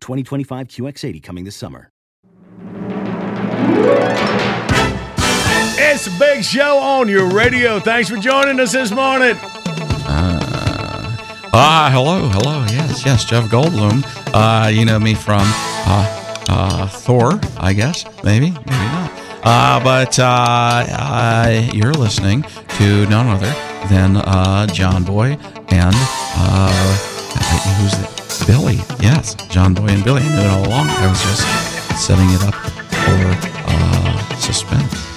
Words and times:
2025 0.00 0.68
QX80 0.68 1.22
coming 1.22 1.44
this 1.44 1.56
summer. 1.56 1.90
It's 5.78 6.06
a 6.06 6.18
big 6.18 6.44
show 6.44 6.78
on 6.78 7.08
your 7.08 7.28
radio. 7.28 7.78
Thanks 7.80 8.08
for 8.08 8.16
joining 8.16 8.60
us 8.60 8.72
this 8.72 8.90
morning. 8.90 9.36
Ah, 11.58 11.88
hello, 11.90 12.28
hello. 12.28 12.64
Yes, 12.68 13.04
yes, 13.06 13.24
Jeff 13.24 13.44
Goldblum. 13.50 14.04
Uh, 14.34 14.68
you 14.68 14.84
know 14.84 14.98
me 14.98 15.14
from 15.14 15.40
uh, 15.42 16.44
uh, 16.50 16.86
Thor, 16.86 17.40
I 17.56 17.72
guess. 17.72 18.04
Maybe, 18.22 18.50
maybe 18.50 18.66
not. 18.68 19.10
Uh, 19.42 19.80
but 19.82 20.18
uh, 20.18 20.86
uh, 20.90 21.70
you're 21.72 21.94
listening 21.94 22.42
to 22.76 23.06
none 23.06 23.28
other 23.28 23.52
than 23.88 24.16
uh, 24.16 24.66
John 24.66 25.04
Boy 25.04 25.38
and 25.68 25.94
uh, 25.94 26.96
who's 27.78 27.94
it? 27.94 28.15
Billy. 28.44 28.76
Yes, 29.00 29.34
John 29.50 29.72
Boy 29.74 29.86
and 29.86 30.04
Billy. 30.04 30.22
I 30.22 30.28
knew 30.28 30.40
it 30.40 30.46
all 30.46 30.66
along. 30.66 30.88
I 30.88 31.06
was 31.08 31.20
just 31.22 31.42
setting 32.06 32.28
it 32.30 32.42
up 32.42 32.54
for 32.90 33.16
uh, 33.68 34.36
suspense. 34.36 35.15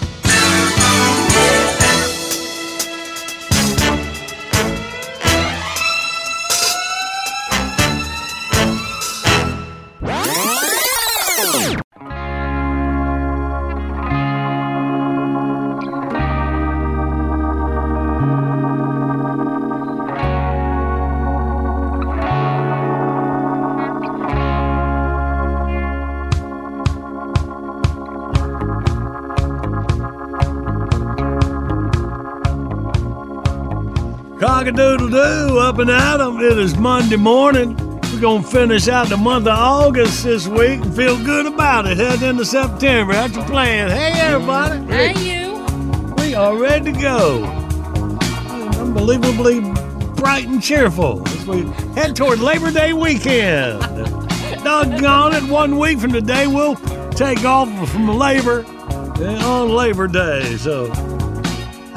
Up 35.79 35.88
and 35.88 35.91
at 35.91 36.19
'em. 36.19 36.40
It 36.41 36.57
is 36.57 36.78
Monday 36.78 37.16
morning. 37.16 37.75
We're 38.12 38.19
gonna 38.19 38.44
finish 38.44 38.90
out 38.90 39.07
the 39.07 39.16
month 39.16 39.47
of 39.47 39.57
August 39.57 40.23
this 40.23 40.45
week 40.45 40.81
and 40.81 40.94
feel 40.94 41.17
good 41.23 41.45
about 41.45 41.88
it. 41.88 41.97
Head 41.97 42.22
into 42.22 42.44
September. 42.44 43.13
That's 43.13 43.35
your 43.35 43.45
plan. 43.45 43.90
Hey 43.90 44.12
everybody. 44.19 44.79
Hey, 44.91 45.13
you. 45.23 46.13
We 46.17 46.35
are 46.35 46.57
ready 46.57 46.91
to 46.91 47.00
go. 47.00 47.44
Unbelievably 48.78 49.62
bright 50.16 50.47
and 50.47 50.62
cheerful 50.62 51.25
as 51.28 51.45
we 51.45 51.62
head 51.96 52.13
toward 52.16 52.40
Labor 52.40 52.72
Day 52.72 52.91
weekend. 52.91 53.79
Doggone 54.63 55.34
it, 55.34 55.44
one 55.44 55.78
week 55.78 56.00
from 56.00 56.11
today 56.11 56.47
we'll 56.47 56.75
take 57.11 57.46
off 57.46 57.69
from 57.90 58.07
labor 58.17 58.66
uh, 58.67 59.47
on 59.47 59.69
Labor 59.69 60.07
Day. 60.07 60.57
So, 60.57 60.88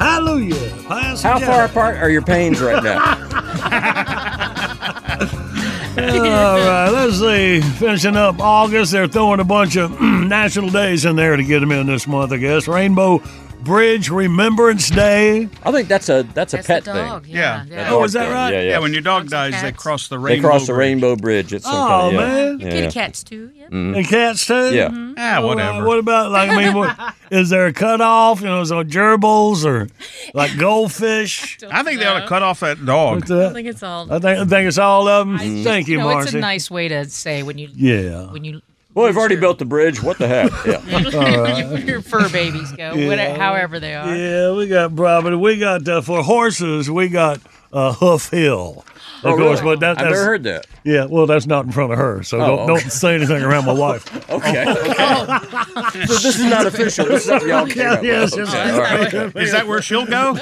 hallelujah. 0.03 0.69
How 0.87 1.39
far 1.39 1.65
apart 1.65 1.97
are 1.97 2.09
your 2.09 2.21
pains 2.21 2.61
right 2.61 2.83
now? 2.83 2.99
All 5.95 5.99
right, 5.99 6.89
let's 6.89 7.19
see. 7.19 7.61
Finishing 7.77 8.15
up 8.15 8.39
August, 8.39 8.91
they're 8.91 9.07
throwing 9.07 9.39
a 9.39 9.43
bunch 9.43 9.75
of 9.75 9.99
national 10.01 10.69
days 10.69 11.05
in 11.05 11.15
there 11.15 11.35
to 11.35 11.43
get 11.43 11.59
them 11.59 11.71
in 11.71 11.87
this 11.87 12.07
month, 12.07 12.31
I 12.31 12.37
guess. 12.37 12.67
Rainbow 12.67 13.21
Bridge 13.63 14.09
Remembrance 14.09 14.89
Day. 14.89 15.47
I 15.63 15.71
think 15.71 15.87
that's 15.87 16.09
a 16.09 16.23
that's 16.33 16.53
a 16.53 16.57
pet 16.57 16.83
dog. 16.83 17.23
thing. 17.23 17.33
Yeah. 17.35 17.63
Yeah. 17.65 17.75
yeah. 17.75 17.91
Oh, 17.91 18.03
is 18.03 18.13
that 18.13 18.25
thing. 18.25 18.33
right? 18.33 18.53
Yeah, 18.53 18.61
yeah. 18.61 18.69
Yeah, 18.71 18.79
when 18.79 18.93
your 18.93 19.01
dog 19.01 19.23
Dogs 19.23 19.31
dies, 19.31 19.53
and 19.53 19.67
they 19.67 19.71
cross 19.71 20.07
the 20.07 20.17
rainbow. 20.17 20.27
they 20.27 20.33
rainbow. 20.35 20.47
cross 20.49 20.67
the 20.67 20.73
bridge. 20.73 20.79
rainbow 20.79 21.15
bridge. 21.15 21.53
It's 21.53 21.65
some 21.65 21.75
Oh, 21.75 21.87
kind 21.87 22.07
of, 22.07 22.13
yeah. 22.13 22.19
man. 22.27 22.59
Yeah, 22.59 22.69
Kitty 22.69 22.83
yeah. 22.83 22.89
cats 22.91 23.23
too. 23.23 23.51
Yeah. 23.55 23.67
And 23.71 24.07
cats 24.07 24.45
too? 24.45 24.73
Yeah. 24.75 25.13
Ah, 25.17 25.37
Oh, 25.39 25.47
whatever. 25.47 25.77
uh, 25.79 25.85
what 25.85 25.99
about, 25.99 26.31
like, 26.31 26.49
I 26.49 26.57
mean, 26.57 26.73
what, 26.75 27.15
is 27.31 27.49
there 27.49 27.67
a 27.67 27.73
cutoff? 27.73 28.41
You 28.41 28.47
know, 28.47 28.63
so 28.63 28.83
gerbils 28.83 29.65
or 29.65 29.87
like 30.33 30.57
goldfish? 30.57 31.59
I 31.71 31.83
think 31.83 31.99
they 31.99 32.05
ought 32.05 32.19
to 32.21 32.27
cut 32.27 32.41
off 32.43 32.59
that 32.61 32.83
dog. 32.85 33.15
What's 33.21 33.31
I 33.31 33.53
think 33.53 33.67
it's 33.67 33.83
all. 33.83 34.11
I 34.11 34.19
think, 34.19 34.39
I 34.39 34.45
think 34.45 34.67
it's 34.67 34.77
all 34.77 35.07
of 35.07 35.27
them. 35.27 35.37
Thank 35.63 35.87
you, 35.87 35.97
no, 35.99 36.05
Marcy. 36.05 36.27
it's 36.29 36.33
a 36.35 36.39
nice 36.39 36.69
way 36.69 36.87
to 36.89 37.05
say 37.09 37.43
when 37.43 37.57
you 37.57 37.69
yeah. 37.73 38.31
when 38.31 38.43
you 38.43 38.61
Well, 38.93 39.07
we've 39.07 39.17
already 39.17 39.37
built 39.37 39.57
the 39.59 39.65
bridge. 39.65 40.03
What 40.03 40.17
the 40.17 40.27
heck? 40.27 40.51
Yeah. 40.65 41.77
your 41.77 42.01
fur 42.01 42.29
babies 42.29 42.71
go, 42.71 42.95
whatever, 43.07 43.39
however 43.39 43.79
they 43.79 43.95
are. 43.95 44.15
Yeah, 44.15 44.53
we 44.53 44.67
got 44.67 44.95
probably 44.95 45.35
we 45.35 45.57
got 45.57 45.87
uh, 45.87 46.01
for 46.01 46.23
horses 46.23 46.89
we 46.89 47.09
got 47.09 47.39
uh, 47.73 47.93
Hoof 47.93 48.29
Hill. 48.29 48.85
Of 49.23 49.31
Oh, 49.33 49.37
course, 49.37 49.61
really? 49.61 49.75
but 49.77 49.79
that, 49.79 49.99
I've 49.99 50.11
never 50.11 50.25
heard 50.25 50.43
that. 50.43 50.65
yeah. 50.83 51.05
Well, 51.05 51.25
that's 51.27 51.45
not 51.45 51.63
in 51.65 51.71
front 51.71 51.93
of 51.93 51.97
her, 51.97 52.23
so 52.23 52.41
Oh, 52.41 52.45
don't, 52.45 52.59
okay. 52.71 52.81
don't 52.83 52.91
say 52.91 53.15
anything 53.15 53.41
around 53.41 53.65
my 53.65 53.71
wife. 53.73 54.03
Okay. 54.29 54.65
so 54.65 56.13
this 56.13 56.25
is 56.25 56.43
not 56.43 56.65
official. 56.67 57.05
This 57.05 57.21
is 57.21 57.27
something 57.27 57.47
y'all 57.47 57.65
came 57.65 57.87
up 57.87 58.01
with. 58.01 58.09
Yeah, 58.09 58.23
it's 58.23 58.35
just- 58.35 58.53
Okay, 58.53 58.69
all 58.71 58.79
right. 58.79 59.13
Is 59.37 59.51
that 59.53 59.65
where 59.67 59.81
she'll 59.81 60.05
go? 60.05 60.33
Is 60.35 60.39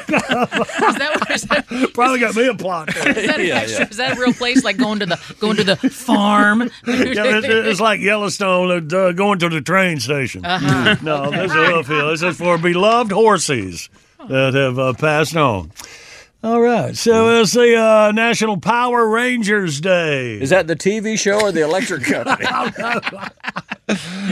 that, 0.00 1.26
is 1.30 1.42
that, 1.42 1.90
Probably 1.94 2.20
got 2.20 2.34
me 2.34 2.46
a 2.46 2.54
plot. 2.54 2.88
there. 2.94 3.08
is 3.18 3.26
that, 3.26 3.44
Yeah, 3.44 3.56
extra, 3.56 3.84
yeah. 3.84 3.90
is 3.90 3.96
that 3.98 4.16
a 4.16 4.20
real 4.20 4.32
place 4.32 4.64
like 4.64 4.76
going 4.78 5.00
to 5.00 5.06
the 5.06 5.34
going 5.40 5.56
to 5.56 5.64
the 5.64 5.76
farm? 5.76 6.60
Yeah, 6.62 6.68
it's, 6.86 7.46
it's 7.48 7.80
like 7.80 8.00
Yellowstone 8.00 8.70
uh, 8.92 9.12
going 9.12 9.38
to 9.40 9.48
the 9.48 9.60
train 9.60 10.00
station. 10.00 10.44
Uh-huh. 10.44 10.96
No, 11.02 11.30
this 11.30 11.50
is 11.50 11.68
Hoof 11.68 11.86
Hill. 11.88 12.10
This 12.10 12.22
is 12.22 12.36
for 12.38 12.56
beloved 12.58 13.12
horses 13.12 13.88
that 14.28 14.54
have 14.54 14.78
uh, 14.78 14.92
passed 14.94 15.36
on. 15.36 15.72
All 16.44 16.60
right, 16.60 16.94
so 16.94 17.40
it's 17.40 17.52
the 17.54 17.74
uh, 17.74 18.12
National 18.12 18.58
Power 18.58 19.08
Rangers 19.08 19.80
Day. 19.80 20.34
Is 20.38 20.50
that 20.50 20.66
the 20.66 20.76
TV 20.76 21.18
show 21.18 21.40
or 21.40 21.50
the 21.52 21.62
electric 21.62 22.04
company? 22.04 22.44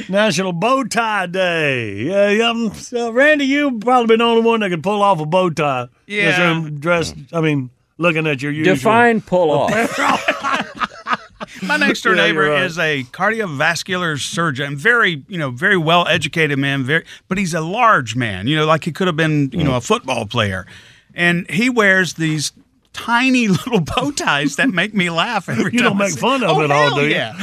National 0.10 0.52
Bow 0.52 0.84
Tie 0.84 1.26
Day. 1.28 2.02
Yeah, 2.02 2.28
yeah. 2.28 2.50
um, 2.50 2.75
so 2.75 3.10
Randy, 3.12 3.46
you've 3.46 3.81
probably 3.81 4.08
been 4.08 4.19
the 4.19 4.26
only 4.26 4.42
one 4.42 4.60
that 4.60 4.69
can 4.69 4.82
pull 4.82 5.02
off 5.02 5.20
a 5.20 5.25
bow 5.25 5.48
tie. 5.48 5.88
Yeah. 6.06 6.26
Just, 6.32 6.40
um, 6.40 6.78
dressed. 6.81 7.14
I 7.32 7.40
mean, 7.40 7.70
looking 7.96 8.26
at 8.26 8.42
your 8.42 8.52
usual. 8.52 8.75
Define 8.75 9.22
pull 9.22 9.50
off. 9.50 9.70
My 11.62 11.78
next 11.78 12.02
door 12.02 12.14
Yeah, 12.14 12.26
neighbor 12.26 12.50
right. 12.50 12.64
is 12.64 12.78
a 12.78 13.04
cardiovascular 13.04 14.20
surgeon. 14.20 14.76
Very, 14.76 15.25
you 15.28 15.38
know, 15.38 15.50
very 15.50 15.78
well 15.78 16.06
educated 16.06 16.58
man. 16.58 16.84
Very, 16.84 17.06
but 17.28 17.38
he's 17.38 17.54
a 17.54 17.62
large 17.62 18.16
man. 18.16 18.46
You 18.48 18.56
know, 18.56 18.66
like 18.66 18.84
he 18.84 18.92
could 18.92 19.06
have 19.06 19.16
been, 19.16 19.48
you 19.52 19.64
know, 19.64 19.76
a 19.76 19.81
football 19.81 20.26
player. 20.26 20.66
And 21.14 21.49
he 21.50 21.69
wears 21.69 22.14
these 22.14 22.53
tiny 22.92 23.48
little 23.48 23.80
bow 23.80 24.10
ties 24.10 24.56
that 24.56 24.70
make 24.70 24.94
me 24.94 25.10
laugh 25.10 25.48
every 25.48 25.64
You 25.64 25.70
time. 25.70 25.74
You 25.78 25.82
don't 25.82 25.98
make 25.98 26.18
fun 26.18 26.42
of 26.42 26.56
oh, 26.56 26.62
it 26.62 26.70
all, 26.70 26.94
do 26.94 27.02
you? 27.02 27.14
Yeah. 27.14 27.32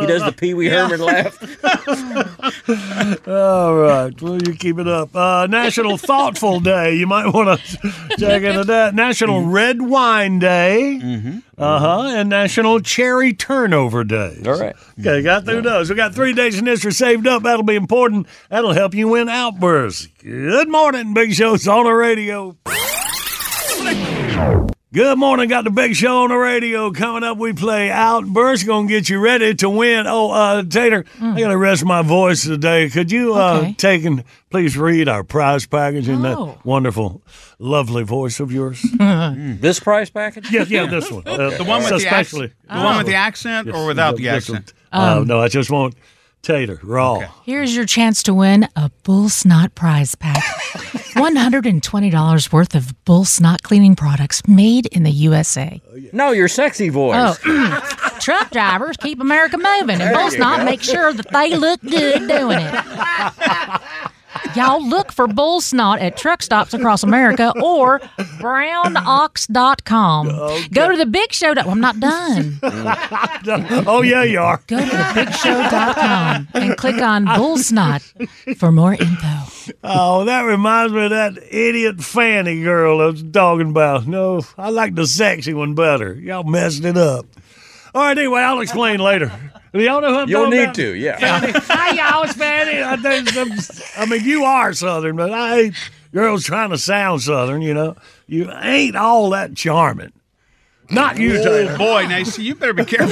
he 0.00 0.06
does 0.06 0.24
the 0.24 0.34
Pee 0.36 0.54
Wee 0.54 0.68
Herman 0.68 1.00
laugh. 1.00 1.40
All 3.28 3.76
right. 3.76 4.20
Well, 4.20 4.42
you 4.42 4.54
keep 4.54 4.78
it 4.78 4.88
up. 4.88 5.14
Uh, 5.14 5.46
National 5.46 5.96
Thoughtful 5.96 6.60
Day. 6.60 6.96
You 6.96 7.06
might 7.06 7.32
want 7.32 7.60
to 7.60 8.16
check 8.18 8.42
into 8.42 8.64
that. 8.64 8.94
National 8.94 9.44
Red 9.46 9.82
Wine 9.82 10.38
Day. 10.38 11.00
Mm-hmm. 11.02 11.38
Uh 11.58 11.78
huh. 11.78 12.02
And 12.08 12.28
National 12.28 12.80
Cherry 12.80 13.32
Turnover 13.32 14.04
Day. 14.04 14.42
All 14.44 14.58
right. 14.58 14.76
Okay, 15.00 15.22
got 15.22 15.44
through 15.44 15.62
those. 15.62 15.88
We 15.88 15.96
got 15.96 16.14
three 16.14 16.32
days 16.32 16.58
in 16.58 16.66
history 16.66 16.92
saved 16.92 17.26
up. 17.26 17.44
That'll 17.44 17.62
be 17.62 17.76
important. 17.76 18.26
That'll 18.50 18.72
help 18.72 18.94
you 18.94 19.08
win 19.08 19.28
outbursts. 19.28 20.08
Good 20.22 20.68
morning, 20.68 21.14
Big 21.14 21.34
Show's 21.34 21.66
on 21.66 21.84
the 21.84 21.92
radio. 21.92 22.56
Good 24.96 25.18
morning. 25.18 25.50
Got 25.50 25.64
the 25.64 25.70
big 25.70 25.94
show 25.94 26.22
on 26.22 26.30
the 26.30 26.36
radio. 26.36 26.90
Coming 26.90 27.22
up, 27.22 27.36
we 27.36 27.52
play 27.52 27.90
Outburst. 27.90 28.64
Going 28.64 28.88
to 28.88 28.94
get 28.94 29.10
you 29.10 29.18
ready 29.20 29.54
to 29.56 29.68
win. 29.68 30.06
Oh, 30.06 30.30
uh, 30.30 30.62
Tater, 30.62 31.04
I 31.20 31.38
got 31.38 31.48
to 31.48 31.58
rest 31.58 31.84
my 31.84 32.00
voice 32.00 32.44
today. 32.44 32.88
Could 32.88 33.12
you 33.12 33.34
uh, 33.34 33.58
Okay. 33.58 33.72
take 33.74 34.04
and 34.06 34.24
please 34.48 34.74
read 34.78 35.06
our 35.06 35.22
prize 35.22 35.66
package 35.66 36.08
in 36.08 36.24
Oh. 36.24 36.46
that 36.46 36.64
wonderful, 36.64 37.20
lovely 37.58 38.04
voice 38.04 38.40
of 38.40 38.50
yours? 38.50 38.80
This 39.60 39.80
prize 39.80 40.08
package? 40.08 40.50
yeah, 40.50 40.64
yeah, 40.66 40.86
this 40.86 41.10
one. 41.12 41.24
Uh, 41.26 41.50
The 41.50 41.64
one 41.64 41.80
with 41.82 41.90
the 41.90 41.96
especially. 41.96 42.46
accent, 42.46 42.68
the 42.70 42.84
one 42.84 42.96
with 42.96 43.06
the 43.06 43.14
accent, 43.16 43.68
or 43.68 43.86
without 43.86 44.16
the 44.16 44.22
This 44.24 44.48
one. 44.48 44.58
accent. 44.58 44.72
Uh, 44.90 45.24
no, 45.26 45.40
I 45.40 45.48
just 45.48 45.70
want 45.70 45.94
Tater 46.40 46.80
raw. 46.82 47.20
Here's 47.44 47.76
your 47.76 47.84
chance 47.84 48.22
to 48.22 48.32
win 48.32 48.66
a 48.74 48.90
bull 49.02 49.28
snot 49.28 49.74
prize 49.74 50.14
pack. 50.14 50.42
$120 51.16 52.52
worth 52.52 52.74
of 52.74 53.04
bull 53.04 53.24
snot 53.24 53.62
cleaning 53.62 53.96
products 53.96 54.46
made 54.46 54.86
in 54.86 55.02
the 55.02 55.10
USA. 55.10 55.80
No, 56.12 56.30
your 56.32 56.48
sexy 56.48 56.88
voice. 56.88 57.38
Oh, 57.44 58.16
truck 58.20 58.50
drivers 58.50 58.96
keep 58.98 59.20
America 59.20 59.56
moving, 59.56 60.00
and 60.00 60.14
bull 60.14 60.30
snot 60.30 60.64
make 60.64 60.82
sure 60.82 61.12
that 61.12 61.30
they 61.30 61.56
look 61.56 61.80
good 61.82 62.28
doing 62.28 62.58
it. 62.60 63.80
Y'all 64.54 64.86
look 64.86 65.12
for 65.12 65.26
bull 65.26 65.60
snot 65.60 65.98
at 66.00 66.16
truck 66.16 66.42
stops 66.42 66.72
across 66.74 67.02
America 67.02 67.52
or 67.62 68.00
brownox.com. 68.40 70.26
Go 70.72 70.90
to 70.90 70.96
the 70.96 71.06
big 71.06 71.32
show. 71.32 71.54
dot- 71.54 71.66
I'm 71.66 71.80
not 71.80 71.98
done. 72.00 72.58
oh, 72.62 74.02
yeah, 74.02 74.22
you 74.22 74.40
are. 74.40 74.60
Go 74.66 74.78
to 74.78 74.84
the 74.84 75.12
big 75.14 75.28
thebigshow.com 75.28 76.48
and 76.54 76.76
click 76.76 77.00
on 77.00 77.24
bull 77.36 77.58
snot 77.58 78.02
for 78.56 78.72
more 78.72 78.94
info. 78.94 79.72
Oh, 79.82 80.24
that 80.24 80.42
reminds 80.42 80.92
me 80.92 81.04
of 81.04 81.10
that 81.10 81.38
idiot 81.50 82.00
Fanny 82.00 82.62
girl 82.62 83.00
I 83.00 83.06
was 83.06 83.22
talking 83.22 83.70
about. 83.70 84.06
No, 84.06 84.42
I 84.56 84.70
like 84.70 84.94
the 84.94 85.06
sexy 85.06 85.54
one 85.54 85.74
better. 85.74 86.14
Y'all 86.14 86.44
messed 86.44 86.84
it 86.84 86.96
up. 86.96 87.26
All 87.94 88.02
right, 88.02 88.16
anyway, 88.18 88.40
I'll 88.42 88.60
explain 88.60 89.00
later. 89.00 89.32
Do 89.76 89.82
y'all 89.82 90.00
know 90.00 90.08
who 90.08 90.20
I'm 90.20 90.28
You'll 90.28 90.48
need 90.50 90.62
about? 90.62 90.74
to, 90.76 90.94
yeah. 90.94 91.18
Hi, 91.20 91.90
y'all, 91.94 92.24
it's. 92.24 92.40
I, 92.40 94.02
I 94.02 94.06
mean, 94.06 94.24
you 94.24 94.44
are 94.44 94.72
Southern, 94.72 95.16
but 95.16 95.30
I 95.30 95.56
hate 95.56 95.74
girls 96.12 96.44
trying 96.44 96.70
to 96.70 96.78
sound 96.78 97.22
Southern, 97.22 97.60
you 97.60 97.74
know. 97.74 97.96
You 98.26 98.50
ain't 98.52 98.96
all 98.96 99.30
that 99.30 99.54
charming. 99.54 100.12
Not 100.88 101.18
you, 101.18 101.32
Taylor. 101.42 101.72
Oh 101.72 101.78
boy, 101.78 102.06
now 102.06 102.22
see, 102.22 102.44
you 102.44 102.54
better 102.54 102.72
be 102.72 102.84
careful. 102.84 103.08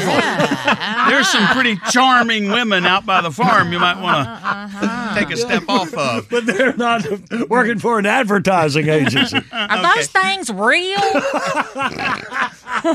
There's 1.11 1.29
some 1.29 1.47
pretty 1.49 1.76
charming 1.91 2.49
women 2.50 2.87
out 2.87 3.05
by 3.05 3.21
the 3.21 3.31
farm 3.32 3.73
you 3.73 3.79
might 3.81 4.00
want 4.00 4.29
to 4.29 5.21
take 5.21 5.31
a 5.31 5.37
step 5.37 5.65
off 5.69 5.93
of. 5.94 6.29
But 6.35 6.47
they're 6.47 6.76
not 6.76 7.05
working 7.49 7.79
for 7.79 7.99
an 7.99 8.06
advertising 8.06 8.88
agency. 8.88 9.38
Are 9.53 9.82
those 9.82 10.06
things 10.09 10.50
real? 10.50 10.99
All 12.85 12.93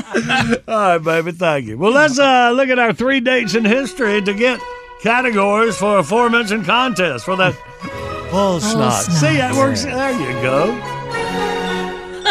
right, 0.68 0.98
baby. 0.98 1.32
Thank 1.32 1.66
you. 1.66 1.78
Well, 1.78 1.92
let's 1.92 2.18
uh, 2.18 2.50
look 2.50 2.68
at 2.68 2.78
our 2.78 2.92
three 2.92 3.20
dates 3.20 3.54
in 3.54 3.64
history 3.64 4.20
to 4.22 4.34
get 4.34 4.60
categories 5.02 5.76
for 5.76 5.96
a 5.96 6.00
aforementioned 6.00 6.64
contest 6.66 7.24
for 7.24 7.36
that 7.36 7.54
bull 8.30 8.60
snot. 8.60 9.04
snot. 9.04 9.16
See, 9.16 9.36
that 9.36 9.54
works. 9.54 9.84
There 9.84 10.12
you 10.12 10.32
go. 10.42 10.99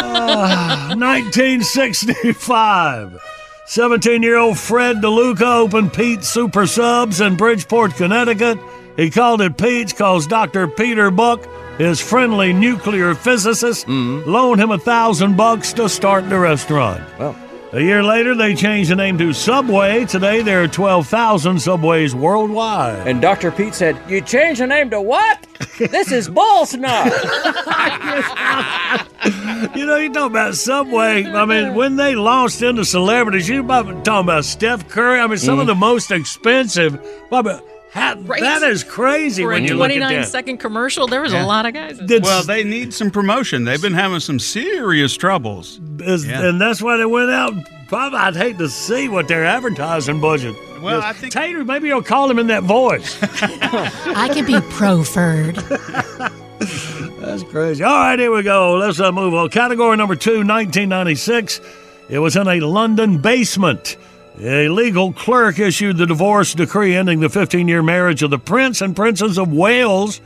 Uh, 0.02 0.94
1965. 0.96 3.20
17 3.66 4.22
year 4.22 4.36
old 4.36 4.58
Fred 4.58 4.96
DeLuca 4.96 5.60
opened 5.60 5.92
Pete's 5.92 6.28
Super 6.28 6.66
Subs 6.66 7.20
in 7.20 7.36
Bridgeport, 7.36 7.94
Connecticut. 7.94 8.58
He 8.96 9.10
called 9.10 9.40
it 9.40 9.56
Pete's 9.56 9.92
because 9.92 10.26
Dr. 10.26 10.66
Peter 10.66 11.10
Buck, 11.10 11.46
his 11.78 12.00
friendly 12.00 12.52
nuclear 12.52 13.14
physicist, 13.14 13.86
loaned 13.88 14.60
him 14.60 14.72
a 14.72 14.78
thousand 14.78 15.36
bucks 15.36 15.72
to 15.74 15.88
start 15.88 16.28
the 16.28 16.38
restaurant. 16.38 17.02
Well. 17.18 17.36
A 17.72 17.80
year 17.80 18.02
later, 18.02 18.34
they 18.34 18.56
changed 18.56 18.90
the 18.90 18.96
name 18.96 19.16
to 19.18 19.32
Subway. 19.32 20.04
Today, 20.04 20.42
there 20.42 20.64
are 20.64 20.66
12,000 20.66 21.60
Subways 21.60 22.16
worldwide. 22.16 23.06
And 23.06 23.22
Dr. 23.22 23.52
Pete 23.52 23.74
said, 23.74 23.96
You 24.08 24.20
changed 24.22 24.60
the 24.60 24.66
name 24.66 24.90
to 24.90 25.00
what? 25.00 25.46
This 25.78 26.10
is 26.10 26.28
bull 26.28 26.66
snot. 26.66 27.12
You 29.74 29.84
know, 29.84 29.96
you 29.96 30.10
talk 30.10 30.30
about 30.30 30.54
Subway. 30.54 31.26
I 31.26 31.44
mean, 31.44 31.74
when 31.74 31.96
they 31.96 32.14
launched 32.14 32.62
into 32.62 32.84
celebrities, 32.84 33.48
you 33.48 33.60
about 33.60 34.04
talking 34.04 34.26
about 34.26 34.46
Steph 34.46 34.88
Curry. 34.88 35.20
I 35.20 35.26
mean, 35.26 35.36
some 35.36 35.58
of 35.58 35.66
the 35.66 35.74
most 35.74 36.10
expensive. 36.10 36.98
Bobby, 37.28 37.50
ha- 37.92 38.16
Right. 38.18 38.40
that 38.40 38.62
is 38.62 38.84
crazy 38.84 39.42
For 39.42 39.48
when 39.50 39.64
a 39.64 39.68
you 39.68 39.74
look 39.74 39.90
at 39.90 39.98
that. 40.08 40.28
second 40.28 40.58
commercial, 40.58 41.06
there 41.06 41.20
was 41.20 41.32
a 41.32 41.42
lot 41.44 41.66
of 41.66 41.74
guys. 41.74 41.98
That's- 41.98 42.22
Well, 42.22 42.42
they 42.42 42.64
need 42.64 42.92
some 42.94 43.10
promotion. 43.10 43.64
They've 43.64 43.80
been 43.82 43.94
having 43.94 44.20
some 44.20 44.38
serious 44.38 45.16
troubles. 45.16 45.80
is- 46.00 46.26
yeah. 46.26 46.46
and 46.48 46.60
that's 46.60 46.80
why 46.82 46.96
they 46.96 47.04
went 47.06 47.30
out. 47.30 47.52
Probably, 47.88 48.18
I'd 48.18 48.36
hate 48.36 48.58
to 48.58 48.68
see 48.68 49.08
what 49.08 49.26
their 49.28 49.44
advertising 49.44 50.20
budget. 50.20 50.54
Well, 50.80 50.98
is. 50.98 51.04
I 51.04 51.12
think- 51.12 51.32
Tater, 51.32 51.64
maybe 51.64 51.88
you'll 51.88 52.02
call 52.02 52.30
him 52.30 52.38
in 52.38 52.46
that 52.46 52.62
voice. 52.62 53.18
I 53.22 54.30
can 54.32 54.46
be 54.46 54.60
proffered. 54.70 55.56
That's 57.20 57.42
crazy. 57.44 57.82
All 57.84 57.92
right, 57.94 58.18
here 58.18 58.34
we 58.34 58.42
go. 58.42 58.76
Let's 58.76 59.00
uh, 59.00 59.12
move 59.12 59.34
on. 59.34 59.48
Category 59.50 59.96
number 59.96 60.14
two, 60.16 60.38
1996. 60.44 61.60
It 62.08 62.18
was 62.18 62.36
in 62.36 62.46
a 62.48 62.60
London 62.60 63.18
basement. 63.18 63.96
A 64.42 64.68
legal 64.68 65.12
clerk 65.12 65.58
issued 65.58 65.98
the 65.98 66.06
divorce 66.06 66.54
decree 66.54 66.96
ending 66.96 67.20
the 67.20 67.28
15 67.28 67.68
year 67.68 67.82
marriage 67.82 68.22
of 68.22 68.30
the 68.30 68.38
Prince 68.38 68.80
and 68.80 68.96
Princess 68.96 69.36
of 69.36 69.52
Wales. 69.52 70.20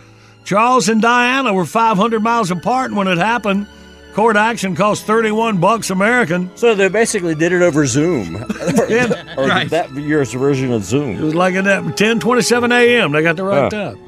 Charles 0.44 0.88
and 0.88 1.00
Diana 1.02 1.52
were 1.52 1.64
500 1.64 2.20
miles 2.22 2.50
apart 2.50 2.92
when 2.92 3.08
it 3.08 3.18
happened. 3.18 3.66
Court 4.12 4.36
action 4.36 4.76
cost 4.76 5.04
31 5.06 5.58
bucks 5.58 5.90
American. 5.90 6.48
so 6.54 6.74
they 6.76 6.86
basically 6.88 7.34
did 7.34 7.52
it 7.52 7.62
over 7.62 7.86
Zoom. 7.86 8.34
Yeah. 8.88 9.34
or 9.36 9.48
Right. 9.48 9.68
that 9.70 9.92
year's 9.94 10.32
version 10.32 10.72
of 10.72 10.84
Zoom. 10.84 11.16
It 11.16 11.20
was 11.22 11.34
like 11.34 11.54
at 11.54 11.64
10:27 11.64 12.70
a.m. 12.72 13.10
They 13.12 13.22
got 13.22 13.34
the 13.36 13.42
right 13.44 13.62
Huh. 13.62 13.70
time. 13.70 13.98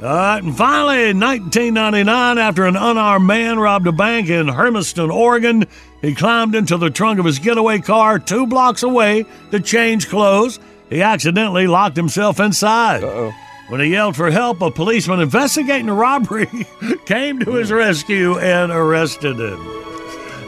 All 0.00 0.06
right, 0.08 0.40
and 0.44 0.56
finally, 0.56 1.10
in 1.10 1.18
1999, 1.18 2.38
after 2.38 2.66
an 2.66 2.76
unarmed 2.76 3.26
man 3.26 3.58
robbed 3.58 3.88
a 3.88 3.92
bank 3.92 4.28
in 4.28 4.46
Hermiston, 4.46 5.10
Oregon, 5.10 5.66
he 6.00 6.14
climbed 6.14 6.54
into 6.54 6.76
the 6.76 6.90
trunk 6.90 7.18
of 7.18 7.24
his 7.24 7.38
getaway 7.38 7.80
car 7.80 8.18
two 8.18 8.46
blocks 8.46 8.82
away 8.82 9.26
to 9.50 9.60
change 9.60 10.08
clothes. 10.08 10.60
He 10.90 11.02
accidentally 11.02 11.66
locked 11.66 11.96
himself 11.96 12.40
inside. 12.40 13.04
Uh-oh. 13.04 13.32
When 13.68 13.80
he 13.80 13.88
yelled 13.88 14.16
for 14.16 14.30
help, 14.30 14.62
a 14.62 14.70
policeman 14.70 15.20
investigating 15.20 15.86
the 15.86 15.92
robbery 15.92 16.48
came 17.06 17.38
to 17.40 17.52
his 17.52 17.68
hmm. 17.68 17.74
rescue 17.76 18.38
and 18.38 18.72
arrested 18.72 19.38
him. 19.38 19.60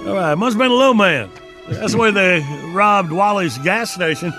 All 0.07 0.15
right, 0.15 0.35
must 0.35 0.55
have 0.55 0.59
been 0.59 0.71
a 0.71 0.75
little 0.75 0.95
man. 0.95 1.31
That's 1.69 1.93
the 1.93 1.99
way 1.99 2.11
they 2.11 2.41
robbed 2.73 3.13
Wally's 3.13 3.59
gas 3.59 3.93
station. 3.93 4.33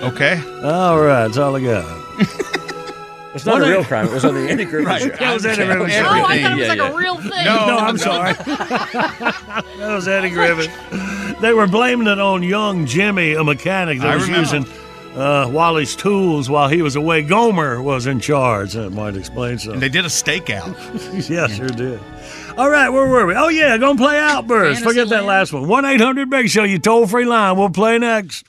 Okay. 0.00 0.40
All 0.62 1.00
right, 1.00 1.26
that's 1.26 1.38
all 1.38 1.56
I 1.56 1.62
got. 1.62 2.03
It's 3.34 3.44
not 3.44 3.54
What 3.54 3.62
a 3.62 3.64
a- 3.66 3.70
real 3.70 3.84
crime. 3.84 4.06
It 4.06 4.12
was 4.12 4.24
on 4.24 4.34
the 4.34 4.48
Andy 4.48 4.64
Griffith 4.64 4.86
Right. 4.88 5.02
show. 5.02 5.08
That 5.08 5.34
was 5.34 5.44
Eddie 5.46 5.64
Griffith. 5.64 5.80
Oh, 6.06 6.24
I 6.24 6.42
thought 6.42 6.52
it 6.52 6.58
was 6.58 6.60
Yeah, 6.60 6.68
like 6.68 6.78
yeah. 6.78 6.88
a 6.92 6.96
real 6.96 7.16
thing. 7.16 7.44
No. 7.44 7.66
No, 7.66 7.76
I'm 7.78 7.98
sorry. 7.98 8.32
that 8.44 9.64
was 9.80 10.06
Eddie 10.08 10.30
Griffith. 10.30 11.40
They 11.40 11.52
were 11.52 11.66
blaming 11.66 12.06
it 12.06 12.20
on 12.20 12.42
young 12.42 12.86
Jimmy, 12.86 13.32
a 13.34 13.42
mechanic 13.44 13.98
that 14.00 14.10
I 14.10 14.14
was 14.16 14.26
remember. 14.28 14.56
using 14.56 14.72
uh, 15.20 15.48
Wally's 15.52 15.96
tools 15.96 16.48
while 16.48 16.68
he 16.68 16.80
was 16.82 16.94
away. 16.96 17.22
Gomer 17.22 17.82
was 17.82 18.06
in 18.06 18.20
charge. 18.20 18.74
That 18.74 18.90
might 18.90 19.16
explain 19.16 19.52
And 19.52 19.60
something. 19.60 19.80
they 19.80 19.88
did 19.88 20.04
a 20.04 20.08
stakeout. 20.08 21.28
yeah, 21.28 21.46
sure 21.48 21.66
did. 21.68 22.00
All 22.56 22.70
right, 22.70 22.88
where 22.88 23.06
were 23.08 23.26
we? 23.26 23.34
Oh, 23.34 23.48
yeah, 23.48 23.76
gonna 23.78 23.98
play 23.98 24.16
Outburst. 24.16 24.80
Fantasy 24.80 24.84
Forget 24.84 25.08
that 25.08 25.24
last 25.24 25.52
one. 25.52 25.66
1 25.66 25.84
800 25.84 26.30
Big 26.30 26.48
Show, 26.48 26.62
you 26.62 26.78
toll 26.78 27.06
free 27.08 27.24
line. 27.24 27.56
We'll 27.58 27.70
play 27.70 27.98
next. 27.98 28.44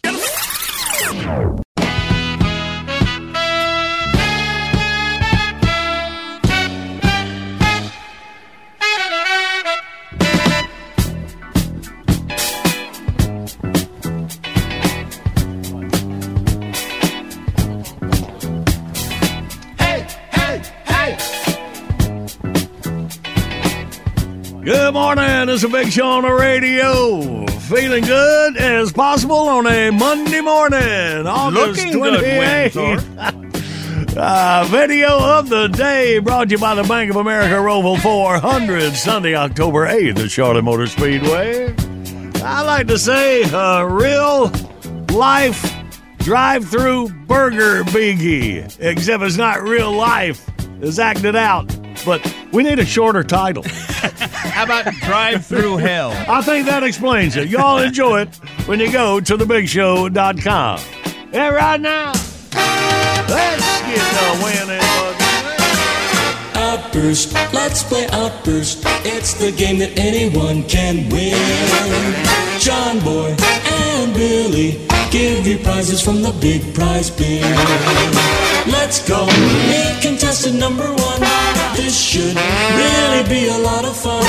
Good 24.65 24.95
morning. 24.95 25.47
It's 25.49 25.61
a 25.61 25.69
big 25.69 25.91
show 25.91 26.07
on 26.07 26.23
the 26.23 26.33
radio. 26.33 27.45
Feeling 27.45 28.03
good 28.03 28.57
as 28.57 28.91
possible 28.91 29.47
on 29.47 29.67
a 29.67 29.91
Monday 29.91 30.41
morning. 30.41 31.27
August 31.27 31.85
Looking 31.85 31.93
28th. 31.93 32.75
Windsor. 32.75 33.41
Uh, 34.17 34.65
video 34.69 35.09
of 35.09 35.49
the 35.49 35.67
day 35.67 36.19
brought 36.19 36.47
to 36.47 36.55
you 36.55 36.57
by 36.57 36.73
the 36.73 36.83
Bank 36.83 37.09
of 37.09 37.17
America 37.17 37.55
Roval 37.55 37.99
400, 37.99 38.93
Sunday, 38.93 39.35
October 39.35 39.85
8th 39.87 40.23
at 40.23 40.31
Charlotte 40.31 40.61
Motor 40.63 40.87
Speedway. 40.87 41.75
I 42.41 42.61
like 42.61 42.87
to 42.87 42.97
say 42.97 43.43
a 43.43 43.85
real 43.85 44.51
life 45.09 45.75
drive 46.19 46.65
through 46.65 47.09
burger 47.09 47.83
biggie, 47.83 48.73
except 48.79 49.21
it's 49.21 49.35
not 49.35 49.61
real 49.61 49.91
life. 49.91 50.49
It's 50.81 50.97
acted 50.97 51.35
out. 51.35 51.74
But 52.03 52.35
we 52.51 52.63
need 52.63 52.79
a 52.79 52.85
shorter 52.85 53.23
title. 53.23 53.63
How 53.63 54.63
about 54.63 54.91
drive 55.01 55.45
through 55.45 55.77
hell? 55.77 56.11
I 56.27 56.41
think 56.41 56.65
that 56.65 56.83
explains 56.83 57.35
it. 57.35 57.49
Y'all 57.49 57.79
enjoy 57.79 58.21
it 58.21 58.35
when 58.67 58.79
you 58.79 58.91
go 58.91 59.19
to 59.19 59.37
thebigshow.com. 59.37 60.79
And 61.33 61.55
right 61.55 61.79
now, 61.79 62.11
let's 63.27 63.81
get 63.81 63.99
the 63.99 64.41
winning 64.43 64.85
Outburst, 66.55 67.33
let's 67.53 67.83
play 67.83 68.07
Outburst. 68.11 68.83
It's 69.03 69.33
the 69.33 69.51
game 69.51 69.79
that 69.79 69.97
anyone 69.99 70.63
can 70.63 71.09
win. 71.09 71.35
John 72.59 72.99
Boy 72.99 73.35
and 73.39 74.13
Billy 74.13 74.87
give 75.11 75.45
you 75.45 75.57
prizes 75.59 76.01
from 76.01 76.21
the 76.21 76.31
big 76.41 76.73
prize 76.73 77.09
bin. 77.09 77.43
Let's 78.71 79.07
go, 79.07 79.25
meet 79.25 80.01
contestant 80.01 80.57
number 80.57 80.87
one. 80.93 81.14
This 81.85 82.01
should 82.01 82.35
really 82.35 83.23
be 83.29 83.47
a 83.47 83.59
lot 83.59 83.85
of 83.85 83.95
fun. 83.95 84.25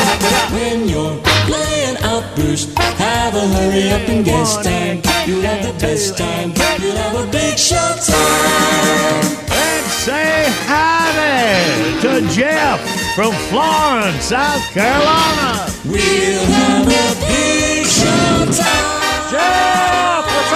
When 0.52 0.86
you're 0.90 1.18
playing 1.48 1.96
Outburst, 2.02 2.76
have 2.76 3.34
a 3.34 3.48
hurry 3.48 3.90
up 3.92 4.06
and 4.10 4.22
guess 4.26 4.56
time. 4.62 5.00
You'll 5.26 5.40
have 5.40 5.64
the 5.64 5.72
best 5.80 6.18
time. 6.18 6.52
You'll 6.82 6.96
have 6.96 7.14
a 7.16 7.24
big 7.32 7.56
show 7.56 7.96
time. 8.04 9.22
Let's 9.48 9.94
say 10.04 10.50
howdy 10.68 11.98
to 12.02 12.20
Jeff 12.34 12.78
from 13.14 13.32
Florence, 13.48 14.24
South 14.24 14.62
Carolina. 14.74 15.66
We'll 15.86 16.44
have 16.44 16.86
a 16.86 17.14
big 17.24 17.86
show 17.86 18.44
time. 18.52 19.32
Jeff, 19.32 20.26
what's 20.28 20.52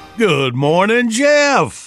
up? 0.00 0.16
Good 0.16 0.54
morning, 0.54 1.10
Jeff. 1.10 1.84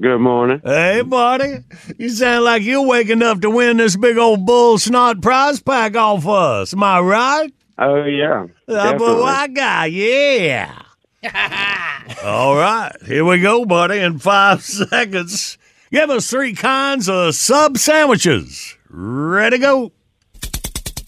Good 0.00 0.18
morning. 0.20 0.60
Hey, 0.64 1.02
buddy. 1.02 1.64
You 1.96 2.08
sound 2.10 2.44
like 2.44 2.62
you're 2.62 2.86
waking 2.86 3.20
up 3.22 3.40
to 3.40 3.50
win 3.50 3.78
this 3.78 3.96
big 3.96 4.16
old 4.16 4.46
bull 4.46 4.78
snot 4.78 5.20
prize 5.20 5.60
pack 5.60 5.96
off 5.96 6.24
us. 6.26 6.72
Am 6.72 6.82
I 6.84 7.00
right? 7.00 7.52
Oh 7.78 8.04
yeah, 8.04 8.46
Uh, 8.68 8.96
but 8.98 9.22
I 9.24 9.48
got, 9.48 9.90
yeah. 9.92 10.82
All 12.24 12.56
right, 12.56 12.92
here 13.06 13.24
we 13.24 13.40
go, 13.40 13.64
buddy. 13.64 13.98
In 13.98 14.18
five 14.20 14.62
seconds, 14.64 15.58
give 15.90 16.10
us 16.10 16.28
three 16.30 16.54
kinds 16.54 17.08
of 17.08 17.34
sub 17.34 17.76
sandwiches. 17.78 18.76
Ready, 18.90 19.56
to 19.56 19.60
go. 19.60 19.92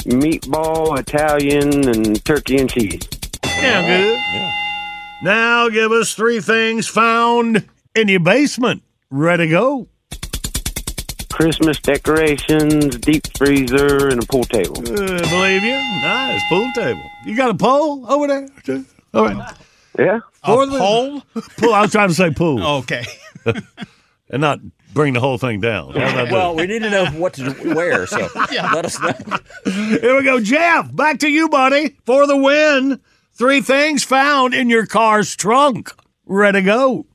Meatball, 0.05 0.99
Italian, 0.99 1.89
and 1.89 2.25
turkey 2.25 2.59
and 2.59 2.71
cheese. 2.71 3.01
Yeah, 3.45 3.87
good. 3.87 5.25
Now 5.25 5.69
give 5.69 5.93
us 5.93 6.15
three 6.15 6.41
things 6.41 6.87
found 6.89 7.69
in 8.01 8.09
your 8.09 8.21
basement. 8.21 8.83
Ready, 9.11 9.45
to 9.47 9.51
go. 9.51 9.89
Christmas 11.33 11.79
decorations, 11.81 12.97
deep 12.99 13.23
freezer, 13.37 14.09
and 14.09 14.23
a 14.23 14.27
pool 14.27 14.45
table. 14.45 14.79
Uh, 14.79 15.19
believe 15.29 15.63
you. 15.63 15.73
Nice 15.73 16.43
pool 16.49 16.71
table. 16.75 17.03
You 17.25 17.37
got 17.37 17.51
a 17.51 17.55
pole 17.55 18.05
over 18.11 18.27
there? 18.27 18.49
too? 18.65 18.85
All 19.15 19.25
right. 19.27 19.55
Yeah. 19.99 20.21
For 20.45 20.65
A 20.65 20.67
the- 20.67 20.79
pole? 20.79 21.21
Pool. 21.59 21.73
I 21.75 21.83
was 21.83 21.93
trying 21.93 22.09
to 22.09 22.15
say 22.15 22.31
pool 22.31 22.63
Okay. 22.81 23.05
and 24.31 24.41
not 24.41 24.61
bring 24.93 25.15
the 25.15 25.21
whole 25.21 25.39
thing 25.39 25.61
down. 25.61 25.93
How's 25.95 26.13
that 26.15 26.29
do? 26.29 26.35
Well, 26.35 26.55
we 26.57 26.67
need 26.67 26.83
to 26.83 26.91
know 26.91 27.07
what 27.07 27.35
to 27.35 27.75
wear, 27.75 28.07
so 28.07 28.19
yeah. 28.51 28.73
let 28.73 28.85
us 28.85 29.01
know. 29.01 29.13
Here 29.65 30.17
we 30.17 30.25
go, 30.25 30.41
Jeff. 30.41 30.95
Back 30.95 31.21
to 31.21 31.29
you, 31.29 31.49
buddy, 31.49 31.97
for 32.05 32.27
the 32.27 32.37
win. 32.37 33.01
Three 33.33 33.61
things 33.63 34.05
found 34.05 34.53
in 34.53 34.69
your 34.69 34.85
car's 34.87 35.35
trunk. 35.37 35.91
Ready 36.27 36.61
to 36.61 36.65
go. 36.67 37.07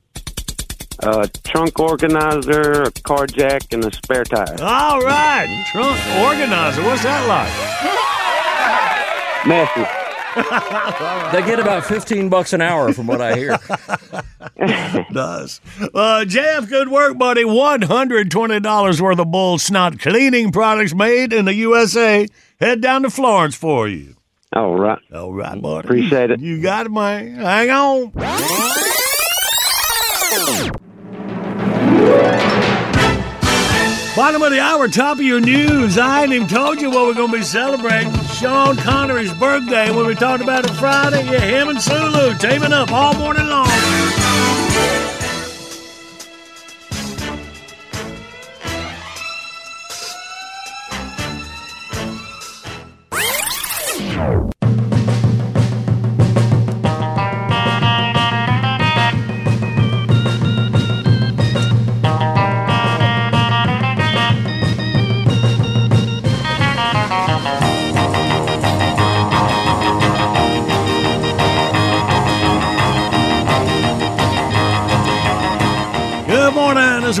A 1.00 1.28
trunk 1.44 1.78
organizer, 1.78 2.82
a 2.84 2.90
car 2.90 3.26
jack, 3.26 3.72
and 3.72 3.84
a 3.84 3.92
spare 3.94 4.24
tire. 4.24 4.56
All 4.60 5.00
right, 5.00 5.64
trunk 5.70 5.98
organizer. 6.18 6.82
What's 6.84 7.02
that 7.02 7.26
like? 7.28 7.52
Massive. 9.46 9.88
They 11.32 11.40
get 11.46 11.58
about 11.58 11.86
15 11.86 12.28
bucks 12.28 12.52
an 12.52 12.60
hour 12.60 12.92
from 12.92 13.06
what 13.06 13.22
I 13.22 13.36
hear. 13.36 13.58
Does. 15.12 15.62
Uh, 15.94 16.26
Jeff, 16.26 16.68
good 16.68 16.90
work, 16.90 17.16
buddy. 17.16 17.42
$120 17.42 19.00
worth 19.00 19.18
of 19.18 19.30
bull 19.30 19.58
snot 19.58 19.98
cleaning 19.98 20.52
products 20.52 20.94
made 20.94 21.32
in 21.32 21.46
the 21.46 21.54
USA. 21.54 22.26
Head 22.60 22.82
down 22.82 23.02
to 23.04 23.10
Florence 23.10 23.54
for 23.54 23.88
you. 23.88 24.14
All 24.52 24.76
right. 24.76 24.98
All 25.14 25.32
right, 25.32 25.60
buddy. 25.60 25.86
Appreciate 25.86 26.30
it. 26.30 26.40
You 26.40 26.60
got 26.60 26.84
it, 26.84 26.92
man. 26.92 27.36
Hang 27.36 27.70
on. 27.70 28.12
Bottom 34.16 34.40
of 34.40 34.50
the 34.50 34.60
hour, 34.60 34.88
top 34.88 35.18
of 35.18 35.24
your 35.24 35.40
news. 35.40 35.98
I 35.98 36.22
ain't 36.22 36.32
even 36.32 36.48
told 36.48 36.80
you 36.80 36.88
what 36.88 37.06
we're 37.06 37.12
going 37.12 37.30
to 37.32 37.36
be 37.36 37.44
celebrating. 37.44 38.10
Sean 38.28 38.74
Connery's 38.78 39.34
birthday 39.34 39.90
when 39.94 40.06
we 40.06 40.14
talked 40.14 40.42
about 40.42 40.64
it 40.64 40.70
Friday. 40.72 41.22
Yeah, 41.30 41.40
him 41.40 41.68
and 41.68 41.78
Sulu 41.78 42.34
teaming 42.38 42.72
up 42.72 42.90
all 42.92 43.12
morning 43.12 43.46
long. 43.46 43.68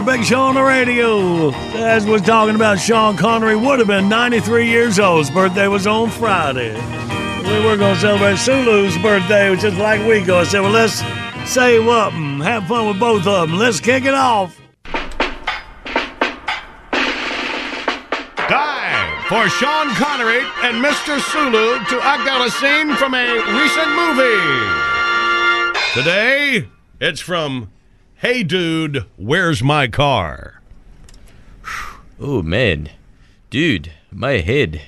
Big 0.06 0.24
show 0.24 0.40
on 0.40 0.54
the 0.54 0.62
radio. 0.62 1.50
As 1.74 2.06
was 2.06 2.22
talking 2.22 2.54
about, 2.54 2.78
Sean 2.78 3.16
Connery 3.16 3.56
would 3.56 3.80
have 3.80 3.88
been 3.88 4.08
93 4.08 4.70
years 4.70 5.00
old. 5.00 5.26
His 5.26 5.30
birthday 5.30 5.66
was 5.66 5.84
on 5.84 6.10
Friday. 6.10 6.74
We 6.74 7.64
were 7.64 7.76
going 7.76 7.96
to 7.96 8.00
celebrate 8.00 8.36
Sulu's 8.36 8.96
birthday 8.98 9.50
which 9.50 9.64
is 9.64 9.76
like 9.76 10.06
we 10.06 10.22
go. 10.22 10.38
I 10.38 10.44
said, 10.44 10.60
well, 10.60 10.70
let's 10.70 11.02
say 11.50 11.80
what 11.80 12.12
and 12.12 12.40
have 12.40 12.68
fun 12.68 12.86
with 12.86 13.00
both 13.00 13.26
of 13.26 13.48
them. 13.48 13.58
Let's 13.58 13.80
kick 13.80 14.04
it 14.04 14.14
off. 14.14 14.56
Time 18.46 19.24
for 19.26 19.48
Sean 19.48 19.88
Connery 19.96 20.38
and 20.62 20.84
Mr. 20.84 21.18
Sulu 21.18 21.84
to 21.84 22.00
act 22.04 22.28
out 22.28 22.46
a 22.46 22.50
scene 22.52 22.94
from 22.94 23.12
a 23.12 23.34
recent 23.58 23.90
movie. 23.90 24.40
Today, 25.94 26.68
it's 27.00 27.20
from 27.20 27.72
Hey 28.18 28.42
Dude, 28.44 29.04
Where's 29.18 29.62
My 29.62 29.88
Car? 29.88 30.62
Oh 32.18 32.40
man, 32.40 32.88
dude, 33.50 33.92
my 34.10 34.38
head. 34.38 34.80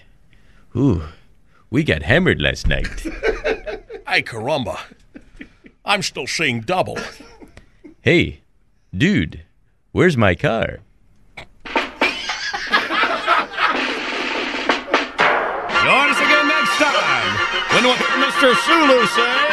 Ooh, 0.75 1.03
we 1.69 1.85
got 1.85 2.03
hammered 2.05 2.41
last 2.41 2.67
night. 2.67 2.87
Ay 4.07 4.23
caramba. 4.23 4.79
I'm 5.85 6.01
still 6.01 6.27
seeing 6.27 6.63
double. 6.63 6.97
Hey, 8.01 8.41
dude, 8.97 9.43
where's 9.93 10.17
my 10.17 10.35
car? 10.35 10.79
Join 11.67 11.77
us 16.09 16.19
again 16.19 16.49
next 16.49 16.77
time 16.81 17.37
when 17.75 17.85
what 17.85 17.99
Mr. 18.25 18.55
Sulu 18.65 19.07
say. 19.07 19.48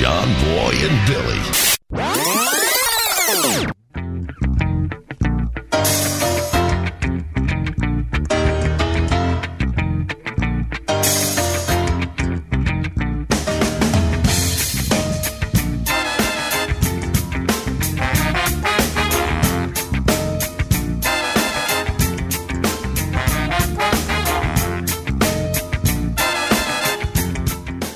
John 0.00 0.32
Boy 0.40 0.72
and 0.80 0.96
Billy. 1.06 1.40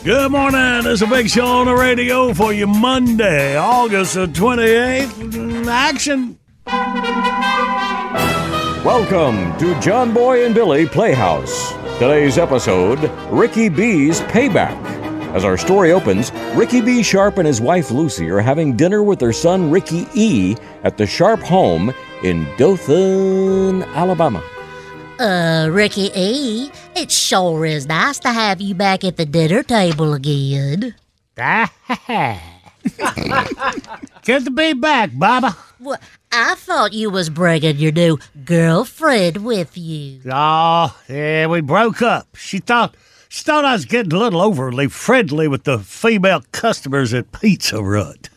Good 0.04 0.32
morning. 0.32 0.82
It's 0.84 1.00
a 1.00 1.06
big 1.06 1.30
show 1.30 1.46
on 1.46 1.64
the 1.64 1.74
radio 1.74 2.34
for 2.34 2.52
you 2.52 2.66
Monday, 2.66 3.56
August 3.56 4.12
the 4.12 4.26
28th. 4.26 5.06
Mm, 5.06 5.66
action. 5.66 6.38
Welcome 8.84 9.56
to 9.58 9.80
John 9.80 10.12
Boy 10.12 10.44
and 10.44 10.54
Billy 10.54 10.86
Playhouse. 10.86 11.72
Today's 11.94 12.36
episode 12.36 13.10
Ricky 13.30 13.70
B's 13.70 14.20
Payback. 14.20 14.78
As 15.34 15.42
our 15.42 15.56
story 15.56 15.90
opens, 15.92 16.30
Ricky 16.54 16.82
B. 16.82 17.02
Sharp 17.02 17.38
and 17.38 17.46
his 17.46 17.62
wife 17.62 17.90
Lucy 17.90 18.28
are 18.28 18.40
having 18.40 18.76
dinner 18.76 19.02
with 19.02 19.18
their 19.18 19.32
son 19.32 19.70
Ricky 19.70 20.06
E. 20.12 20.54
at 20.82 20.98
the 20.98 21.06
Sharp 21.06 21.40
home 21.40 21.94
in 22.22 22.46
Dothan, 22.58 23.84
Alabama. 23.94 24.44
Uh, 25.18 25.68
Ricky 25.70 26.10
E., 26.14 26.70
it 26.96 27.10
sure 27.10 27.64
is 27.64 27.86
nice 27.86 28.18
to 28.20 28.30
have 28.30 28.60
you 28.60 28.74
back 28.74 29.04
at 29.04 29.16
the 29.16 29.24
dinner 29.24 29.62
table 29.62 30.12
again. 30.12 30.94
Good 34.24 34.44
to 34.44 34.50
be 34.50 34.72
back, 34.72 35.10
Baba. 35.14 35.56
Well, 35.78 36.00
I 36.32 36.54
thought 36.56 36.92
you 36.92 37.10
was 37.10 37.30
bringing 37.30 37.76
your 37.76 37.92
new 37.92 38.18
girlfriend 38.44 39.44
with 39.44 39.78
you. 39.78 40.20
Oh, 40.30 40.96
yeah, 41.08 41.46
we 41.46 41.60
broke 41.60 42.02
up. 42.02 42.34
She 42.34 42.58
thought 42.58 42.96
she 43.28 43.44
thought 43.44 43.64
I 43.64 43.72
was 43.72 43.84
getting 43.84 44.12
a 44.12 44.18
little 44.18 44.40
overly 44.40 44.88
friendly 44.88 45.46
with 45.48 45.64
the 45.64 45.78
female 45.78 46.42
customers 46.52 47.14
at 47.14 47.32
Pizza 47.32 47.82
Rut. 47.82 48.28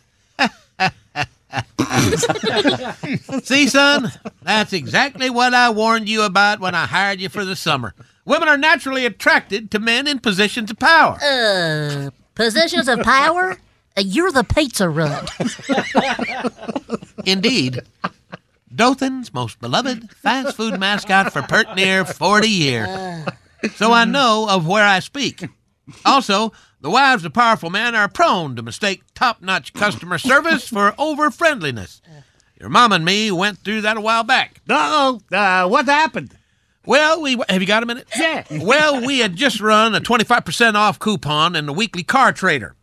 See, 3.44 3.68
son, 3.68 4.12
that's 4.42 4.74
exactly 4.74 5.30
what 5.30 5.54
I 5.54 5.70
warned 5.70 6.10
you 6.10 6.24
about 6.24 6.60
when 6.60 6.76
I 6.76 6.86
hired 6.86 7.22
you 7.22 7.30
for 7.30 7.46
the 7.46 7.56
summer. 7.56 7.94
Women 8.26 8.50
are 8.50 8.58
naturally 8.58 9.06
attracted 9.06 9.72
to 9.72 9.80
men 9.80 10.08
in 10.08 10.20
positions 10.20 10.70
of 10.72 10.80
power. 10.80 11.18
Uh, 11.24 12.10
positions 12.36 12.88
of 12.90 13.00
power? 13.02 13.58
Uh, 13.98 14.02
You're 14.02 14.32
the 14.32 14.44
pizza 14.44 14.90
rut. 14.90 15.32
Indeed. 17.26 17.82
Dothan's 18.74 19.34
most 19.34 19.60
beloved 19.62 20.12
fast 20.12 20.56
food 20.58 20.80
mascot 20.80 21.32
for 21.32 21.42
pert 21.42 21.76
near 21.76 22.04
40 22.06 22.48
years. 22.48 23.26
So 23.76 23.92
I 23.94 24.06
know 24.06 24.48
of 24.50 24.68
where 24.68 24.86
I 24.86 25.00
speak. 25.00 25.46
Also, 26.06 26.52
the 26.82 26.90
wives 26.90 27.26
of 27.26 27.34
powerful 27.34 27.70
men 27.70 27.96
are 27.96 28.08
prone 28.08 28.56
to 28.56 28.62
mistake 28.62 29.04
top 29.14 29.42
notch 29.42 29.74
customer 29.74 30.18
service 30.18 30.68
for 30.68 30.94
over 30.98 31.32
friendliness. 31.32 32.02
Your 32.60 32.70
mom 32.70 32.92
and 32.92 33.06
me 33.06 33.32
went 33.32 33.60
through 33.60 33.82
that 33.82 33.98
a 33.98 34.02
while 34.02 34.24
back. 34.24 34.62
Uh-oh. 34.70 35.22
Uh, 35.32 35.68
what 35.68 35.86
happened? 35.86 36.36
Well, 36.86 37.22
we 37.22 37.38
have 37.50 37.62
you 37.62 37.68
got 37.68 37.84
a 37.84 37.86
minute? 37.86 38.08
Yeah. 38.18 38.46
well, 38.62 39.06
we 39.06 39.20
had 39.20 39.36
just 39.36 39.60
run 39.60 39.94
a 39.94 40.00
25% 40.00 40.76
off 40.76 41.00
coupon 41.00 41.56
in 41.56 41.66
the 41.66 41.74
weekly 41.74 42.04
car 42.04 42.32
trader. 42.32 42.76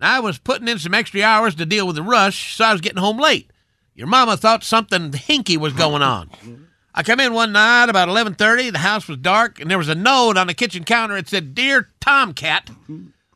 I 0.00 0.20
was 0.20 0.38
putting 0.38 0.68
in 0.68 0.78
some 0.78 0.94
extra 0.94 1.22
hours 1.22 1.54
to 1.56 1.66
deal 1.66 1.86
with 1.86 1.96
the 1.96 2.02
rush, 2.02 2.56
so 2.56 2.64
I 2.64 2.72
was 2.72 2.80
getting 2.80 2.98
home 2.98 3.18
late. 3.18 3.50
Your 3.94 4.06
mama 4.06 4.36
thought 4.36 4.62
something 4.62 5.10
hinky 5.10 5.56
was 5.56 5.72
going 5.72 6.02
on. 6.02 6.65
I 6.98 7.02
come 7.02 7.20
in 7.20 7.34
one 7.34 7.52
night 7.52 7.90
about 7.90 8.08
11:30. 8.08 8.70
The 8.72 8.78
house 8.78 9.06
was 9.06 9.18
dark, 9.18 9.60
and 9.60 9.70
there 9.70 9.76
was 9.76 9.90
a 9.90 9.94
note 9.94 10.38
on 10.38 10.46
the 10.46 10.54
kitchen 10.54 10.82
counter. 10.84 11.16
It 11.16 11.28
said, 11.28 11.54
"Dear 11.54 11.90
Tomcat, 12.00 12.70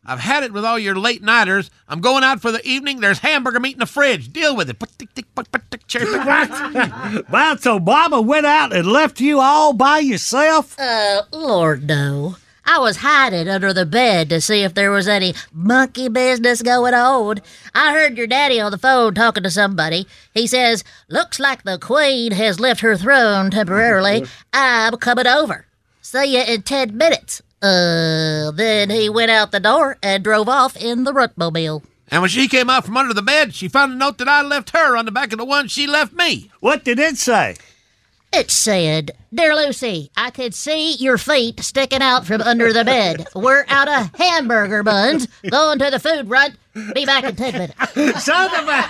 I've 0.05 0.21
had 0.21 0.45
it 0.45 0.53
with 0.55 0.65
all 0.65 0.79
your 0.79 0.97
late 0.97 1.23
nighters. 1.23 1.71
I'm 1.87 2.01
going 2.01 2.25
out 2.25 2.41
for 2.41 2.51
the 2.51 2.67
evening. 2.67 3.01
There's 3.01 3.19
hamburger 3.19 3.61
meat 3.61 3.75
in 3.75 3.81
the 3.81 3.87
fridge. 3.87 4.33
Deal 4.33 4.57
with 4.57 4.71
it." 4.71 4.79
Put 4.79 4.99
tick, 4.99 5.15
tick, 5.15 5.35
put, 5.35 5.53
put, 5.53 5.71
tick, 5.71 5.87
cherry. 5.87 6.07
Wow, 7.31 7.57
so 7.61 7.79
Baba 7.79 8.21
went 8.23 8.47
out 8.47 8.73
and 8.73 8.87
left 8.87 9.21
you 9.21 9.41
all 9.41 9.75
by 9.75 9.99
yourself? 9.99 10.79
Uh, 10.79 11.23
Lord, 11.31 11.87
no. 11.87 12.37
I 12.65 12.79
was 12.79 12.99
hiding 12.99 13.49
under 13.49 13.73
the 13.73 13.87
bed 13.87 14.29
to 14.31 14.41
see 14.41 14.63
if 14.63 14.75
there 14.75 14.91
was 14.91 15.09
any 15.09 15.35
monkey 15.53 16.09
business 16.09 16.63
going 16.63 16.95
on. 16.95 17.39
I 17.75 17.93
heard 17.93 18.17
your 18.17 18.27
daddy 18.27 18.61
on 18.61 18.71
the 18.71 18.79
phone 18.79 19.15
talking 19.15 19.43
to 19.43 19.51
somebody. 19.51 20.07
He 20.35 20.47
says, 20.47 20.85
Looks 21.09 21.41
like 21.41 21.63
the 21.63 21.79
queen 21.79 22.33
has 22.33 22.61
left 22.61 22.81
her 22.81 22.97
throne 22.97 23.51
temporarily. 23.51 24.25
I'm 24.53 24.97
coming 24.97 25.27
over. 25.27 25.67
See 26.01 26.37
you 26.37 26.43
in 26.43 26.63
ten 26.63 26.97
minutes. 26.97 27.43
Uh, 27.63 28.51
then 28.53 28.89
he 28.91 29.09
went 29.09 29.31
out 29.31 29.53
the 29.53 29.61
door 29.61 29.99
and 30.03 30.25
drove 30.25 30.49
off 30.49 30.77
in 30.77 31.05
the 31.05 31.13
Rutmobile. 31.13 31.83
And 32.09 32.23
when 32.23 32.31
she 32.31 32.49
came 32.49 32.69
out 32.69 32.85
from 32.87 32.97
under 32.97 33.15
the 33.15 33.23
bed, 33.23 33.55
she 33.55 33.69
found 33.69 33.93
a 33.93 33.97
note 33.97 34.19
that 34.19 34.29
I 34.29 34.43
left 34.43 34.71
her 34.71 34.97
on 34.97 35.05
the 35.05 35.13
back 35.13 35.33
of 35.33 35.39
the 35.39 35.45
one 35.45 35.69
she 35.69 35.87
left 35.87 36.13
me. 36.13 36.51
What 36.59 36.85
did 36.85 36.99
it 36.99 37.19
say? 37.19 37.57
It 38.33 38.51
said, 38.51 39.11
Dear 39.35 39.57
Lucy, 39.57 40.13
I 40.17 40.31
could 40.31 40.55
see 40.55 40.95
your 40.95 41.19
feet 41.19 41.61
sticking 41.61 42.01
out 42.01 42.25
from 42.27 42.41
under 42.41 42.73
the 42.73 42.85
bed. 42.85 43.27
We're 43.35 43.65
out 43.69 43.89
of 43.89 44.15
hamburger 44.15 44.85
buns. 44.85 45.27
Going 45.51 45.81
to 45.81 45.91
the 45.91 45.99
food 45.99 46.31
run. 46.31 46.57
Be 46.95 47.05
back 47.05 47.25
in 47.25 47.35
10 47.35 47.53
minutes. 47.53 48.25
Son 48.25 48.51
of 48.55 48.69
a... 48.69 48.85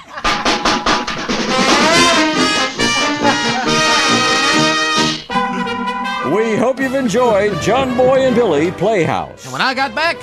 We 6.34 6.56
hope 6.56 6.78
you've 6.78 6.94
enjoyed 6.94 7.60
John 7.62 7.96
Boy 7.96 8.26
and 8.26 8.36
Billy 8.36 8.70
Playhouse. 8.72 9.44
And 9.44 9.52
when 9.54 9.62
I 9.62 9.72
got 9.72 9.94
back, 9.94 10.18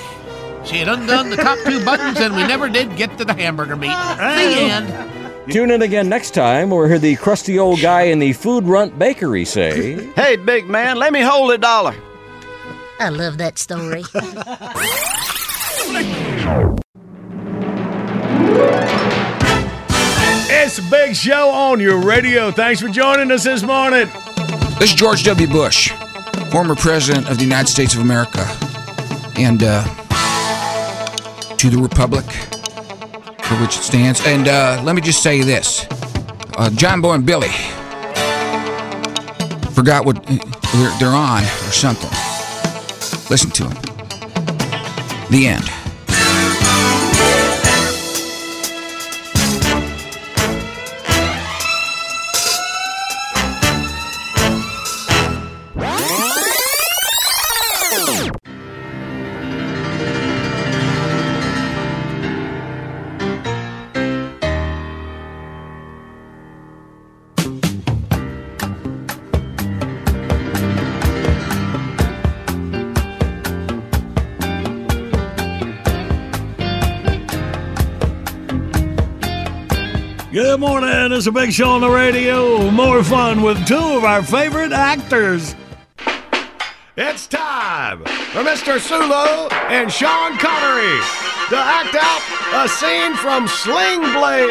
she 0.64 0.76
had 0.76 0.88
undone 0.88 1.30
the 1.30 1.36
top 1.36 1.58
two 1.66 1.84
buttons 1.84 2.18
and 2.18 2.36
we 2.36 2.46
never 2.46 2.68
did 2.68 2.96
get 2.96 3.18
to 3.18 3.24
the 3.24 3.34
hamburger 3.34 3.74
meat. 3.76 3.88
The 3.88 3.92
end. 3.92 5.27
Tune 5.52 5.70
in 5.70 5.80
again 5.80 6.10
next 6.10 6.32
time 6.32 6.68
where 6.68 6.82
we 6.82 6.88
hear 6.90 6.98
the 6.98 7.16
crusty 7.16 7.58
old 7.58 7.80
guy 7.80 8.02
in 8.02 8.18
the 8.18 8.34
Food 8.34 8.64
Runt 8.64 8.98
Bakery 8.98 9.46
say, 9.46 10.04
Hey, 10.14 10.36
big 10.36 10.68
man, 10.68 10.98
let 10.98 11.10
me 11.10 11.22
hold 11.22 11.50
a 11.52 11.58
dollar. 11.58 11.94
I 13.00 13.08
love 13.08 13.38
that 13.38 13.58
story. 13.58 14.04
It's 20.50 20.78
a 20.78 20.82
big 20.90 21.16
show 21.16 21.48
on 21.48 21.80
your 21.80 21.98
radio. 21.98 22.50
Thanks 22.50 22.80
for 22.80 22.88
joining 22.88 23.30
us 23.30 23.44
this 23.44 23.62
morning. 23.62 24.06
This 24.78 24.90
is 24.90 24.94
George 24.94 25.24
W. 25.24 25.46
Bush, 25.46 25.90
former 26.50 26.74
president 26.74 27.30
of 27.30 27.38
the 27.38 27.44
United 27.44 27.68
States 27.68 27.94
of 27.94 28.00
America, 28.00 28.46
and 29.36 29.62
uh, 29.62 29.82
to 31.56 31.70
the 31.70 31.78
republic 31.78 32.26
for 33.48 33.54
which 33.56 33.76
it 33.76 33.82
stands. 33.82 34.20
And 34.26 34.46
uh, 34.46 34.80
let 34.84 34.94
me 34.94 35.00
just 35.00 35.22
say 35.22 35.42
this: 35.42 35.86
uh, 36.56 36.70
John 36.70 37.00
Boy 37.00 37.14
and 37.14 37.26
Billy 37.26 37.48
forgot 39.72 40.04
what 40.04 40.22
they're, 40.26 40.98
they're 40.98 41.08
on 41.08 41.42
or 41.42 41.72
something. 41.72 42.10
Listen 43.30 43.50
to 43.52 43.64
them. 43.64 43.82
The 45.30 45.46
end. 45.46 45.77
Good 80.32 80.60
morning. 80.60 81.12
It's 81.12 81.26
a 81.26 81.32
big 81.32 81.52
show 81.52 81.70
on 81.70 81.80
the 81.80 81.88
radio. 81.88 82.70
More 82.70 83.02
fun 83.02 83.40
with 83.40 83.66
two 83.66 83.76
of 83.76 84.04
our 84.04 84.22
favorite 84.22 84.72
actors. 84.72 85.54
It's 86.98 87.26
time 87.26 88.00
for 88.04 88.42
Mr. 88.42 88.78
Sulu 88.78 89.48
and 89.70 89.90
Sean 89.90 90.36
Connery 90.36 91.00
to 91.48 91.56
act 91.56 91.96
out 91.98 92.64
a 92.64 92.68
scene 92.68 93.14
from 93.16 93.48
Sling 93.48 94.00
Blade. 94.00 94.48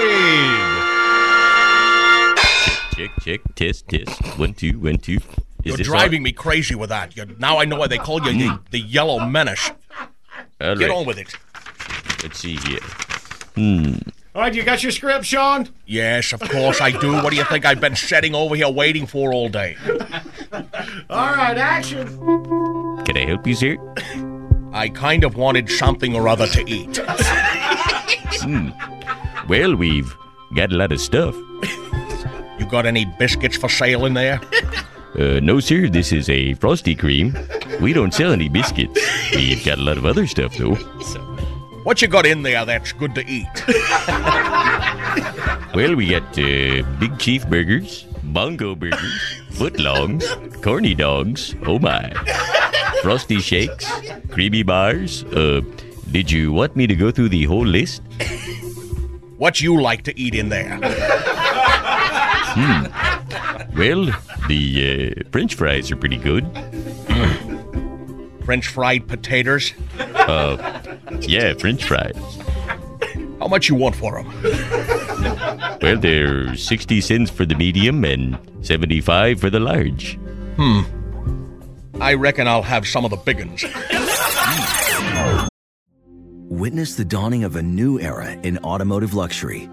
Check, 2.95 3.11
check, 3.21 3.41
test, 3.53 3.87
test. 3.87 4.39
One, 4.39 4.53
two, 4.55 4.79
one, 4.79 4.97
two. 4.97 5.13
Is 5.13 5.21
You're 5.63 5.77
this 5.77 5.87
driving 5.87 6.23
me 6.23 6.31
crazy 6.31 6.73
with 6.73 6.89
that. 6.89 7.15
You're, 7.15 7.27
now 7.37 7.59
I 7.59 7.65
know 7.65 7.77
why 7.77 7.87
they 7.87 7.99
call 7.99 8.19
you 8.23 8.33
the, 8.33 8.59
the 8.71 8.79
Yellow 8.79 9.19
Menace. 9.27 9.69
All 10.59 10.75
Get 10.75 10.89
right. 10.89 10.97
on 10.97 11.05
with 11.05 11.19
it. 11.19 11.35
Let's 12.23 12.39
see 12.39 12.55
here. 12.55 12.79
Hmm. 13.55 13.97
All 14.37 14.43
right, 14.43 14.53
you 14.53 14.61
got 14.61 14.83
your 14.83 14.91
script, 14.91 15.25
Sean? 15.25 15.67
Yes, 15.87 16.31
of 16.31 16.39
course 16.41 16.79
I 16.79 16.91
do. 16.91 17.11
What 17.11 17.31
do 17.31 17.37
you 17.37 17.43
think 17.45 17.65
I've 17.65 17.81
been 17.81 17.95
sitting 17.95 18.35
over 18.35 18.53
here 18.53 18.69
waiting 18.69 19.07
for 19.07 19.33
all 19.33 19.49
day? 19.49 19.75
All 21.09 21.33
right, 21.33 21.57
action. 21.57 22.05
Can 23.03 23.17
I 23.17 23.25
help 23.25 23.47
you, 23.47 23.55
sir? 23.55 23.77
I 24.73 24.89
kind 24.89 25.23
of 25.23 25.37
wanted 25.37 25.71
something 25.71 26.15
or 26.15 26.27
other 26.27 26.45
to 26.45 26.69
eat. 26.69 26.99
Hmm. 28.41 28.69
Well, 29.49 29.75
we've 29.75 30.15
got 30.53 30.71
a 30.71 30.75
lot 30.75 30.91
of 30.91 31.01
stuff. 31.01 31.35
You 32.59 32.67
got 32.69 32.85
any 32.85 33.05
biscuits 33.17 33.57
for 33.57 33.69
sale 33.69 34.05
in 34.05 34.13
there? 34.13 34.39
Uh, 35.17 35.39
no, 35.41 35.59
sir. 35.59 35.89
This 35.89 36.11
is 36.11 36.29
a 36.29 36.53
frosty 36.53 36.93
cream. 36.93 37.35
we 37.81 37.91
don't 37.91 38.13
sell 38.13 38.33
any 38.33 38.49
biscuits. 38.49 39.01
We've 39.31 39.65
got 39.65 39.79
a 39.79 39.81
lot 39.81 39.97
of 39.97 40.05
other 40.05 40.27
stuff, 40.27 40.55
though. 40.57 40.77
What 41.87 42.01
you 42.01 42.09
got 42.09 42.25
in 42.25 42.43
there 42.43 42.65
that's 42.65 42.91
good 42.91 43.15
to 43.15 43.25
eat? 43.25 43.47
Well, 45.73 45.95
we 45.95 46.09
got 46.09 46.37
uh, 46.37 46.81
Big 46.99 47.19
Chief 47.19 47.47
burgers, 47.47 48.03
Bongo 48.23 48.73
burgers, 48.73 49.41
footlongs, 49.51 50.25
corny 50.63 50.95
dogs, 50.95 51.55
oh 51.67 51.77
my, 51.77 52.11
frosty 53.03 53.39
shakes, 53.39 53.85
creamy 54.31 54.63
bars. 54.63 55.23
Uh, 55.25 55.61
did 56.11 56.31
you 56.31 56.51
want 56.51 56.75
me 56.75 56.87
to 56.87 56.95
go 56.95 57.11
through 57.11 57.29
the 57.29 57.43
whole 57.45 57.65
list? 57.65 58.01
What 59.37 59.61
you 59.61 59.79
like 59.79 60.01
to 60.03 60.19
eat 60.19 60.33
in 60.33 60.49
there? 60.49 60.79
Hmm. 62.57 63.77
Well, 63.77 64.05
the 64.47 65.15
uh, 65.15 65.29
French 65.31 65.55
fries 65.55 65.91
are 65.91 65.95
pretty 65.97 66.17
good. 66.17 66.43
French 68.47 68.67
fried 68.69 69.09
potatoes? 69.09 69.73
Uh, 69.99 70.81
yeah, 71.19 71.53
French 71.55 71.83
fries. 71.83 72.15
How 73.41 73.49
much 73.49 73.67
you 73.67 73.75
want 73.75 73.93
for 73.93 74.23
them? 74.23 75.79
Well, 75.81 75.97
they're 75.97 76.55
60 76.55 77.01
cents 77.01 77.29
for 77.29 77.45
the 77.45 77.55
medium 77.55 78.05
and 78.05 78.37
75 78.61 79.41
for 79.41 79.49
the 79.49 79.59
large. 79.59 80.17
Hmm. 80.55 80.83
I 81.99 82.13
reckon 82.13 82.47
I'll 82.47 82.61
have 82.61 82.87
some 82.87 83.03
of 83.03 83.11
the 83.11 83.17
big 83.17 83.39
ones. 83.39 83.65
Witness 86.49 86.95
the 86.95 87.03
dawning 87.03 87.43
of 87.43 87.57
a 87.57 87.61
new 87.61 87.99
era 87.99 88.31
in 88.43 88.59
automotive 88.59 89.13
luxury 89.13 89.69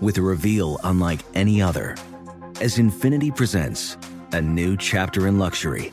with 0.00 0.16
a 0.16 0.22
reveal 0.22 0.80
unlike 0.82 1.20
any 1.34 1.60
other 1.60 1.94
as 2.62 2.78
Infiniti 2.78 3.36
presents 3.36 3.98
a 4.32 4.40
new 4.40 4.78
chapter 4.78 5.26
in 5.26 5.38
luxury, 5.38 5.92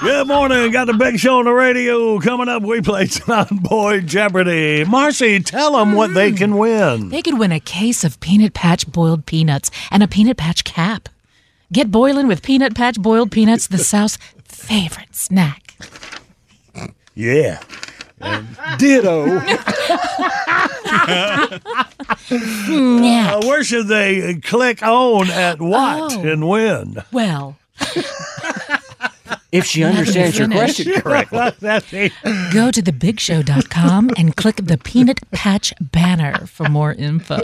Good 0.00 0.26
morning. 0.26 0.72
Got 0.72 0.86
the 0.86 0.94
big 0.94 1.18
show 1.18 1.38
on 1.38 1.44
the 1.44 1.52
radio. 1.52 2.18
Coming 2.18 2.48
up, 2.48 2.62
we 2.62 2.80
play 2.80 3.06
John 3.06 3.46
Boy 3.62 4.00
Jeopardy. 4.00 4.84
Marcy, 4.84 5.38
tell 5.40 5.72
them 5.76 5.92
what 5.92 6.12
they 6.12 6.32
can 6.32 6.56
win. 6.58 7.08
They 7.10 7.22
could 7.22 7.38
win 7.38 7.52
a 7.52 7.60
case 7.60 8.02
of 8.02 8.18
Peanut 8.18 8.52
Patch 8.52 8.86
boiled 8.90 9.26
peanuts 9.26 9.70
and 9.92 10.02
a 10.02 10.08
Peanut 10.08 10.36
Patch 10.36 10.64
cap. 10.64 11.08
Get 11.72 11.90
boiling 11.92 12.26
with 12.26 12.42
Peanut 12.42 12.74
Patch 12.74 13.00
boiled 13.00 13.30
peanuts, 13.30 13.68
the 13.68 13.78
South's 13.78 14.18
favorite 14.44 15.14
snack. 15.14 15.76
Yeah. 17.14 17.62
And 18.20 18.46
ditto. 18.78 19.40
Uh, 22.28 23.40
where 23.44 23.62
should 23.62 23.86
they 23.88 24.34
click 24.40 24.82
on 24.82 25.30
at 25.30 25.60
what 25.60 26.12
Oh. 26.16 26.20
and 26.22 26.48
when? 26.48 26.96
Well, 27.12 27.56
If 29.52 29.64
she 29.64 29.84
understands 29.84 30.38
your 30.38 30.48
question 30.48 30.92
correctly. 31.00 31.38
go 32.52 32.70
to 32.70 32.82
thebigshow.com 32.82 34.10
and 34.16 34.36
click 34.36 34.56
the 34.56 34.76
Peanut 34.78 35.18
Patch 35.30 35.72
banner 35.80 36.46
for 36.46 36.68
more 36.68 36.92
info. 36.92 37.36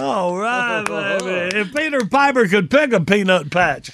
All 0.00 0.36
right, 0.36 0.84
baby. 0.86 1.56
If 1.58 1.74
Peter 1.74 2.06
Piper 2.06 2.46
could 2.46 2.70
pick 2.70 2.92
a 2.92 3.00
peanut 3.00 3.50
patch. 3.50 3.90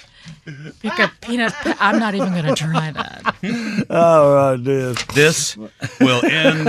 Pick 0.79 0.97
a 0.97 1.03
ah. 1.03 1.13
peanut. 1.19 1.51
Pa- 1.51 1.77
I'm 1.81 1.99
not 1.99 2.15
even 2.15 2.31
going 2.31 2.45
to 2.45 2.55
try 2.55 2.91
that. 2.91 3.85
All 3.89 4.33
right, 4.33 4.63
this. 4.63 5.03
This 5.13 5.57
will 5.99 6.23
end 6.25 6.65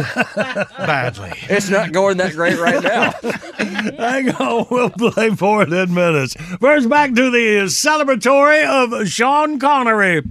badly. 0.79 1.33
It's 1.43 1.71
not 1.71 1.93
going 1.93 2.17
that 2.17 2.33
great 2.33 2.59
right 2.59 2.83
now. 2.83 3.13
Hang 3.97 4.31
on, 4.31 4.67
we'll 4.69 4.91
play 4.91 5.31
for 5.31 5.63
it 5.63 5.73
in 5.73 5.95
minutes. 5.95 6.35
First, 6.61 6.89
back 6.89 7.15
to 7.15 7.31
the 7.31 7.67
celebratory 7.67 8.67
of 8.67 9.09
Sean 9.09 9.61
Connery. 9.61 10.23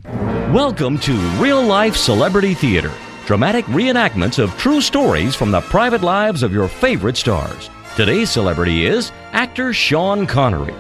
Welcome 0.52 0.98
to 1.00 1.14
Real 1.40 1.64
Life 1.64 1.96
Celebrity 1.96 2.54
Theater, 2.54 2.92
dramatic 3.26 3.64
reenactments 3.66 4.44
of 4.44 4.58
true 4.58 4.82
stories 4.82 5.36
from 5.36 5.52
the 5.52 5.62
private 5.62 6.02
lives 6.02 6.44
of 6.44 6.52
your 6.52 6.68
favorite 6.68 7.16
stars. 7.16 7.70
Today's 7.96 8.30
celebrity 8.30 8.86
is 8.86 9.14
actor 9.32 9.72
Sean 9.72 10.28
Connery. 10.28 10.76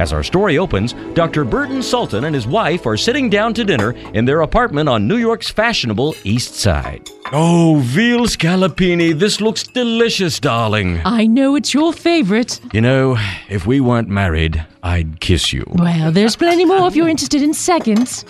As 0.00 0.14
our 0.14 0.22
story 0.22 0.56
opens, 0.56 0.94
Dr. 1.12 1.44
Burton 1.44 1.82
Sultan 1.82 2.24
and 2.24 2.34
his 2.34 2.46
wife 2.46 2.86
are 2.86 2.96
sitting 2.96 3.28
down 3.28 3.52
to 3.52 3.64
dinner 3.64 3.90
in 4.14 4.24
their 4.24 4.40
apartment 4.40 4.88
on 4.88 5.06
New 5.06 5.18
York's 5.18 5.50
fashionable 5.50 6.14
East 6.24 6.54
Side. 6.54 7.06
Oh, 7.32 7.82
veal 7.84 8.20
scallopini, 8.20 9.12
this 9.12 9.42
looks 9.42 9.62
delicious, 9.62 10.40
darling. 10.40 11.02
I 11.04 11.26
know 11.26 11.54
it's 11.54 11.74
your 11.74 11.92
favorite. 11.92 12.60
You 12.72 12.80
know, 12.80 13.18
if 13.50 13.66
we 13.66 13.80
weren't 13.80 14.08
married, 14.08 14.64
I'd 14.82 15.20
kiss 15.20 15.52
you. 15.52 15.66
Well, 15.68 16.10
there's 16.10 16.34
plenty 16.34 16.64
more 16.64 16.88
if 16.88 16.96
you're 16.96 17.06
interested 17.06 17.42
in 17.42 17.52
seconds. 17.52 18.24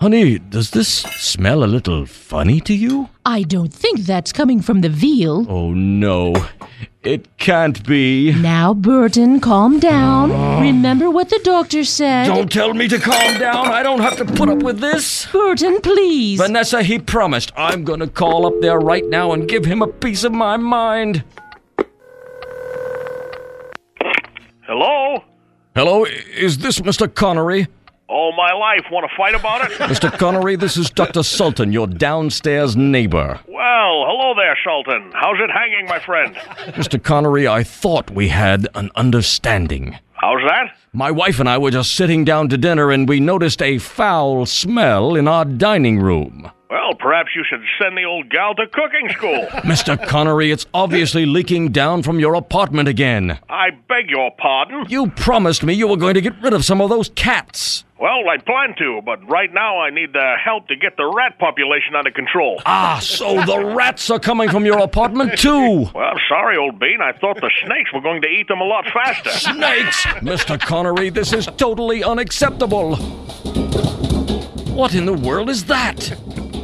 Honey, 0.00 0.38
does 0.38 0.70
this 0.70 0.88
smell 0.88 1.64
a 1.64 1.66
little 1.66 2.06
funny 2.06 2.60
to 2.60 2.72
you? 2.72 3.08
I 3.26 3.42
don't 3.42 3.74
think 3.74 4.00
that's 4.00 4.32
coming 4.32 4.62
from 4.62 4.80
the 4.80 4.88
veal. 4.88 5.44
Oh 5.50 5.72
no, 5.72 6.34
it 7.02 7.36
can't 7.38 7.84
be. 7.84 8.32
Now, 8.32 8.74
Burton, 8.74 9.40
calm 9.40 9.80
down. 9.80 10.60
Remember 10.62 11.10
what 11.10 11.30
the 11.30 11.40
doctor 11.42 11.82
said. 11.82 12.26
Don't 12.26 12.50
tell 12.50 12.74
me 12.74 12.86
to 12.86 13.00
calm 13.00 13.40
down. 13.40 13.66
I 13.66 13.82
don't 13.82 13.98
have 13.98 14.16
to 14.18 14.24
put 14.24 14.48
up 14.48 14.62
with 14.62 14.78
this. 14.78 15.26
Burton, 15.32 15.80
please. 15.80 16.38
Vanessa, 16.38 16.84
he 16.84 17.00
promised. 17.00 17.50
I'm 17.56 17.82
gonna 17.82 18.06
call 18.08 18.46
up 18.46 18.60
there 18.60 18.78
right 18.78 19.04
now 19.04 19.32
and 19.32 19.48
give 19.48 19.64
him 19.64 19.82
a 19.82 19.88
piece 19.88 20.22
of 20.22 20.30
my 20.32 20.56
mind. 20.56 21.24
Hello? 24.62 25.24
Hello, 25.74 26.04
is 26.04 26.58
this 26.58 26.78
Mr. 26.80 27.12
Connery? 27.12 27.66
All 28.08 28.32
my 28.34 28.52
life. 28.54 28.90
Want 28.90 29.08
to 29.08 29.16
fight 29.16 29.34
about 29.34 29.70
it? 29.70 29.78
Mr. 29.78 30.10
Connery, 30.18 30.56
this 30.56 30.78
is 30.78 30.88
Dr. 30.88 31.22
Sultan, 31.22 31.72
your 31.72 31.86
downstairs 31.86 32.74
neighbor. 32.74 33.38
Well, 33.46 34.04
hello 34.06 34.34
there, 34.34 34.56
Sultan. 34.64 35.12
How's 35.14 35.36
it 35.40 35.50
hanging, 35.50 35.86
my 35.86 35.98
friend? 35.98 36.34
Mr. 36.74 37.02
Connery, 37.02 37.46
I 37.46 37.62
thought 37.62 38.10
we 38.10 38.28
had 38.28 38.66
an 38.74 38.90
understanding. 38.96 39.98
How's 40.14 40.40
that? 40.48 40.74
My 40.94 41.10
wife 41.10 41.38
and 41.38 41.48
I 41.48 41.58
were 41.58 41.70
just 41.70 41.94
sitting 41.94 42.24
down 42.24 42.48
to 42.48 42.56
dinner 42.56 42.90
and 42.90 43.06
we 43.06 43.20
noticed 43.20 43.60
a 43.60 43.76
foul 43.78 44.46
smell 44.46 45.14
in 45.14 45.28
our 45.28 45.44
dining 45.44 46.00
room. 46.00 46.50
Well, 46.70 46.94
perhaps 46.98 47.30
you 47.36 47.44
should 47.48 47.62
send 47.80 47.96
the 47.96 48.04
old 48.04 48.30
gal 48.30 48.54
to 48.54 48.66
cooking 48.66 49.10
school. 49.10 49.46
Mr. 49.64 50.02
Connery, 50.06 50.50
it's 50.50 50.66
obviously 50.74 51.24
leaking 51.26 51.72
down 51.72 52.02
from 52.02 52.18
your 52.20 52.34
apartment 52.34 52.88
again. 52.88 53.38
I 53.48 53.70
beg 53.70 54.10
your 54.10 54.30
pardon. 54.38 54.86
You 54.88 55.08
promised 55.10 55.62
me 55.62 55.74
you 55.74 55.86
were 55.88 55.96
going 55.96 56.14
to 56.14 56.20
get 56.20 56.40
rid 56.42 56.52
of 56.54 56.64
some 56.64 56.80
of 56.80 56.90
those 56.90 57.10
cats. 57.14 57.84
Well, 57.98 58.28
I 58.28 58.36
plan 58.38 58.76
to, 58.78 59.00
but 59.04 59.28
right 59.28 59.52
now 59.52 59.80
I 59.80 59.90
need 59.90 60.12
the 60.12 60.34
help 60.42 60.68
to 60.68 60.76
get 60.76 60.96
the 60.96 61.04
rat 61.04 61.36
population 61.38 61.96
under 61.96 62.12
control. 62.12 62.62
Ah, 62.64 63.00
so 63.02 63.44
the 63.44 63.58
rats 63.74 64.08
are 64.08 64.20
coming 64.20 64.48
from 64.50 64.64
your 64.64 64.78
apartment 64.78 65.38
too. 65.38 65.86
Well, 65.98 66.14
sorry, 66.28 66.56
old 66.56 66.78
bean. 66.78 67.00
I 67.02 67.12
thought 67.12 67.40
the 67.40 67.50
snakes 67.64 67.92
were 67.92 68.00
going 68.00 68.22
to 68.22 68.28
eat 68.28 68.46
them 68.46 68.60
a 68.60 68.64
lot 68.64 68.84
faster. 68.92 69.30
Snakes? 69.30 70.04
Mr. 70.22 70.60
Connery, 70.60 71.10
this 71.10 71.32
is 71.32 71.46
totally 71.56 72.04
unacceptable. 72.04 72.96
What 74.74 74.94
in 74.94 75.06
the 75.06 75.12
world 75.12 75.50
is 75.50 75.64
that? 75.64 75.96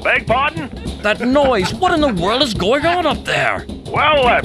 Beg 0.05 0.27
pardon? 0.27 0.71
That 1.03 1.21
noise. 1.21 1.75
What 1.75 1.93
in 1.93 2.01
the 2.01 2.13
world 2.23 2.43
is 2.43 2.55
going 2.55 2.87
on 2.87 3.07
up 3.07 3.25
there? 3.25 3.67
Well, 3.87 4.27
uh, 4.27 4.43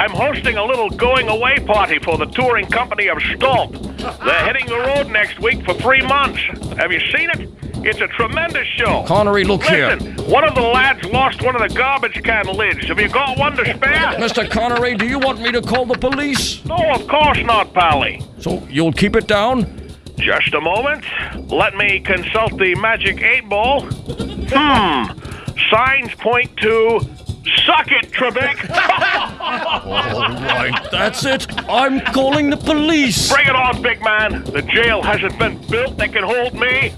I'm 0.00 0.10
hosting 0.10 0.56
a 0.56 0.64
little 0.64 0.90
going 0.90 1.28
away 1.28 1.58
party 1.58 1.98
for 1.98 2.16
the 2.16 2.26
touring 2.26 2.66
company 2.66 3.08
of 3.08 3.18
Stomp. 3.36 3.72
They're 4.24 4.46
hitting 4.46 4.66
the 4.66 4.78
road 4.78 5.08
next 5.10 5.40
week 5.40 5.64
for 5.64 5.74
three 5.74 6.02
months. 6.02 6.40
Have 6.78 6.92
you 6.92 7.00
seen 7.16 7.30
it? 7.30 7.48
It's 7.84 8.00
a 8.00 8.06
tremendous 8.08 8.66
show. 8.68 9.04
Connery, 9.06 9.44
look 9.44 9.64
here. 9.64 9.96
Listen, 9.96 10.30
one 10.30 10.44
of 10.44 10.54
the 10.54 10.62
lads 10.62 11.04
lost 11.06 11.42
one 11.42 11.60
of 11.60 11.68
the 11.68 11.74
garbage 11.76 12.22
can 12.22 12.46
lids. 12.46 12.86
Have 12.86 12.98
you 12.98 13.08
got 13.08 13.36
one 13.36 13.56
to 13.56 13.64
spare? 13.64 14.18
Mr. 14.18 14.48
Connery, 14.48 14.94
do 14.94 15.06
you 15.06 15.18
want 15.18 15.40
me 15.40 15.50
to 15.50 15.60
call 15.60 15.84
the 15.84 15.98
police? 15.98 16.64
No, 16.64 16.76
of 16.94 17.06
course 17.08 17.38
not, 17.44 17.74
Pally. 17.74 18.22
So 18.38 18.62
you'll 18.70 18.92
keep 18.92 19.16
it 19.16 19.26
down? 19.26 19.80
Just 20.16 20.54
a 20.54 20.60
moment. 20.60 21.04
Let 21.50 21.74
me 21.74 21.98
consult 21.98 22.56
the 22.56 22.76
magic 22.76 23.20
eight 23.20 23.48
ball. 23.48 23.82
Hmm. 23.82 25.18
Signs 25.70 26.14
point 26.14 26.56
to 26.58 27.00
suck 27.66 27.90
it, 27.90 28.10
Trebek. 28.12 28.70
All 29.84 30.34
right, 30.34 30.88
that's 30.90 31.24
it. 31.24 31.46
I'm 31.68 32.00
calling 32.12 32.50
the 32.50 32.56
police. 32.56 33.32
Bring 33.32 33.46
it 33.46 33.56
on, 33.56 33.82
big 33.82 34.02
man. 34.02 34.44
The 34.44 34.62
jail 34.62 35.02
hasn't 35.02 35.38
been 35.38 35.58
built 35.68 35.96
that 35.98 36.12
can 36.12 36.24
hold 36.24 36.54
me. 36.54 36.92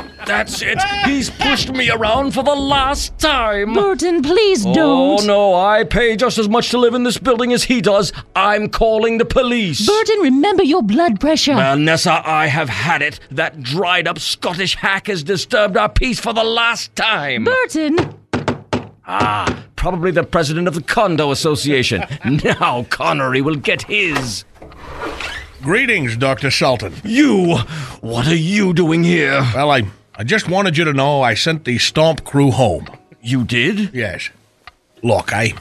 That's 0.26 0.60
it. 0.60 0.82
He's 1.04 1.30
pushed 1.30 1.70
me 1.72 1.88
around 1.88 2.32
for 2.32 2.42
the 2.42 2.54
last 2.54 3.16
time. 3.18 3.74
Burton, 3.74 4.22
please 4.22 4.66
Oh, 4.66 4.74
don't. 4.74 5.20
Oh, 5.22 5.24
no, 5.26 5.54
I 5.54 5.84
pay 5.84 6.16
just 6.16 6.36
as 6.36 6.48
much 6.48 6.70
to 6.70 6.78
live 6.78 6.94
in 6.94 7.04
this 7.04 7.16
building 7.16 7.52
as 7.52 7.64
he 7.64 7.80
does. 7.80 8.12
I'm 8.34 8.68
calling 8.68 9.18
the 9.18 9.24
police. 9.24 9.86
Burton, 9.86 10.18
remember 10.20 10.64
your 10.64 10.82
blood 10.82 11.20
pressure. 11.20 11.54
Vanessa, 11.54 12.20
I 12.28 12.46
have 12.48 12.68
had 12.68 13.02
it. 13.02 13.20
That 13.30 13.62
dried 13.62 14.08
up 14.08 14.18
Scottish 14.18 14.74
hack 14.74 15.06
has 15.06 15.22
disturbed 15.22 15.76
our 15.76 15.88
peace 15.88 16.18
for 16.18 16.32
the 16.32 16.44
last 16.44 16.94
time. 16.96 17.44
Burton. 17.44 17.96
Ah, 19.06 19.64
probably 19.76 20.10
the 20.10 20.24
president 20.24 20.66
of 20.66 20.74
the 20.74 20.82
Condo 20.82 21.30
Association. 21.30 22.02
now 22.44 22.84
Connery 22.90 23.40
will 23.42 23.54
get 23.54 23.82
his. 23.82 24.44
Greetings, 25.62 26.16
Dr. 26.16 26.50
Sultan. 26.50 26.92
You! 27.04 27.58
What 28.00 28.26
are 28.26 28.34
you 28.34 28.72
doing 28.72 29.04
here? 29.04 29.40
Well, 29.54 29.70
I, 29.70 29.82
I 30.18 30.24
just 30.24 30.48
wanted 30.48 30.78
you 30.78 30.84
to 30.84 30.94
know 30.94 31.20
I 31.20 31.34
sent 31.34 31.64
the 31.64 31.76
Stomp 31.76 32.24
crew 32.24 32.50
home. 32.50 32.86
You 33.20 33.44
did? 33.44 33.94
Yes. 33.94 34.30
Look, 35.02 35.32
I. 35.32 35.52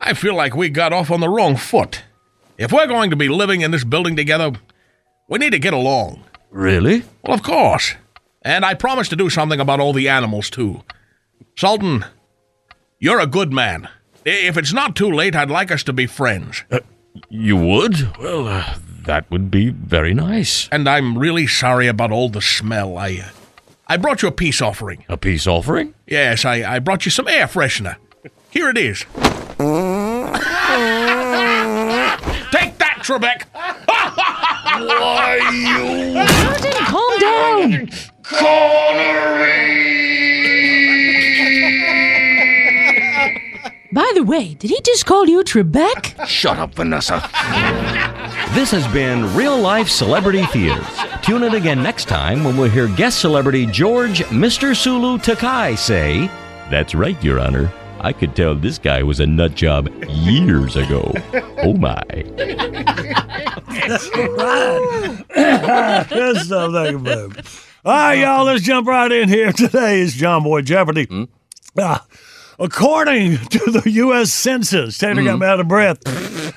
I 0.00 0.14
feel 0.14 0.34
like 0.34 0.56
we 0.56 0.70
got 0.70 0.92
off 0.92 1.10
on 1.10 1.20
the 1.20 1.28
wrong 1.28 1.56
foot. 1.56 2.02
If 2.58 2.72
we're 2.72 2.88
going 2.88 3.10
to 3.10 3.16
be 3.16 3.28
living 3.28 3.60
in 3.60 3.70
this 3.70 3.84
building 3.84 4.16
together, 4.16 4.52
we 5.28 5.38
need 5.38 5.52
to 5.52 5.58
get 5.58 5.72
along. 5.72 6.24
Really? 6.50 7.04
Well, 7.22 7.34
of 7.34 7.44
course. 7.44 7.94
And 8.42 8.64
I 8.64 8.74
promised 8.74 9.10
to 9.10 9.16
do 9.16 9.30
something 9.30 9.60
about 9.60 9.78
all 9.78 9.92
the 9.92 10.08
animals, 10.08 10.50
too. 10.50 10.82
Sultan, 11.56 12.04
you're 12.98 13.20
a 13.20 13.26
good 13.26 13.52
man. 13.52 13.88
If 14.24 14.56
it's 14.56 14.72
not 14.72 14.96
too 14.96 15.10
late, 15.12 15.36
I'd 15.36 15.50
like 15.50 15.70
us 15.70 15.84
to 15.84 15.92
be 15.92 16.06
friends. 16.06 16.64
Uh, 16.70 16.80
you 17.28 17.56
would? 17.56 18.16
Well, 18.18 18.48
uh, 18.48 18.74
that 19.04 19.30
would 19.30 19.50
be 19.50 19.70
very 19.70 20.12
nice. 20.12 20.68
And 20.72 20.88
I'm 20.88 21.16
really 21.16 21.46
sorry 21.46 21.86
about 21.86 22.10
all 22.10 22.28
the 22.28 22.42
smell. 22.42 22.98
I, 22.98 23.22
uh, 23.24 23.28
I 23.90 23.96
brought 23.96 24.22
you 24.22 24.28
a 24.28 24.32
peace 24.32 24.62
offering. 24.62 25.04
A 25.08 25.16
peace 25.16 25.48
offering? 25.48 25.94
Yes, 26.06 26.44
I, 26.44 26.76
I 26.76 26.78
brought 26.78 27.04
you 27.04 27.10
some 27.10 27.26
air 27.26 27.48
freshener. 27.48 27.96
Here 28.48 28.68
it 28.68 28.78
is. 28.78 29.00
Take 29.00 29.08
that, 32.78 33.00
Trebek! 33.02 33.46
Why, 34.76 35.38
you. 35.50 36.14
Burton, 36.46 36.72
calm 36.86 37.18
down. 37.18 37.90
Connery. 38.22 39.58
By 43.92 44.12
the 44.14 44.22
way, 44.22 44.54
did 44.54 44.70
he 44.70 44.80
just 44.82 45.04
call 45.04 45.26
you 45.26 45.42
Trebek? 45.42 46.28
Shut 46.28 46.60
up, 46.60 46.76
Vanessa. 46.76 47.28
This 48.52 48.70
has 48.70 48.86
been 48.92 49.34
Real 49.34 49.58
Life 49.58 49.88
Celebrity 49.88 50.46
Fears. 50.46 50.86
Tune 51.30 51.44
in 51.44 51.54
again 51.54 51.80
next 51.80 52.06
time 52.06 52.42
when 52.42 52.56
we'll 52.56 52.68
hear 52.68 52.88
guest 52.88 53.20
celebrity 53.20 53.64
George 53.64 54.18
Mr. 54.30 54.74
Sulu 54.74 55.16
Takei 55.16 55.78
say, 55.78 56.26
That's 56.72 56.92
right, 56.92 57.22
Your 57.22 57.38
Honor. 57.38 57.72
I 58.00 58.12
could 58.12 58.34
tell 58.34 58.56
this 58.56 58.78
guy 58.78 59.04
was 59.04 59.20
a 59.20 59.28
nut 59.28 59.54
job 59.54 59.88
years 60.08 60.74
ago. 60.74 61.14
Oh 61.62 61.74
my. 61.74 62.02
That's 63.76 64.10
right. 64.16 66.06
Good 66.08 66.36
stuff. 66.38 66.72
Thank. 66.72 67.46
All 67.84 67.92
right, 67.92 68.14
y'all, 68.14 68.44
let's 68.44 68.62
jump 68.62 68.88
right 68.88 69.12
in 69.12 69.28
here. 69.28 69.52
Today 69.56 70.00
is 70.00 70.14
John 70.14 70.42
Boy 70.42 70.62
Jeopardy. 70.62 71.28
Ah, 71.78 72.04
according 72.60 73.38
to 73.38 73.70
the 73.70 73.90
U.S. 73.90 74.32
Census, 74.32 74.98
Taylor 74.98 75.24
got 75.24 75.38
me 75.38 75.46
out 75.46 75.58
of 75.60 75.66
breath. 75.68 75.98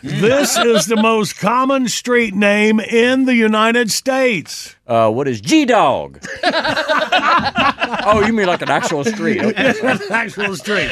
this 0.03 0.57
is 0.57 0.85
the 0.85 0.97
most 0.97 1.37
common 1.39 1.87
street 1.87 2.33
name 2.35 2.79
in 2.79 3.25
the 3.25 3.33
United 3.35 3.89
States. 3.89 4.75
Uh, 4.85 5.09
what 5.09 5.27
is 5.27 5.39
G 5.41 5.65
Dog? 5.65 6.19
oh, 6.43 8.23
you 8.25 8.33
mean 8.33 8.47
like 8.47 8.61
an 8.61 8.69
actual 8.69 9.03
street? 9.03 9.41
Okay. 9.53 9.73
an 9.81 9.99
actual 10.11 10.55
street. 10.55 10.89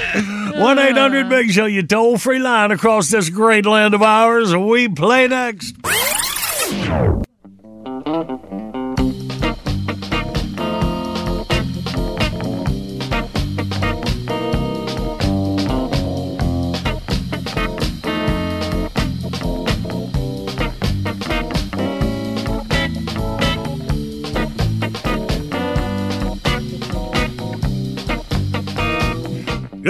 1 0.55 0.79
800 0.79 1.29
Big 1.29 1.51
Show, 1.51 1.65
you 1.65 1.83
toll 1.83 2.17
free 2.17 2.39
line 2.39 2.71
across 2.71 3.09
this 3.09 3.29
great 3.29 3.65
land 3.65 3.93
of 3.93 4.01
ours. 4.01 4.55
We 4.55 4.87
play 4.87 5.27
next. 5.27 5.75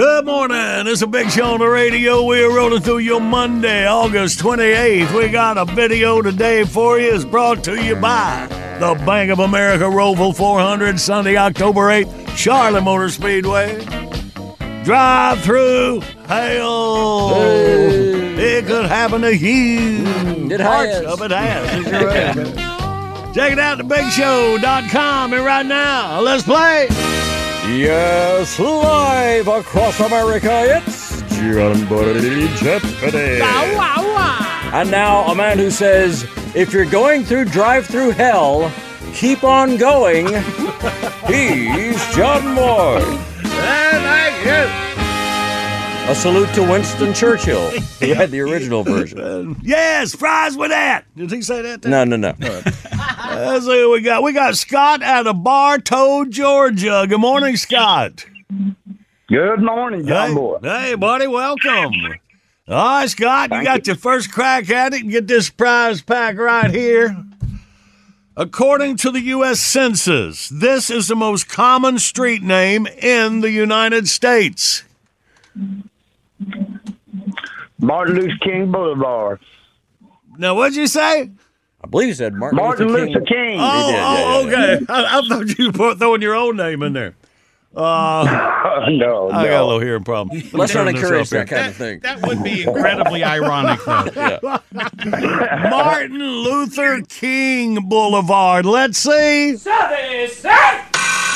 Good 0.02 0.24
morning. 0.24 0.88
It's 0.88 1.02
a 1.02 1.06
big 1.06 1.30
show 1.30 1.54
on 1.54 1.60
the 1.60 1.68
radio. 1.68 2.24
We 2.24 2.42
are 2.42 2.50
rolling 2.52 2.82
through 2.82 2.98
your 2.98 3.20
Monday, 3.20 3.86
August 3.86 4.40
28th. 4.40 5.16
We 5.16 5.28
got 5.28 5.56
a 5.58 5.64
video 5.64 6.20
today 6.20 6.64
for 6.64 6.98
you. 6.98 7.14
It's 7.14 7.24
brought 7.24 7.62
to 7.62 7.80
you 7.80 7.94
by 7.94 8.48
the 8.80 9.00
Bank 9.06 9.30
of 9.30 9.38
America 9.38 9.84
Roval 9.84 10.36
400, 10.36 10.98
Sunday, 10.98 11.36
October 11.36 11.82
8th, 11.82 12.36
Charlotte 12.36 12.82
Motor 12.82 13.10
Speedway. 13.10 13.84
Drive 14.82 15.40
through 15.42 16.00
hail. 16.26 17.30
It 18.40 18.66
could 18.66 18.86
happen 18.86 19.20
to 19.20 19.36
you. 19.36 20.02
Mm, 20.02 20.50
it 20.50 20.60
Parts 20.60 20.94
has. 20.94 21.04
of 21.04 21.22
it 21.22 21.30
has. 21.30 21.86
It 21.86 21.88
sure 21.88 22.10
has. 22.10 23.36
Check 23.36 23.52
it 23.52 23.58
out 23.60 23.78
at 23.78 23.86
thebigshow.com. 23.86 25.32
And 25.32 25.44
right 25.44 25.64
now, 25.64 26.20
let's 26.20 26.42
play. 26.42 26.88
Yes, 27.64 28.58
live 28.58 29.46
across 29.46 30.00
America, 30.00 30.82
it's 30.84 31.22
John 31.36 32.48
Jeopardy. 32.56 33.40
And 34.74 34.90
now, 34.90 35.22
a 35.30 35.34
man 35.34 35.58
who 35.58 35.70
says, 35.70 36.24
if 36.56 36.72
you're 36.72 36.84
going 36.84 37.22
through 37.24 37.44
drive 37.46 37.86
through 37.86 38.10
hell, 38.10 38.72
keep 39.14 39.44
on 39.44 39.76
going. 39.76 40.26
He's 41.26 42.14
John 42.16 42.54
Moore. 42.54 42.98
And 42.98 44.06
I 44.06 44.32
a 46.08 46.14
salute 46.16 46.52
to 46.52 46.62
Winston 46.62 47.14
Churchill, 47.14 47.70
He 48.00 48.10
had 48.10 48.32
the 48.32 48.40
original 48.40 48.82
version. 48.82 49.56
Yes, 49.62 50.14
fries 50.14 50.56
with 50.56 50.70
that. 50.70 51.04
Did 51.16 51.30
he 51.30 51.42
say 51.42 51.62
that? 51.62 51.84
No, 51.84 52.02
no, 52.04 52.16
no. 52.16 52.32
Let's 53.34 53.64
see 53.64 53.84
what 53.84 53.92
we 53.92 54.00
got. 54.02 54.22
We 54.22 54.32
got 54.32 54.56
Scott 54.56 55.02
out 55.02 55.26
of 55.26 55.42
Bartow, 55.42 56.24
Georgia. 56.26 57.06
Good 57.08 57.20
morning, 57.20 57.56
Scott. 57.56 58.26
Good 59.28 59.62
morning, 59.62 60.06
John 60.06 60.28
hey, 60.28 60.34
Boy. 60.34 60.58
Hey, 60.62 60.94
buddy, 60.94 61.26
welcome. 61.26 61.92
All 62.68 63.00
right, 63.00 63.08
Scott, 63.08 63.50
you 63.50 63.64
got 63.64 63.86
your 63.86 63.96
first 63.96 64.30
crack 64.30 64.68
at 64.70 64.92
it. 64.92 65.08
Get 65.08 65.26
this 65.26 65.48
prize 65.48 66.02
pack 66.02 66.36
right 66.36 66.70
here. 66.70 67.16
According 68.36 68.96
to 68.98 69.10
the 69.10 69.20
U.S. 69.20 69.60
Census, 69.60 70.48
this 70.48 70.90
is 70.90 71.08
the 71.08 71.16
most 71.16 71.48
common 71.48 71.98
street 71.98 72.42
name 72.42 72.86
in 72.86 73.40
the 73.40 73.50
United 73.50 74.08
States. 74.08 74.84
Martin 77.78 78.16
Luther 78.16 78.36
King 78.42 78.70
Boulevard. 78.70 79.40
Now, 80.38 80.54
what'd 80.54 80.76
you 80.76 80.86
say? 80.86 81.30
I 81.84 81.86
believe 81.88 82.08
he 82.08 82.14
said 82.14 82.34
Martin, 82.34 82.56
Martin 82.56 82.88
Luther 82.88 83.20
King. 83.20 83.58
Oh, 83.60 83.90
did, 83.90 84.00
oh, 84.00 84.48
yeah, 84.48 84.76
okay. 84.76 84.86
I, 84.88 85.18
I 85.18 85.28
thought 85.28 85.58
you 85.58 85.70
were 85.72 85.94
throwing 85.94 86.22
your 86.22 86.34
own 86.34 86.56
name 86.56 86.82
in 86.82 86.92
there. 86.92 87.14
Uh, 87.74 88.86
no, 88.90 89.30
I 89.30 89.46
got 89.46 89.62
a 89.62 89.64
little 89.64 89.80
hearing 89.80 90.04
problem. 90.04 90.36
Let 90.36 90.52
me 90.52 90.58
Let's 90.58 90.74
not 90.74 90.88
encourage 90.88 91.28
up 91.28 91.28
here. 91.28 91.44
that 91.44 91.48
kind 91.48 91.66
of 91.68 91.76
thing. 91.76 92.00
That 92.00 92.20
would 92.26 92.42
be 92.44 92.64
incredibly 92.64 93.24
ironic, 93.24 93.82
though. 93.84 94.60
Martin 95.70 96.18
Luther 96.18 97.00
King 97.08 97.88
Boulevard. 97.88 98.66
Let's 98.66 98.98
see. 98.98 99.56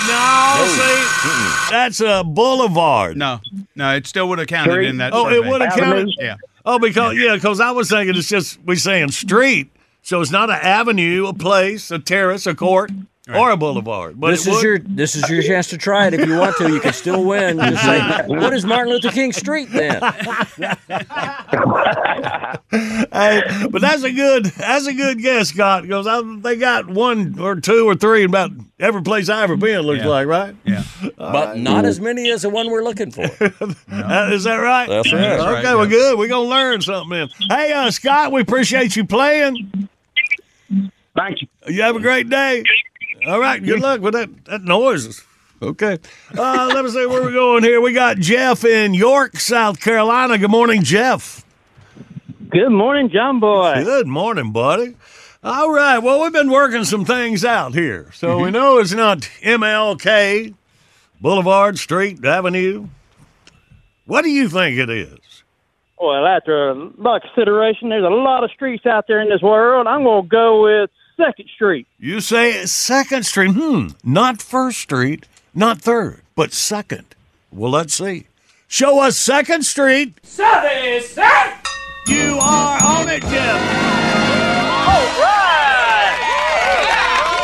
No, 0.09 0.65
see, 0.69 1.71
that's 1.71 2.01
a 2.01 2.23
boulevard. 2.23 3.17
No, 3.17 3.41
no, 3.75 3.97
it 3.97 4.07
still 4.07 4.29
would 4.29 4.39
have 4.39 4.47
counted 4.47 4.73
Street? 4.73 4.89
in 4.89 4.99
that. 4.99 5.13
Oh, 5.13 5.29
it 5.29 5.45
would 5.45 5.61
have 5.63 5.77
counted. 5.77 6.11
Yeah. 6.19 6.37
Oh, 6.65 6.79
because 6.79 7.17
yeah, 7.17 7.35
because 7.35 7.59
I 7.61 7.73
was 7.73 7.91
thinking 7.91 8.15
it's 8.15 8.29
just 8.29 8.61
we 8.65 8.77
saying 8.77 9.11
street, 9.11 9.69
so 10.07 10.21
it's 10.21 10.31
not 10.31 10.51
an 10.51 10.61
avenue, 10.63 11.27
a 11.27 11.35
place, 11.35 11.91
a 11.91 11.99
terrace, 11.99 12.47
a 12.47 12.55
court, 12.55 12.93
or 13.35 13.51
a 13.51 13.57
boulevard. 13.57 14.21
But 14.21 14.31
this 14.31 14.47
it 14.47 14.51
is 14.51 14.55
would- 14.57 14.63
your 14.65 14.79
this 14.79 15.17
is 15.17 15.29
your 15.29 15.43
chance 15.43 15.67
to 15.71 15.79
try 15.79 16.07
it. 16.07 16.15
If 16.15 16.29
you 16.29 16.39
want 16.39 16.57
to, 16.59 16.73
you 16.73 16.79
can 16.79 16.93
still 16.93 17.25
win. 17.25 17.59
Just 17.59 17.83
say, 17.85 18.01
what 18.27 18.55
is 18.55 18.65
Martin 18.65 18.93
Luther 18.93 19.11
King 19.11 19.33
Street 19.33 19.69
then? 19.73 20.01
hey, 22.71 23.43
but 23.71 23.81
that's 23.81 24.03
a 24.05 24.13
good 24.13 24.47
that's 24.47 24.87
a 24.87 24.93
good 24.95 25.19
guess, 25.21 25.49
Scott. 25.49 25.83
Because 25.83 26.07
I, 26.07 26.21
they 26.41 26.57
got 26.57 26.89
one 26.89 27.39
or 27.41 27.57
two 27.61 27.87
or 27.89 27.95
three 27.95 28.23
in 28.23 28.31
about 28.31 28.51
every 28.79 29.03
place 29.03 29.29
I 29.29 29.43
ever 29.43 29.57
been. 29.57 29.81
Looks 29.81 30.03
Yeah. 30.03 30.09
like 30.09 30.27
right. 30.29 30.55
Yeah. 30.65 30.85
But 31.19 31.59
not 31.59 31.85
as 31.85 32.01
many 32.01 32.31
as 32.31 32.43
the 32.43 32.51
one 32.51 32.71
we're 32.71 32.85
looking 32.85 33.11
for. 33.11 33.23
Uh, 33.25 34.31
is 34.33 34.45
that 34.45 34.57
right? 34.59 34.89
That's 34.89 35.13
right. 35.13 35.23
Okay, 35.23 35.37
That's 35.39 35.65
right, 35.65 35.75
well, 35.75 35.87
good. 35.87 36.17
We're 36.19 36.29
gonna 36.29 36.49
learn 36.49 36.81
something. 36.83 37.11
Then. 37.11 37.29
Hey, 37.49 37.73
uh, 37.73 37.91
Scott, 37.91 38.31
we 38.33 38.43
appreciate 38.43 38.95
you 38.95 39.05
playing. 39.05 39.89
Thank 40.69 41.43
you. 41.43 41.49
You 41.67 41.83
have 41.83 41.97
a 41.97 42.01
great 42.01 42.29
day. 42.29 42.63
All 43.27 43.41
right. 43.41 43.63
Good 43.63 43.81
luck 43.81 44.01
with 44.01 44.15
that 44.15 44.45
that 44.47 44.63
noise. 44.63 45.25
Okay. 45.63 45.99
Uh, 46.37 46.71
let 46.75 46.85
me 46.85 46.91
see 46.91 47.07
where 47.07 47.23
we're 47.23 47.33
going 47.33 47.63
here. 47.65 47.81
We 47.81 47.95
got 47.95 48.19
Jeff 48.19 48.65
in 48.65 48.93
York, 48.93 49.37
South 49.39 49.81
Carolina. 49.81 50.37
Good 50.37 50.51
morning, 50.51 50.83
Jeff. 50.83 51.45
Good 52.51 52.71
morning, 52.71 53.09
John 53.11 53.41
Boy. 53.41 53.83
Good 53.83 54.07
morning, 54.07 54.53
buddy. 54.53 54.97
All 55.43 55.71
right. 55.73 55.99
Well, 55.99 56.23
we've 56.23 56.33
been 56.33 56.51
working 56.51 56.85
some 56.85 57.05
things 57.05 57.45
out 57.45 57.73
here. 57.73 58.11
So 58.13 58.39
we 58.39 58.51
know 58.51 58.79
it's 58.79 58.93
not 58.93 59.21
MLK, 59.43 60.55
Boulevard, 61.21 61.79
Street, 61.79 62.23
Avenue. 62.25 62.89
What 64.05 64.23
do 64.23 64.31
you 64.31 64.49
think 64.49 64.79
it 64.79 64.91
is? 64.91 65.36
Well, 66.01 66.27
after 66.27 66.71
a 66.71 66.75
lot 66.75 67.17
of 67.17 67.23
consideration, 67.23 67.89
there's 67.89 68.05
a 68.05 68.09
lot 68.09 68.45
of 68.45 68.51
streets 68.51 68.85
out 68.85 69.07
there 69.09 69.21
in 69.21 69.29
this 69.29 69.41
world. 69.41 69.87
I'm 69.87 70.05
going 70.05 70.25
to 70.25 70.29
go 70.29 70.63
with 70.63 70.91
Second 71.17 71.49
Street. 71.55 71.87
You 71.99 72.21
say 72.21 72.67
Second 72.67 73.25
Street. 73.25 73.53
Hmm. 73.53 73.89
Not 74.05 74.43
First 74.43 74.79
Street, 74.81 75.27
not 75.55 75.81
Third, 75.81 76.21
but 76.35 76.53
Second. 76.53 77.15
Well, 77.51 77.71
let's 77.71 77.95
see. 77.95 78.27
Show 78.69 79.01
us 79.01 79.17
Second 79.17 79.65
Street. 79.65 80.15
So 80.23 80.45
you 82.09 82.39
are 82.41 82.85
on 82.85 83.09
it, 83.09 83.23
Jeff. 83.23 83.87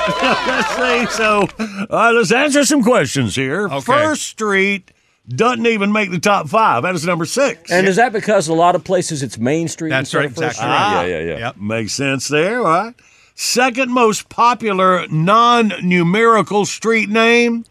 let's 0.23 0.69
see. 0.77 1.07
So, 1.17 1.49
all 1.59 1.87
right, 1.91 2.11
let's 2.11 2.33
answer 2.33 2.65
some 2.65 2.83
questions 2.83 3.35
here. 3.35 3.67
Okay. 3.67 3.81
First 3.81 4.23
Street 4.23 4.93
doesn't 5.29 5.67
even 5.67 5.93
make 5.93 6.11
the 6.11 6.19
top 6.19 6.49
five. 6.49 6.83
That 6.83 6.95
is 6.95 7.05
number 7.07 7.25
six. 7.25 7.71
And 7.71 7.87
is 7.87 7.97
that 7.97 8.13
because 8.13 8.49
a 8.49 8.55
lot 8.55 8.75
of 8.75 8.85
places 8.85 9.23
it's 9.23 9.39
Main 9.39 9.69
Street? 9.69 9.91
That's 9.91 10.15
right, 10.15 10.25
exactly 10.27 10.55
Street? 10.55 10.67
right. 10.69 11.07
Yeah, 11.07 11.21
yeah, 11.21 11.39
yeah. 11.39 11.53
Makes 11.57 11.93
sense 11.93 12.29
there, 12.29 12.59
all 12.59 12.65
right? 12.65 12.95
Second 13.35 13.91
most 13.93 14.29
popular 14.29 15.07
non 15.09 15.73
numerical 15.83 16.67
street 16.67 17.09
name 17.09 17.65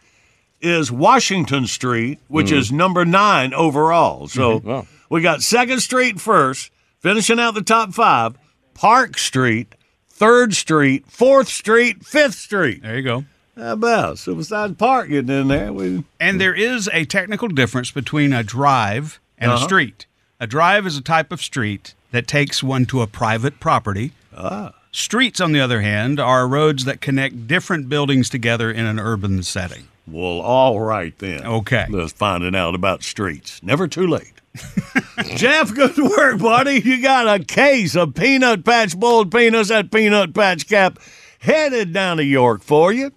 is 0.61 0.91
Washington 0.91 1.67
Street, 1.67 2.19
which 2.27 2.47
Mm. 2.51 2.57
is 2.57 2.71
number 2.71 3.03
nine 3.05 3.53
overall. 3.53 4.27
So 4.27 4.59
Mhm. 4.59 4.63
Wow. 4.63 4.87
we 5.09 5.21
got 5.21 5.41
Second 5.41 5.79
Street 5.81 6.19
first, 6.21 6.71
finishing 6.99 7.39
out 7.39 7.53
the 7.53 7.61
top 7.63 7.93
five 7.93 8.35
Park 8.73 9.17
Street, 9.17 9.75
Third 10.09 10.55
Street, 10.55 11.05
Fourth 11.09 11.47
Street, 11.49 12.05
Fifth 12.05 12.35
Street. 12.35 12.81
There 12.83 12.95
you 12.95 13.01
go. 13.03 13.25
How 13.57 13.73
about? 13.73 14.17
Suicide 14.19 14.77
Park 14.77 15.09
getting 15.09 15.29
in 15.35 15.47
there, 15.49 15.73
we. 15.73 16.03
And 16.19 16.39
there 16.39 16.53
is 16.55 16.89
a 16.93 17.05
technical 17.05 17.47
difference 17.47 17.91
between 17.91 18.33
a 18.33 18.43
drive 18.43 19.19
and 19.37 19.51
Uh-huh. 19.51 19.61
a 19.61 19.63
street. 19.67 20.05
A 20.39 20.47
drive 20.47 20.87
is 20.87 20.97
a 20.97 21.01
type 21.01 21.31
of 21.31 21.41
street 21.41 21.93
that 22.11 22.27
takes 22.27 22.63
one 22.63 22.85
to 22.87 23.01
a 23.01 23.07
private 23.07 23.59
property. 23.59 24.11
Ah. 24.35 24.73
Streets, 24.91 25.39
on 25.39 25.51
the 25.51 25.59
other 25.59 25.81
hand, 25.81 26.19
are 26.19 26.47
roads 26.47 26.85
that 26.85 26.99
connect 27.01 27.47
different 27.47 27.87
buildings 27.89 28.29
together 28.29 28.71
in 28.71 28.85
an 28.85 28.99
urban 28.99 29.43
setting. 29.43 29.87
Well, 30.07 30.41
all 30.41 30.79
right 30.81 31.17
then. 31.19 31.45
Okay. 31.45 31.85
Let's 31.89 32.11
find 32.11 32.43
it 32.43 32.55
out 32.55 32.73
about 32.75 33.03
streets. 33.03 33.61
Never 33.63 33.87
too 33.87 34.07
late. 34.07 34.33
Jeff, 35.35 35.73
good 35.73 35.97
work, 35.97 36.39
buddy. 36.39 36.81
You 36.81 37.01
got 37.01 37.39
a 37.39 37.43
case 37.43 37.95
of 37.95 38.15
peanut 38.15 38.65
patch 38.65 38.99
boiled 38.99 39.31
peanuts 39.31 39.71
at 39.71 39.91
Peanut 39.91 40.33
Patch 40.33 40.67
Cap 40.67 40.99
headed 41.39 41.93
down 41.93 42.17
to 42.17 42.23
York 42.23 42.61
for 42.61 42.91
you. 42.91 43.11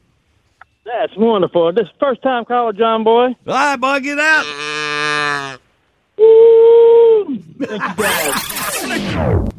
That's 0.84 1.16
wonderful. 1.16 1.72
This 1.72 1.84
is 1.84 1.92
first 1.98 2.22
time 2.22 2.44
caller, 2.44 2.72
John 2.72 3.04
Boy. 3.04 3.28
All 3.28 3.34
right, 3.46 3.76
bud, 3.76 4.02
get 4.02 4.18
out. 4.18 5.58
Woo! 6.18 7.38
Thank 7.58 7.82
you, 7.82 8.04
guys. 8.04 9.50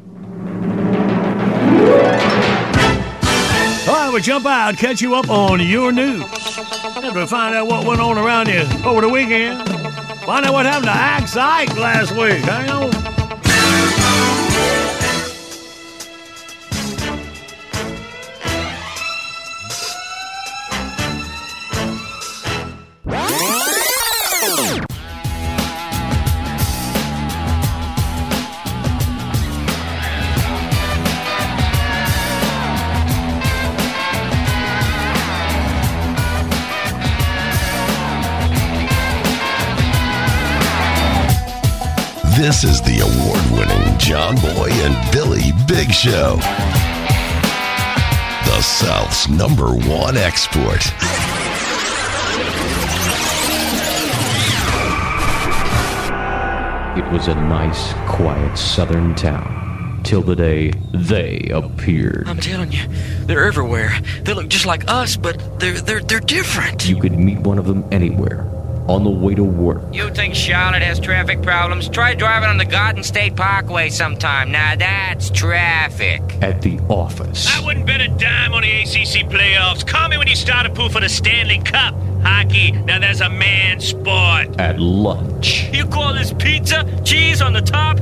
All 3.87 3.93
right, 3.93 4.11
we 4.13 4.21
jump 4.21 4.45
out, 4.45 4.77
catch 4.77 5.01
you 5.01 5.15
up 5.15 5.29
on 5.29 5.59
your 5.59 5.91
news. 5.91 6.23
To 6.23 7.27
find 7.27 7.55
out 7.55 7.67
what 7.67 7.85
went 7.85 8.01
on 8.01 8.17
around 8.17 8.47
you 8.47 8.63
over 8.83 9.01
the 9.01 9.09
weekend. 9.09 9.67
Find 10.25 10.45
out 10.45 10.53
what 10.53 10.65
happened 10.65 10.85
to 10.85 10.91
Axe 10.91 11.35
Ike 11.37 11.75
last 11.77 12.11
week. 12.11 12.43
Hang 12.43 12.69
on. 12.69 13.14
This 42.45 42.63
is 42.63 42.79
the 42.83 42.99
award 42.99 43.43
winning 43.57 43.97
John 43.97 44.35
Boy 44.35 44.69
and 44.69 45.11
Billy 45.11 45.51
Big 45.67 45.91
Show. 45.91 46.35
The 48.45 48.61
South's 48.61 49.27
number 49.27 49.69
one 49.69 50.15
export. 50.15 50.85
It 56.95 57.11
was 57.11 57.27
a 57.29 57.33
nice, 57.33 57.93
quiet 58.07 58.55
southern 58.55 59.15
town. 59.15 60.01
till 60.03 60.21
the 60.21 60.35
day 60.35 60.71
they 60.93 61.49
appeared. 61.51 62.27
I'm 62.27 62.37
telling 62.39 62.71
you, 62.71 62.85
they're 63.25 63.47
everywhere. 63.47 63.99
They 64.21 64.35
look 64.35 64.49
just 64.49 64.67
like 64.67 64.83
us, 64.87 65.17
but 65.17 65.59
they're 65.59 65.81
they're 65.81 66.01
they're 66.01 66.19
different. 66.19 66.87
You 66.87 67.01
could 67.01 67.17
meet 67.17 67.39
one 67.39 67.57
of 67.57 67.65
them 67.65 67.83
anywhere 67.91 68.54
on 68.87 69.03
the 69.03 69.09
way 69.09 69.35
to 69.35 69.43
work. 69.43 69.81
You 69.91 70.09
think 70.13 70.35
Charlotte 70.35 70.81
has 70.81 70.99
traffic 70.99 71.41
problems? 71.41 71.89
Try 71.89 72.13
driving 72.13 72.49
on 72.49 72.57
the 72.57 72.65
Garden 72.65 73.03
State 73.03 73.35
Parkway 73.35 73.89
sometime. 73.89 74.51
Now 74.51 74.75
that's 74.75 75.29
traffic. 75.29 76.21
At 76.41 76.61
the 76.61 76.79
office. 76.89 77.47
I 77.55 77.65
wouldn't 77.65 77.85
bet 77.85 78.01
a 78.01 78.07
dime 78.07 78.53
on 78.53 78.61
the 78.61 78.71
ACC 78.81 79.27
playoffs. 79.29 79.85
Call 79.85 80.09
me 80.09 80.17
when 80.17 80.27
you 80.27 80.35
start 80.35 80.65
a 80.65 80.69
pool 80.69 80.89
for 80.89 81.01
the 81.01 81.09
Stanley 81.09 81.59
Cup. 81.59 81.95
Hockey, 82.23 82.71
now 82.71 82.97
that's 82.97 83.21
a 83.21 83.29
man 83.29 83.79
sport. 83.79 84.59
At 84.59 84.79
lunch. 84.79 85.69
You 85.71 85.85
call 85.85 86.13
this 86.13 86.33
pizza? 86.33 86.83
Cheese 87.03 87.39
on 87.39 87.53
the 87.53 87.61
top? 87.61 87.97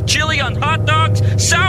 Chili 0.06 0.40
on 0.40 0.54
hot 0.54 0.86
dogs? 0.86 1.20
Sauerkraut, 1.42 1.67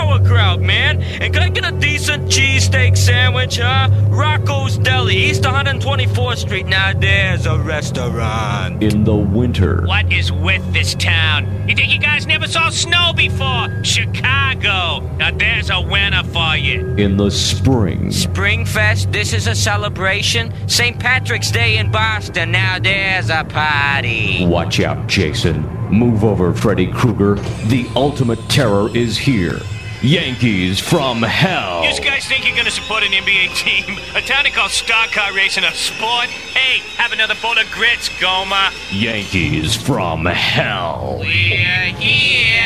can 1.30 1.44
I 1.44 1.50
get 1.50 1.66
a 1.66 1.72
decent 1.78 2.26
cheesesteak 2.26 2.98
sandwich, 2.98 3.58
huh? 3.58 3.90
Rocco's 4.10 4.78
Deli, 4.78 5.16
East 5.16 5.44
124th 5.44 6.38
Street. 6.38 6.66
Now 6.66 6.94
there's 6.94 7.46
a 7.46 7.58
restaurant. 7.60 8.82
In 8.84 9.04
the 9.04 9.16
winter. 9.16 9.86
What 9.86 10.12
is 10.12 10.32
with 10.32 10.74
this 10.74 10.96
town? 10.96 11.68
You 11.68 11.76
think 11.76 11.92
you 11.92 12.00
guys 12.00 12.26
never 12.26 12.48
saw 12.48 12.70
snow 12.70 13.14
before? 13.16 13.84
Chicago. 13.84 15.08
Now 15.18 15.32
there's 15.32 15.70
a 15.70 15.82
winner 15.82 16.24
for 16.24 16.56
you. 16.56 16.96
In 16.96 17.18
the 17.18 17.30
spring. 17.30 18.08
Springfest, 18.08 19.12
this 19.12 19.34
is 19.34 19.48
a 19.48 19.56
celebration. 19.56 20.54
St. 20.68 21.00
Patrick's 21.00 21.52
Day 21.52 21.78
in 21.78 21.92
Boston, 21.92 22.52
now 22.52 22.80
there's 22.80 23.30
a 23.30 23.44
party. 23.44 24.46
Watch 24.46 24.80
out, 24.80 25.08
Jason. 25.08 25.62
Move 25.92 26.24
over, 26.24 26.54
Freddy 26.54 26.88
Krueger. 26.88 27.36
The 27.68 27.90
ultimate 27.96 28.40
terror 28.50 28.96
is 28.96 29.18
here. 29.18 29.60
Yankees 30.02 30.80
from 30.80 31.22
hell. 31.22 31.84
You 31.84 32.00
guys 32.00 32.26
think 32.26 32.48
you're 32.48 32.56
gonna 32.56 32.72
support 32.72 33.04
an 33.04 33.12
NBA 33.12 33.54
team? 33.54 33.98
A 34.16 34.22
town 34.22 34.46
they 34.46 34.50
call 34.50 34.70
stock 34.70 35.12
car 35.12 35.34
racing 35.34 35.66
a 35.66 35.74
sport? 35.74 36.28
Hey, 36.28 36.80
have 36.96 37.12
another 37.12 37.36
bowl 37.42 37.58
of 37.58 37.70
grits, 37.72 38.08
Goma. 38.08 38.72
Yankees 38.92 39.76
from 39.76 40.24
hell. 40.26 41.18
We're 41.20 41.94
here. 41.96 42.60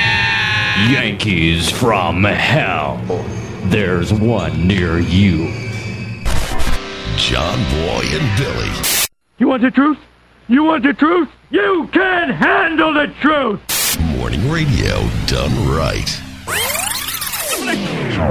Yankees 0.91 1.71
from 1.71 2.23
hell. 2.23 3.01
There's 3.63 4.13
one 4.13 4.67
near 4.67 4.99
you. 4.99 5.51
John 7.17 7.57
Boy 7.71 8.03
and 8.11 8.37
Billy. 8.37 8.69
You 9.39 9.47
want 9.47 9.63
the 9.63 9.71
truth? 9.71 9.97
You 10.47 10.63
want 10.65 10.83
the 10.83 10.93
truth? 10.93 11.29
You 11.49 11.89
can't 11.91 12.31
handle 12.31 12.93
the 12.93 13.07
truth! 13.21 13.59
Morning 14.17 14.51
radio 14.51 14.99
done 15.25 15.67
right. 15.69 16.19
Good 18.13 18.21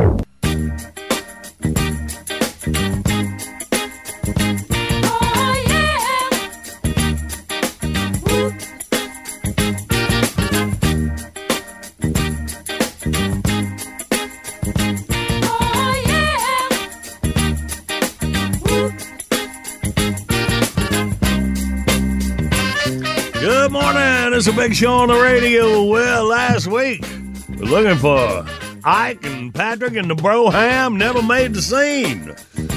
morning. 23.72 24.32
It's 24.32 24.46
a 24.46 24.52
big 24.52 24.76
show 24.76 24.92
on 24.94 25.08
the 25.08 25.18
radio. 25.20 25.82
Well, 25.84 26.24
last 26.26 26.68
week 26.68 27.04
we're 27.48 27.64
looking 27.64 27.98
for 27.98 28.46
Ike 28.84 29.24
and 29.24 29.54
Patrick 29.54 29.94
and 29.96 30.10
the 30.10 30.14
Broham 30.16 30.96
never 30.96 31.22
made 31.22 31.54
the 31.54 31.62
scene. 31.62 32.34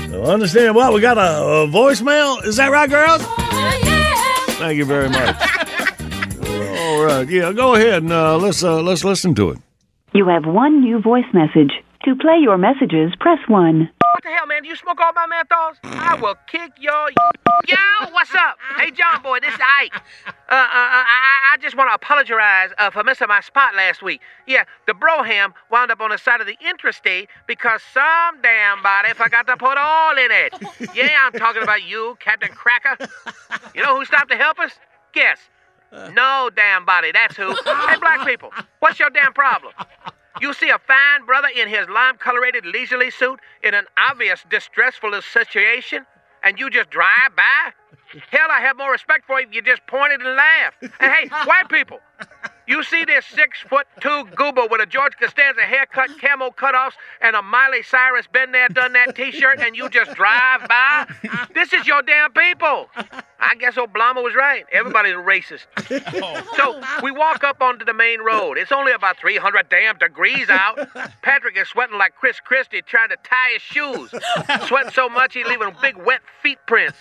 So 0.09 0.23
understand 0.23 0.75
what? 0.75 0.93
We 0.93 1.01
got 1.01 1.17
a, 1.17 1.43
a 1.43 1.67
voicemail. 1.67 2.43
Is 2.45 2.57
that 2.57 2.71
right, 2.71 2.89
girls? 2.89 3.21
Thank 4.57 4.77
you 4.77 4.85
very 4.85 5.09
much. 5.09 5.35
All 6.79 7.03
right. 7.03 7.27
Yeah, 7.27 7.51
go 7.53 7.75
ahead 7.75 8.03
and 8.03 8.11
uh, 8.11 8.37
let's 8.37 8.63
uh, 8.63 8.81
let's 8.81 9.03
listen 9.03 9.35
to 9.35 9.49
it. 9.49 9.59
You 10.13 10.27
have 10.27 10.45
one 10.45 10.81
new 10.81 11.01
voice 11.01 11.25
message. 11.33 11.71
To 12.05 12.15
play 12.15 12.37
your 12.39 12.57
messages, 12.57 13.13
press 13.19 13.39
1. 13.47 13.89
What 14.25 14.31
the 14.31 14.37
hell, 14.37 14.47
man? 14.47 14.63
Do 14.63 14.69
you 14.69 14.75
smoke 14.75 14.99
all 14.99 15.13
my 15.13 15.27
menthols? 15.27 15.75
I 15.83 16.15
will 16.19 16.33
kick 16.47 16.71
your. 16.79 17.11
Yo, 17.67 18.09
what's 18.09 18.33
up? 18.33 18.57
Hey, 18.75 18.89
John 18.89 19.21
Boy, 19.21 19.39
this 19.39 19.53
is 19.53 19.59
Ike. 19.79 19.93
Uh, 20.47 20.53
uh, 20.53 20.57
uh, 20.57 20.67
I, 20.69 21.53
I 21.53 21.57
just 21.59 21.75
want 21.75 21.89
to 21.89 21.95
apologize 21.95 22.69
uh, 22.77 22.91
for 22.91 23.03
missing 23.03 23.27
my 23.27 23.41
spot 23.41 23.73
last 23.75 24.03
week. 24.03 24.21
Yeah, 24.45 24.65
the 24.85 24.93
Broham 24.93 25.53
wound 25.71 25.89
up 25.89 26.01
on 26.01 26.11
the 26.11 26.19
side 26.19 26.39
of 26.39 26.45
the 26.45 26.55
interstate 26.61 27.29
because 27.47 27.81
some 27.91 28.43
damn 28.43 28.83
body 28.83 29.11
forgot 29.15 29.47
to 29.47 29.57
put 29.57 29.75
oil 29.79 30.17
in 30.23 30.29
it. 30.31 30.53
Yeah, 30.95 31.17
I'm 31.25 31.31
talking 31.31 31.63
about 31.63 31.83
you, 31.83 32.15
Captain 32.19 32.49
Cracker. 32.49 33.07
You 33.73 33.81
know 33.81 33.97
who 33.97 34.05
stopped 34.05 34.29
to 34.29 34.37
help 34.37 34.59
us? 34.59 34.73
Guess. 35.13 35.39
No 36.13 36.51
damn 36.55 36.85
body, 36.85 37.11
that's 37.11 37.35
who. 37.35 37.55
Hey, 37.65 37.97
black 37.99 38.25
people, 38.27 38.51
what's 38.81 38.99
your 38.99 39.09
damn 39.09 39.33
problem? 39.33 39.73
You 40.41 40.53
see 40.53 40.69
a 40.69 40.79
fine 40.79 41.25
brother 41.25 41.47
in 41.55 41.67
his 41.67 41.87
lime-colorated 41.87 42.65
leisurely 42.65 43.09
suit 43.09 43.39
in 43.63 43.73
an 43.73 43.85
obvious 43.97 44.43
distressful 44.49 45.19
situation, 45.21 46.05
and 46.43 46.59
you 46.59 46.69
just 46.69 46.89
drive 46.89 47.35
by? 47.35 47.71
Hell, 48.29 48.47
I 48.51 48.59
have 48.61 48.77
more 48.77 48.91
respect 48.91 49.25
for 49.25 49.39
you 49.39 49.47
if 49.47 49.53
you 49.53 49.61
just 49.61 49.85
pointed 49.87 50.21
and 50.21 50.35
laughed. 50.35 50.83
And 50.99 51.11
hey, 51.11 51.27
white 51.45 51.69
people, 51.69 51.99
you 52.67 52.83
see 52.83 53.05
this 53.05 53.25
six-foot-two 53.25 54.25
goober 54.35 54.67
with 54.69 54.81
a 54.81 54.85
George 54.85 55.13
Costanza 55.19 55.61
haircut, 55.61 56.09
camo 56.19 56.49
cutoffs, 56.51 56.93
and 57.21 57.35
a 57.35 57.41
Miley 57.41 57.83
Cyrus 57.83 58.27
been 58.27 58.51
there, 58.51 58.67
done 58.69 58.93
that 58.93 59.15
T-shirt, 59.15 59.59
and 59.59 59.75
you 59.75 59.89
just 59.89 60.13
drive 60.15 60.67
by? 60.67 61.07
This 61.53 61.73
is 61.73 61.87
your 61.87 62.01
damn 62.01 62.31
people. 62.33 62.89
I 63.47 63.55
guess 63.55 63.75
Obama 63.75 64.23
was 64.23 64.33
right. 64.35 64.65
Everybody's 64.71 65.13
a 65.13 65.17
racist. 65.17 65.65
Oh. 66.17 66.41
So 66.55 66.81
we 67.03 67.11
walk 67.11 67.43
up 67.43 67.61
onto 67.61 67.83
the 67.85 67.93
main 67.93 68.21
road. 68.21 68.57
It's 68.57 68.71
only 68.71 68.91
about 68.93 69.17
300 69.17 69.69
damn 69.69 69.97
degrees 69.97 70.49
out. 70.49 70.79
Patrick 71.21 71.57
is 71.57 71.67
sweating 71.67 71.97
like 71.97 72.15
Chris 72.15 72.39
Christie 72.39 72.81
trying 72.81 73.09
to 73.09 73.17
tie 73.17 73.51
his 73.53 73.61
shoes. 73.61 74.13
Sweating 74.67 74.91
so 74.91 75.09
much 75.09 75.33
he's 75.33 75.45
leaving 75.45 75.71
big 75.81 75.97
wet 75.97 76.21
feet 76.41 76.57
prints. 76.67 76.97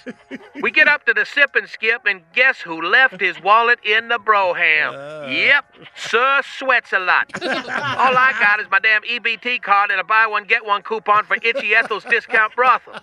We 0.60 0.70
get 0.70 0.88
up 0.88 1.06
to 1.06 1.14
the 1.14 1.24
sip 1.24 1.54
and 1.54 1.68
skip, 1.68 2.02
and 2.06 2.22
guess 2.34 2.60
who 2.60 2.80
left 2.82 3.20
his 3.20 3.40
wallet 3.40 3.78
in 3.84 4.08
the 4.08 4.18
broham? 4.18 4.92
Uh. 4.94 5.28
Yep, 5.28 5.64
Sir 5.96 6.42
Sweats 6.58 6.92
a 6.92 6.98
lot. 6.98 7.30
All 7.42 8.16
I 8.16 8.34
got 8.38 8.60
is 8.60 8.66
my 8.70 8.78
damn 8.80 9.02
EBT 9.02 9.62
card 9.62 9.90
and 9.90 10.00
a 10.00 10.04
buy 10.04 10.26
one 10.26 10.44
get 10.44 10.64
one 10.64 10.82
coupon 10.82 11.24
for 11.24 11.36
Itchy 11.42 11.74
Ethel's 11.74 12.04
discount 12.04 12.54
brothel. 12.56 12.94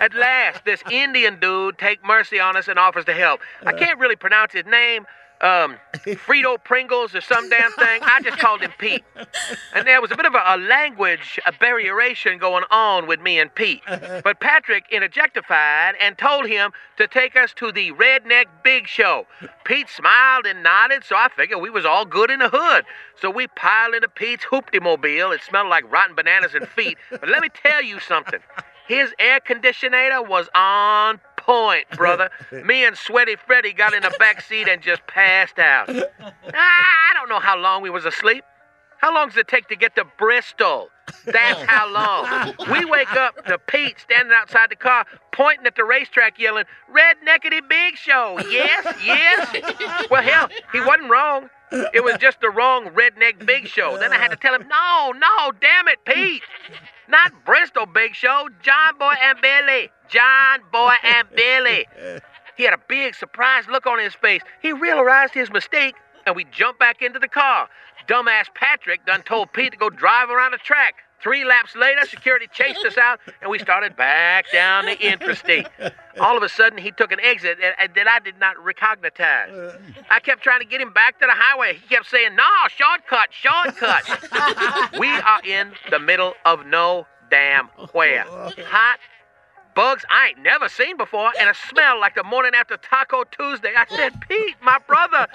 At 0.00 0.14
last, 0.14 0.64
this 0.64 0.82
Indian 0.90 1.38
dude 1.40 1.78
take 1.78 2.04
mercy 2.04 2.40
on 2.40 2.56
us 2.56 2.68
and 2.74 2.80
offers 2.80 3.04
to 3.04 3.14
help. 3.14 3.40
I 3.64 3.72
can't 3.72 3.98
really 4.00 4.16
pronounce 4.16 4.52
his 4.52 4.66
name. 4.66 5.06
Um, 5.40 5.76
Frito 5.94 6.62
Pringles 6.62 7.14
or 7.14 7.20
some 7.20 7.48
damn 7.48 7.70
thing. 7.72 8.00
I 8.02 8.20
just 8.22 8.38
called 8.38 8.62
him 8.62 8.72
Pete. 8.78 9.04
And 9.74 9.86
there 9.86 10.00
was 10.00 10.10
a 10.10 10.16
bit 10.16 10.26
of 10.26 10.34
a, 10.34 10.42
a 10.44 10.56
language, 10.56 11.38
a 11.46 11.52
barrieration 11.52 12.38
going 12.38 12.64
on 12.70 13.06
with 13.06 13.20
me 13.20 13.38
and 13.38 13.54
Pete. 13.54 13.82
But 14.24 14.40
Patrick 14.40 14.90
interjectified 14.90 15.94
and 16.00 16.16
told 16.16 16.46
him 16.46 16.72
to 16.96 17.06
take 17.06 17.36
us 17.36 17.52
to 17.54 17.70
the 17.72 17.92
Redneck 17.92 18.46
Big 18.62 18.86
Show. 18.86 19.26
Pete 19.64 19.88
smiled 19.88 20.46
and 20.46 20.62
nodded, 20.62 21.04
so 21.04 21.14
I 21.16 21.28
figured 21.36 21.60
we 21.60 21.70
was 21.70 21.84
all 21.84 22.04
good 22.06 22.30
in 22.30 22.38
the 22.38 22.48
hood. 22.48 22.84
So 23.20 23.30
we 23.30 23.46
piled 23.48 23.94
into 23.94 24.08
Pete's 24.08 24.44
hoopty 24.44 24.82
mobile. 24.82 25.32
It 25.32 25.42
smelled 25.42 25.68
like 25.68 25.90
rotten 25.92 26.14
bananas 26.16 26.54
and 26.54 26.66
feet. 26.68 26.96
But 27.10 27.28
let 27.28 27.42
me 27.42 27.48
tell 27.50 27.82
you 27.82 28.00
something. 28.00 28.40
His 28.86 29.12
air 29.18 29.40
conditioner 29.40 30.22
was 30.22 30.48
on 30.54 31.20
point, 31.44 31.88
brother. 31.96 32.30
Me 32.64 32.84
and 32.84 32.96
Sweaty 32.96 33.36
Freddy 33.36 33.72
got 33.72 33.94
in 33.94 34.02
the 34.02 34.14
back 34.18 34.40
seat 34.40 34.68
and 34.68 34.82
just 34.82 35.06
passed 35.06 35.58
out. 35.58 35.88
Ah, 35.90 36.30
I 36.54 37.14
don't 37.14 37.28
know 37.28 37.40
how 37.40 37.56
long 37.56 37.82
we 37.82 37.90
was 37.90 38.04
asleep. 38.04 38.44
How 38.98 39.14
long 39.14 39.28
does 39.28 39.36
it 39.36 39.48
take 39.48 39.68
to 39.68 39.76
get 39.76 39.96
to 39.96 40.04
Bristol? 40.16 40.88
That's 41.26 41.60
oh. 41.60 41.66
how 41.66 41.92
long. 41.92 42.54
We 42.70 42.86
wake 42.86 43.12
up 43.12 43.44
to 43.44 43.58
Pete 43.58 43.98
standing 44.00 44.32
outside 44.34 44.70
the 44.70 44.76
car, 44.76 45.04
pointing 45.32 45.66
at 45.66 45.76
the 45.76 45.84
racetrack, 45.84 46.38
yelling, 46.38 46.64
Redneckety 46.90 47.68
Big 47.68 47.96
Show. 47.96 48.38
Yes, 48.48 48.96
yes. 49.04 50.06
Well, 50.10 50.22
hell, 50.22 50.48
he 50.72 50.80
wasn't 50.80 51.10
wrong. 51.10 51.50
It 51.92 52.04
was 52.04 52.16
just 52.18 52.40
the 52.40 52.50
wrong 52.50 52.86
Redneck 52.90 53.44
Big 53.44 53.66
Show. 53.66 53.98
Then 53.98 54.12
I 54.12 54.16
had 54.16 54.30
to 54.30 54.36
tell 54.36 54.54
him, 54.54 54.66
no, 54.68 55.12
no, 55.12 55.52
damn 55.60 55.88
it, 55.88 55.98
Pete. 56.06 56.42
Not 57.08 57.44
Bristol 57.44 57.86
Big 57.86 58.14
Show, 58.14 58.48
John 58.62 58.96
Boy 58.98 59.14
and 59.22 59.38
Billy. 59.40 59.90
John 60.14 60.60
Boy 60.70 60.94
and 61.02 61.28
Billy. 61.36 61.86
He 62.56 62.62
had 62.62 62.72
a 62.72 62.80
big 62.88 63.16
surprised 63.16 63.68
look 63.68 63.84
on 63.86 63.98
his 63.98 64.14
face. 64.14 64.42
He 64.62 64.72
realized 64.72 65.34
his 65.34 65.50
mistake, 65.50 65.96
and 66.24 66.36
we 66.36 66.44
jumped 66.44 66.78
back 66.78 67.02
into 67.02 67.18
the 67.18 67.28
car. 67.28 67.68
Dumbass 68.06 68.46
Patrick 68.54 69.04
done 69.06 69.22
told 69.22 69.52
Pete 69.52 69.72
to 69.72 69.78
go 69.78 69.90
drive 69.90 70.30
around 70.30 70.52
the 70.52 70.58
track. 70.58 70.94
Three 71.20 71.44
laps 71.44 71.74
later, 71.74 72.04
security 72.04 72.46
chased 72.52 72.84
us 72.84 72.98
out, 72.98 73.18
and 73.40 73.50
we 73.50 73.58
started 73.58 73.96
back 73.96 74.52
down 74.52 74.84
the 74.84 75.00
interstate. 75.00 75.66
All 76.20 76.36
of 76.36 76.42
a 76.42 76.50
sudden, 76.50 76.78
he 76.78 76.90
took 76.90 77.12
an 77.12 77.20
exit 77.20 77.58
that 77.62 77.74
uh, 77.82 77.88
that 77.96 78.06
I 78.06 78.18
did 78.20 78.38
not 78.38 78.62
recognize. 78.62 79.10
I 80.10 80.20
kept 80.20 80.42
trying 80.42 80.60
to 80.60 80.66
get 80.66 80.82
him 80.82 80.92
back 80.92 81.18
to 81.20 81.26
the 81.26 81.32
highway. 81.34 81.74
He 81.74 81.88
kept 81.88 82.10
saying, 82.10 82.36
"No, 82.36 82.44
shortcut, 82.68 83.30
shortcut." 83.32 84.98
we 85.00 85.08
are 85.08 85.40
in 85.44 85.72
the 85.90 85.98
middle 85.98 86.34
of 86.44 86.66
no 86.66 87.06
damn 87.30 87.68
where. 87.92 88.24
Hot 88.24 88.98
bugs 89.74 90.04
I 90.10 90.28
ain't 90.28 90.38
never 90.42 90.68
seen 90.68 90.96
before, 90.96 91.32
and 91.38 91.50
a 91.50 91.54
smell 91.54 92.00
like 92.00 92.14
the 92.14 92.24
morning 92.24 92.52
after 92.54 92.76
Taco 92.76 93.24
Tuesday. 93.24 93.72
I 93.76 93.86
said, 93.94 94.20
Pete, 94.28 94.56
my 94.62 94.78
brother, 94.86 95.26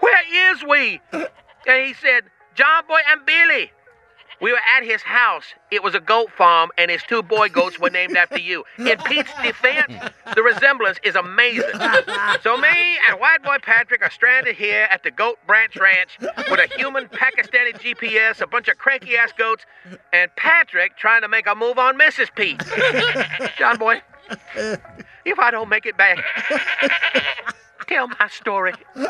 where 0.00 0.52
is 0.52 0.62
we? 0.64 1.00
And 1.12 1.86
he 1.86 1.94
said, 1.94 2.24
John 2.54 2.86
Boy 2.86 3.00
and 3.10 3.24
Billy. 3.26 3.72
We 4.40 4.52
were 4.52 4.60
at 4.76 4.84
his 4.84 5.02
house. 5.02 5.44
It 5.70 5.82
was 5.82 5.94
a 5.94 6.00
goat 6.00 6.30
farm, 6.36 6.70
and 6.78 6.90
his 6.90 7.02
two 7.02 7.22
boy 7.22 7.48
goats 7.48 7.78
were 7.78 7.90
named 7.90 8.16
after 8.16 8.38
you. 8.38 8.64
In 8.78 8.96
Pete's 9.04 9.32
defense, 9.42 9.92
the 10.34 10.42
resemblance 10.42 10.98
is 11.02 11.14
amazing. 11.14 11.78
So 12.42 12.56
me 12.56 12.98
and 13.08 13.20
White 13.20 13.42
Boy 13.42 13.58
Patrick 13.62 14.02
are 14.02 14.10
stranded 14.10 14.56
here 14.56 14.88
at 14.90 15.02
the 15.02 15.10
Goat 15.10 15.38
Branch 15.46 15.76
Ranch 15.76 16.18
with 16.20 16.60
a 16.60 16.68
human 16.76 17.06
Pakistani 17.08 17.72
GPS, 17.74 18.40
a 18.40 18.46
bunch 18.46 18.68
of 18.68 18.78
cranky 18.78 19.16
ass 19.16 19.32
goats, 19.36 19.66
and 20.12 20.34
Patrick 20.36 20.96
trying 20.96 21.22
to 21.22 21.28
make 21.28 21.46
a 21.46 21.54
move 21.54 21.78
on 21.78 21.98
Mrs. 21.98 22.34
Pete. 22.34 22.62
John 23.58 23.76
Boy, 23.76 24.00
if 25.24 25.38
I 25.38 25.50
don't 25.50 25.68
make 25.68 25.84
it 25.84 25.96
back, 25.96 26.18
tell 27.90 28.06
my 28.06 28.28
story. 28.28 28.72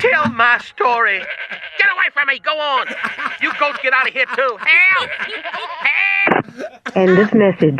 Tell 0.00 0.28
my 0.30 0.58
story. 0.58 1.18
Get 1.18 1.88
away 1.94 2.10
from 2.12 2.26
me. 2.26 2.40
Go 2.40 2.50
on. 2.50 2.86
You 3.40 3.52
goats 3.58 3.78
get 3.82 3.92
out 3.94 4.06
of 4.06 4.12
here 4.12 4.26
too. 4.26 4.58
Help! 4.60 5.10
Help! 5.86 6.96
End 6.96 7.18
of 7.18 7.32
message. 7.32 7.78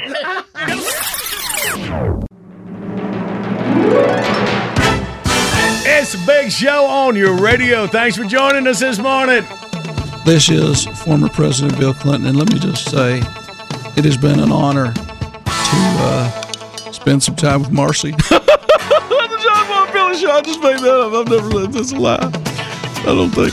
It's 5.89 6.15
a 6.15 6.27
big 6.27 6.53
show 6.53 6.85
on 6.87 7.17
your 7.17 7.35
radio. 7.37 7.87
Thanks 7.87 8.17
for 8.17 8.25
joining 8.25 8.67
us 8.69 8.79
this 8.81 8.99
morning. 8.99 9.45
This 10.25 10.49
is 10.49 10.87
former 10.87 11.29
President 11.29 11.79
Bill 11.79 11.95
Clinton, 11.95 12.29
and 12.29 12.39
let 12.39 12.53
me 12.53 12.61
just 12.61 12.89
say, 12.89 13.19
it 13.97 14.05
has 14.05 14.17
been 14.17 14.39
an 14.39 14.53
honor 14.53 14.93
to 14.93 15.03
uh, 15.45 16.31
spend 16.93 17.23
some 17.23 17.35
time 17.37 17.61
with 17.61 17.73
Marcy. 17.73 18.15
I 20.25 20.41
just 20.41 20.61
made 20.63 20.79
that 20.79 20.89
up. 20.89 21.13
I've 21.13 21.29
never 21.29 21.49
lived 21.49 21.75
this 21.75 21.93
alive. 21.93 22.35
I 22.35 23.05
don't 23.05 23.31
think. 23.31 23.53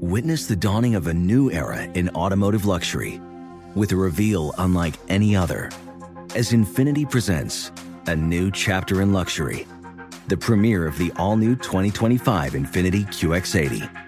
Witness 0.00 0.46
the 0.46 0.56
dawning 0.56 0.94
of 0.94 1.06
a 1.06 1.14
new 1.14 1.50
era 1.50 1.82
in 1.82 2.08
automotive 2.10 2.64
luxury 2.64 3.20
with 3.74 3.92
a 3.92 3.96
reveal 3.96 4.54
unlike 4.58 4.94
any 5.08 5.36
other 5.36 5.70
as 6.34 6.52
Infiniti 6.52 7.08
presents 7.08 7.70
a 8.06 8.16
new 8.16 8.50
chapter 8.50 9.02
in 9.02 9.12
luxury, 9.12 9.66
the 10.28 10.36
premiere 10.36 10.86
of 10.86 10.96
the 10.98 11.12
all 11.16 11.36
new 11.36 11.54
2025 11.54 12.52
Infiniti 12.54 13.06
QX80. 13.06 14.07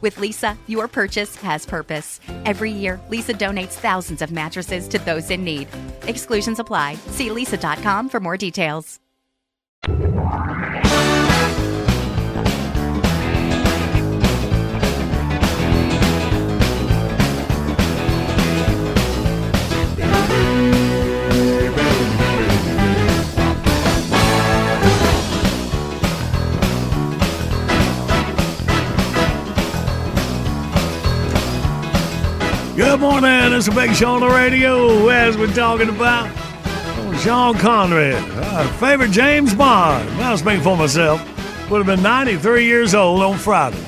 With 0.00 0.16
Leesa, 0.16 0.56
your 0.66 0.88
purchase 0.88 1.36
has 1.36 1.64
purpose. 1.66 2.20
Every 2.44 2.70
year, 2.70 3.00
Leesa 3.10 3.38
donates 3.38 3.72
thousands 3.72 4.22
of 4.22 4.32
mattresses 4.32 4.88
to 4.88 4.98
those 4.98 5.30
in 5.30 5.44
need. 5.44 5.68
Exclusions 6.06 6.58
apply. 6.58 6.96
See 7.08 7.28
leesa.com 7.28 8.08
for 8.08 8.20
more 8.20 8.36
details. 8.36 8.98
Good 32.90 32.98
morning. 32.98 33.52
It's 33.52 33.68
a 33.68 33.70
big 33.70 33.94
show 33.94 34.14
on 34.14 34.20
the 34.20 34.26
radio. 34.26 35.06
As 35.10 35.38
we're 35.38 35.54
talking 35.54 35.88
about 35.88 36.28
oh, 36.34 37.20
Sean 37.22 37.56
Connery, 37.56 38.14
our 38.14 38.66
favorite 38.80 39.12
James 39.12 39.54
Bond. 39.54 40.10
I'll 40.20 40.36
speak 40.36 40.60
for 40.60 40.76
myself. 40.76 41.20
Would 41.70 41.78
have 41.78 41.86
been 41.86 42.02
93 42.02 42.64
years 42.64 42.92
old 42.92 43.22
on 43.22 43.38
Friday. 43.38 43.78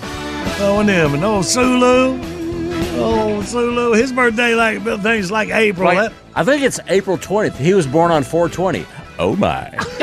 Oh, 0.60 0.78
and 0.78 0.88
him 0.88 1.14
and 1.14 1.24
old 1.24 1.44
Sulu. 1.44 2.16
Oh, 3.00 3.42
Sulu. 3.42 3.90
His 3.94 4.12
birthday, 4.12 4.54
like 4.54 4.80
things 5.02 5.32
like 5.32 5.48
April. 5.48 5.92
Like, 5.92 6.12
I 6.36 6.44
think 6.44 6.62
it's 6.62 6.78
April 6.86 7.18
20th. 7.18 7.56
He 7.56 7.74
was 7.74 7.88
born 7.88 8.12
on 8.12 8.22
420. 8.22 8.86
Oh, 9.18 9.34
my. 9.34 9.68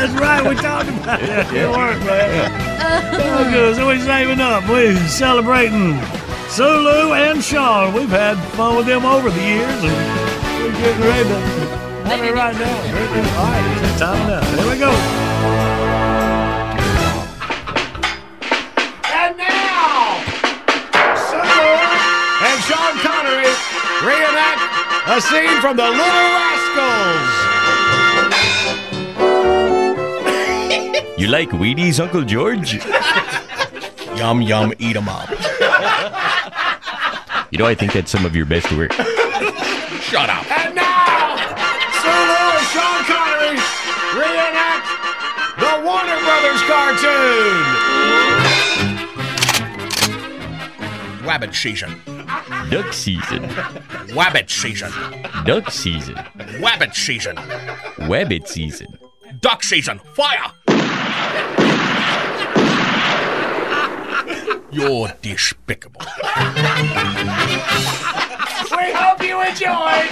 That's 0.00 0.12
right. 0.18 0.42
We're 0.42 0.54
talking 0.54 0.96
about 1.00 1.22
it. 1.22 1.50
Good 1.50 1.68
work, 1.68 1.98
man. 2.06 3.12
Oh, 3.12 3.50
good. 3.50 3.76
So 3.76 3.86
we're 3.86 4.00
saving 4.00 4.40
up. 4.40 4.66
We're 4.70 4.96
celebrating 5.06 6.00
Sulu 6.50 7.12
and 7.14 7.42
Sean. 7.44 7.94
We've 7.94 8.08
had 8.10 8.36
fun 8.54 8.76
with 8.76 8.86
them 8.86 9.04
over 9.06 9.30
the 9.30 9.40
years, 9.40 9.84
and 9.84 9.94
we're 10.58 10.72
getting 10.72 11.00
ready 11.00 11.28
to 11.28 11.38
have 12.10 12.20
it 12.24 12.34
right 12.34 12.56
now. 12.58 12.76
All 13.38 13.46
right, 13.46 13.64
it's 13.84 13.98
time 14.00 14.26
now. 14.26 14.42
Here 14.58 14.66
we 14.68 14.76
go. 14.76 14.90
And 19.14 19.36
now, 19.38 20.18
Sulu 21.30 21.70
and 22.42 22.58
Sean 22.66 22.98
Connery 22.98 23.54
reenact 24.02 24.60
a 25.06 25.20
scene 25.20 25.60
from 25.60 25.76
The 25.76 25.86
Little 25.86 26.30
Rascals. 26.34 27.30
You 31.16 31.28
like 31.28 31.50
Wheaties, 31.50 32.00
Uncle 32.00 32.24
George? 32.24 32.80
Yum, 34.16 34.42
yum, 34.42 34.72
eat 34.78 34.96
'em 34.96 35.08
up. 35.08 35.30
You 37.50 37.58
know, 37.58 37.66
I 37.66 37.74
think 37.74 37.92
that's 37.92 38.10
some 38.12 38.24
of 38.24 38.36
your 38.36 38.46
best 38.46 38.70
work. 38.72 38.92
Shut 38.92 40.30
up. 40.30 40.46
And 40.50 40.74
now, 40.74 41.36
Sulu 41.98 42.38
and 42.54 42.66
Sean 42.70 43.02
Connery 43.10 43.58
reenact 44.14 44.86
the 45.58 45.82
Warner 45.84 46.20
Brothers 46.22 46.62
cartoon. 46.70 47.90
Wabbit 51.26 51.54
season. 51.54 52.00
Duck 52.70 52.92
season. 52.92 53.42
Wabbit 54.14 54.48
season. 54.48 54.92
Duck 55.44 55.70
season. 55.70 56.14
Wabbit 56.60 56.94
season. 56.94 57.36
Wabbit 58.06 58.46
season. 58.46 58.96
Duck 59.40 59.64
season. 59.64 59.98
Fire! 60.14 60.52
You're 64.72 65.12
despicable. 65.20 66.00
We 66.00 66.06
hope 68.92 69.20
you 69.22 69.40
enjoyed 69.42 70.08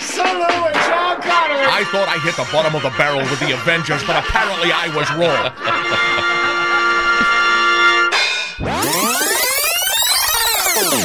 Sulu 0.00 0.48
and 0.64 0.76
Sean 0.88 1.20
Connery. 1.20 1.68
I 1.68 1.84
thought 1.92 2.08
I 2.08 2.18
hit 2.24 2.36
the 2.36 2.48
bottom 2.50 2.74
of 2.74 2.82
the 2.82 2.90
barrel 2.96 3.20
with 3.20 3.40
the 3.40 3.52
Avengers, 3.52 4.02
but 4.04 4.16
apparently 4.24 4.72
I 4.72 4.88
was 4.96 5.10
wrong. 5.12 5.52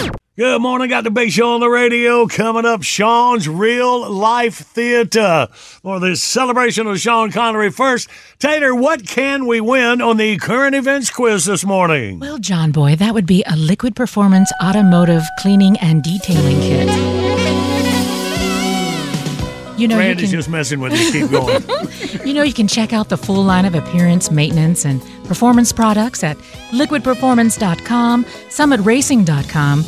Good 0.35 0.63
morning. 0.63 0.89
Got 0.89 1.03
the 1.03 1.11
big 1.11 1.29
show 1.29 1.53
on 1.53 1.59
the 1.59 1.69
radio 1.69 2.25
coming 2.25 2.65
up. 2.65 2.81
Sean's 2.81 3.47
Real 3.47 4.09
Life 4.09 4.55
Theater 4.55 5.47
for 5.51 5.99
this 5.99 6.23
celebration 6.23 6.87
of 6.87 6.99
Sean 6.99 7.31
Connery. 7.31 7.69
First, 7.69 8.09
Taylor, 8.39 8.73
what 8.73 9.05
can 9.05 9.45
we 9.45 9.61
win 9.61 10.01
on 10.01 10.17
the 10.17 10.37
current 10.37 10.73
events 10.73 11.11
quiz 11.11 11.45
this 11.45 11.63
morning? 11.63 12.17
Well, 12.17 12.39
John 12.39 12.71
Boy, 12.71 12.95
that 12.95 13.13
would 13.13 13.27
be 13.27 13.43
a 13.45 13.55
liquid 13.55 13.95
performance 13.95 14.51
automotive 14.59 15.21
cleaning 15.37 15.77
and 15.81 16.01
detailing 16.01 16.59
kit. 16.61 16.87
You 19.77 19.87
know, 19.87 19.95
you 19.95 20.01
Randy's 20.01 20.29
can, 20.29 20.37
just 20.39 20.49
messing 20.49 20.79
with 20.79 20.93
you. 20.93 21.11
Keep 21.11 21.31
going. 21.31 21.63
you 22.25 22.33
know, 22.33 22.43
you 22.43 22.53
can 22.53 22.67
check 22.67 22.93
out 22.93 23.09
the 23.09 23.17
full 23.17 23.43
line 23.43 23.65
of 23.65 23.75
appearance, 23.75 24.31
maintenance, 24.31 24.85
and 24.85 25.01
performance 25.25 25.73
products 25.73 26.23
at 26.23 26.37
liquidperformance.com, 26.71 28.23
summitracing.com, 28.23 29.83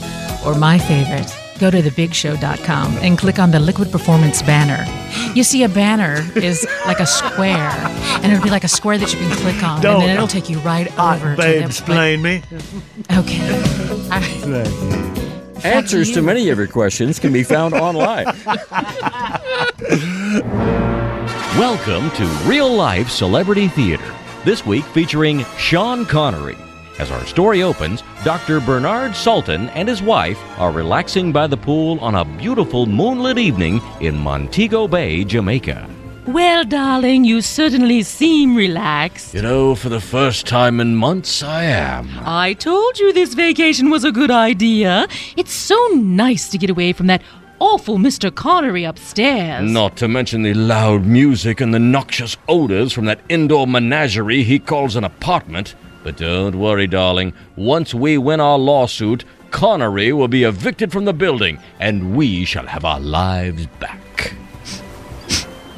or 0.45 0.55
my 0.55 0.77
favorite, 0.77 1.33
go 1.59 1.71
to 1.71 1.81
thebigshow.com 1.81 2.97
and 2.97 3.17
click 3.17 3.39
on 3.39 3.51
the 3.51 3.59
Liquid 3.59 3.91
Performance 3.91 4.41
banner. 4.41 4.85
You 5.33 5.43
see, 5.43 5.63
a 5.63 5.69
banner 5.69 6.23
is 6.35 6.67
like 6.85 6.99
a 6.99 7.05
square, 7.05 7.69
and 8.21 8.31
it'll 8.31 8.43
be 8.43 8.49
like 8.49 8.63
a 8.63 8.67
square 8.69 8.97
that 8.97 9.11
you 9.13 9.19
can 9.19 9.31
click 9.37 9.63
on, 9.63 9.81
Don't. 9.81 9.95
and 9.95 10.03
then 10.03 10.15
it'll 10.15 10.27
take 10.27 10.49
you 10.49 10.59
right 10.59 10.87
over 10.99 11.35
Babe, 11.35 11.53
to 11.55 11.59
the. 11.59 11.65
explain 11.65 12.21
me. 12.21 12.41
Okay. 13.17 13.61
Answers 15.63 16.11
to 16.11 16.21
many 16.21 16.49
of 16.49 16.57
your 16.57 16.67
questions 16.67 17.17
can 17.19 17.31
be 17.33 17.43
found 17.43 17.73
online. 17.87 18.25
Welcome 21.57 22.11
to 22.11 22.25
Real 22.45 22.71
Life 22.71 23.09
Celebrity 23.09 23.67
Theater. 23.69 24.13
This 24.43 24.65
week 24.65 24.83
featuring 24.85 25.43
Sean 25.57 26.05
Connery. 26.05 26.57
As 26.97 27.11
our 27.11 27.25
story 27.25 27.61
opens, 27.61 28.03
Dr. 28.23 28.61
Bernard 28.61 29.15
Sultan 29.15 29.67
and 29.69 29.87
his 29.87 30.01
wife 30.01 30.39
are 30.57 30.71
relaxing 30.71 31.33
by 31.33 31.45
the 31.45 31.57
pool 31.57 31.99
on 31.99 32.15
a 32.15 32.23
beautiful 32.23 32.85
moonlit 32.85 33.37
evening 33.37 33.81
in 33.99 34.17
Montego 34.17 34.87
Bay, 34.87 35.25
Jamaica. 35.25 35.89
Well, 36.25 36.63
darling, 36.63 37.25
you 37.25 37.41
certainly 37.41 38.01
seem 38.01 38.55
relaxed. 38.55 39.33
You 39.33 39.41
know, 39.41 39.75
for 39.75 39.89
the 39.89 39.99
first 39.99 40.47
time 40.47 40.79
in 40.79 40.95
months, 40.95 41.43
I 41.43 41.65
am. 41.65 42.09
I 42.21 42.53
told 42.53 42.97
you 42.97 43.11
this 43.11 43.33
vacation 43.33 43.89
was 43.89 44.05
a 44.05 44.11
good 44.11 44.31
idea. 44.31 45.07
It's 45.35 45.53
so 45.53 45.77
nice 45.93 46.47
to 46.49 46.57
get 46.57 46.69
away 46.69 46.93
from 46.93 47.07
that 47.07 47.21
awful 47.59 47.97
Mr. 47.97 48.33
Connery 48.33 48.85
upstairs. 48.85 49.69
Not 49.69 49.97
to 49.97 50.07
mention 50.07 50.41
the 50.41 50.53
loud 50.53 51.05
music 51.05 51.61
and 51.61 51.73
the 51.73 51.79
noxious 51.79 52.37
odors 52.47 52.93
from 52.93 53.05
that 53.05 53.19
indoor 53.29 53.67
menagerie 53.67 54.43
he 54.43 54.59
calls 54.59 54.95
an 54.95 55.03
apartment. 55.03 55.75
But 56.05 56.17
don't 56.17 56.59
worry, 56.59 56.85
darling. 56.85 57.33
Once 57.55 57.91
we 57.91 58.19
win 58.19 58.39
our 58.39 58.59
lawsuit, 58.59 59.25
Connery 59.49 60.13
will 60.13 60.27
be 60.27 60.43
evicted 60.43 60.91
from 60.91 61.05
the 61.05 61.13
building, 61.13 61.57
and 61.79 62.15
we 62.15 62.45
shall 62.45 62.67
have 62.67 62.85
our 62.85 62.99
lives 62.99 63.65
back. 63.79 64.35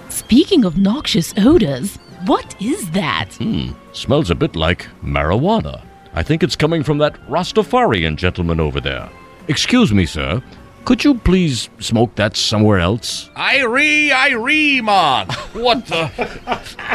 Speaking 0.10 0.66
of 0.66 0.78
noxious 0.78 1.34
odors, 1.38 1.96
what 2.26 2.62
is 2.62 2.92
that? 2.92 3.36
Hmm, 3.36 3.70
smells 3.94 4.30
a 4.30 4.36
bit 4.36 4.58
like 4.58 4.90
marijuana. 5.02 5.82
I 6.14 6.24
think 6.24 6.44
it's 6.44 6.58
coming 6.58 6.84
from 6.84 6.98
that 6.98 7.14
Rastafarian 7.30 8.18
gentleman 8.18 8.60
over 8.60 8.82
there. 8.82 9.10
Excuse 9.48 9.94
me, 9.94 10.06
sir. 10.06 10.44
Could 10.84 11.06
you 11.06 11.16
please 11.16 11.70
smoke 11.80 12.16
that 12.16 12.36
somewhere 12.36 12.80
else? 12.80 13.30
Irie, 13.38 14.10
Irie, 14.10 14.84
man. 14.84 15.28
What 15.54 15.86
the? 15.86 16.12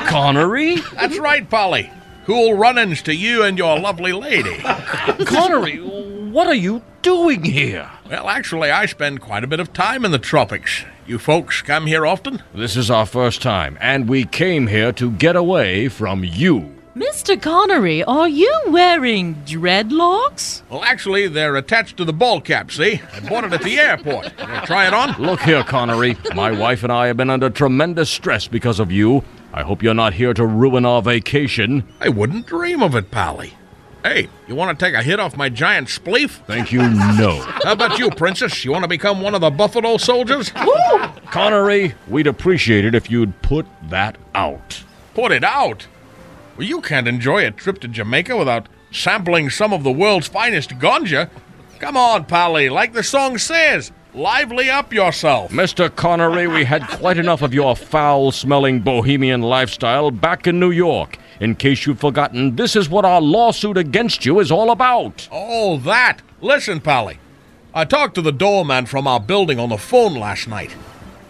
Connery? 0.07 0.77
That's 0.93 1.19
right, 1.19 1.49
Polly. 1.49 1.91
Cool 2.25 2.55
run-ins 2.55 3.03
to 3.03 3.15
you 3.15 3.43
and 3.43 3.59
your 3.59 3.79
lovely 3.81 4.13
lady. 4.13 4.57
Connery, 5.27 5.79
what 5.79 6.47
are 6.47 6.55
you 6.55 6.83
doing 7.03 7.43
here? 7.43 7.91
Well, 8.09 8.29
actually, 8.29 8.71
I 8.71 8.87
spend 8.87 9.21
quite 9.21 9.43
a 9.43 9.49
bit 9.49 9.59
of 9.59 9.73
time 9.73 10.05
in 10.05 10.13
the 10.13 10.19
tropics. 10.19 10.85
You 11.05 11.19
folks 11.19 11.63
come 11.63 11.87
here 11.87 12.07
often? 12.07 12.41
This 12.55 12.77
is 12.77 12.91
our 12.93 13.07
first 13.07 13.43
time, 13.43 13.77
and 13.81 14.09
we 14.09 14.25
came 14.25 14.69
here 14.69 14.93
to 14.93 15.11
get 15.11 15.35
away 15.35 15.89
from 15.89 16.23
you. 16.23 16.77
Mr. 16.95 17.41
Connery, 17.41 18.05
are 18.05 18.29
you 18.29 18.55
wearing 18.69 19.35
dreadlocks? 19.47 20.63
Well, 20.69 20.85
actually, 20.85 21.27
they're 21.27 21.57
attached 21.57 21.97
to 21.97 22.05
the 22.05 22.13
ball 22.13 22.41
cap, 22.41 22.71
see? 22.71 23.01
I 23.15 23.21
bought 23.29 23.45
it 23.45 23.53
at 23.53 23.63
the 23.63 23.81
airport. 23.81 24.33
Try 24.67 24.87
it 24.87 24.95
on? 24.95 25.21
Look 25.21 25.41
here, 25.41 25.65
Connery. 25.65 26.17
My 26.35 26.53
wife 26.53 26.83
and 26.85 26.93
I 26.93 27.09
have 27.09 27.17
been 27.17 27.31
under 27.31 27.51
tremendous 27.51 28.11
stress 28.11 28.47
because 28.47 28.79
of 28.79 28.93
you. 28.93 29.25
I 29.53 29.63
hope 29.63 29.83
you're 29.83 29.95
not 29.95 30.15
here 30.15 30.33
to 30.35 30.47
ruin 30.47 30.87
our 30.87 31.03
vacation. 31.03 31.87
I 32.01 32.09
wouldn't 32.09 32.47
dream 32.47 32.83
of 32.83 32.95
it, 32.95 33.11
Pally. 33.11 33.55
Hey, 34.03 34.29
you 34.49 34.57
want 34.57 34.77
to 34.77 34.85
take 34.85 34.95
a 34.95 35.03
hit 35.03 35.21
off 35.21 35.37
my 35.37 35.49
giant 35.49 35.89
spleef? 35.89 36.45
Thank 36.47 36.73
you, 36.73 36.81
no. 36.83 37.41
How 37.63 37.73
about 37.73 37.99
you, 37.99 38.11
Princess? 38.11 38.65
You 38.65 38.73
want 38.73 38.83
to 38.83 38.89
become 38.89 39.21
one 39.21 39.35
of 39.35 39.41
the 39.41 39.51
Buffalo 39.51 39.97
soldiers? 39.97 40.51
Connery, 41.31 41.95
we'd 42.09 42.27
appreciate 42.27 42.85
it 42.85 42.95
if 42.95 43.11
you'd 43.11 43.41
put 43.43 43.67
that 43.91 44.17
out. 44.35 44.83
Put 45.15 45.31
it 45.31 45.45
out. 45.45 45.87
Well, 46.57 46.67
you 46.67 46.81
can't 46.81 47.07
enjoy 47.07 47.47
a 47.47 47.51
trip 47.53 47.79
to 47.81 47.89
Jamaica 47.89 48.37
without 48.37 48.69
sampling 48.91 49.51
some 49.51 49.73
of 49.73 49.85
the 49.85 49.93
world's 49.93 50.29
finest 50.29 50.71
ganja. 50.79 51.31
Come 51.79 51.97
on, 51.97 52.25
Pally, 52.25 52.69
like 52.69 52.93
the 52.95 53.03
song 53.03 53.39
says, 53.39 53.93
lively 54.15 54.69
up 54.71 54.93
yourself. 54.93 55.51
Mr. 55.51 55.95
Connery, 55.95 56.47
we 56.47 56.65
had 56.65 56.87
quite 56.89 57.19
enough 57.19 57.43
of 57.43 57.55
your 57.55 57.77
foul 57.77 58.33
smelling 58.33 58.81
bohemian 58.81 59.43
lifestyle 59.43 60.11
back 60.11 60.47
in 60.47 60.61
New 60.61 60.71
York. 60.71 61.19
In 61.41 61.55
case 61.55 61.87
you've 61.87 62.01
forgotten, 62.01 62.57
this 62.57 62.77
is 62.77 62.89
what 62.89 63.05
our 63.05 63.21
lawsuit 63.21 63.77
against 63.77 64.25
you 64.25 64.39
is 64.39 64.53
all 64.53 64.71
about. 64.71 65.29
Oh, 65.33 65.79
that. 65.79 66.19
Listen, 66.41 66.81
Pally. 66.81 67.19
I 67.75 67.85
talked 67.85 68.15
to 68.17 68.23
the 68.23 68.33
doorman 68.33 68.87
from 68.87 69.07
our 69.07 69.19
building 69.19 69.59
on 69.59 69.71
the 69.71 69.79
phone 69.79 70.15
last 70.15 70.47
night. 70.47 70.77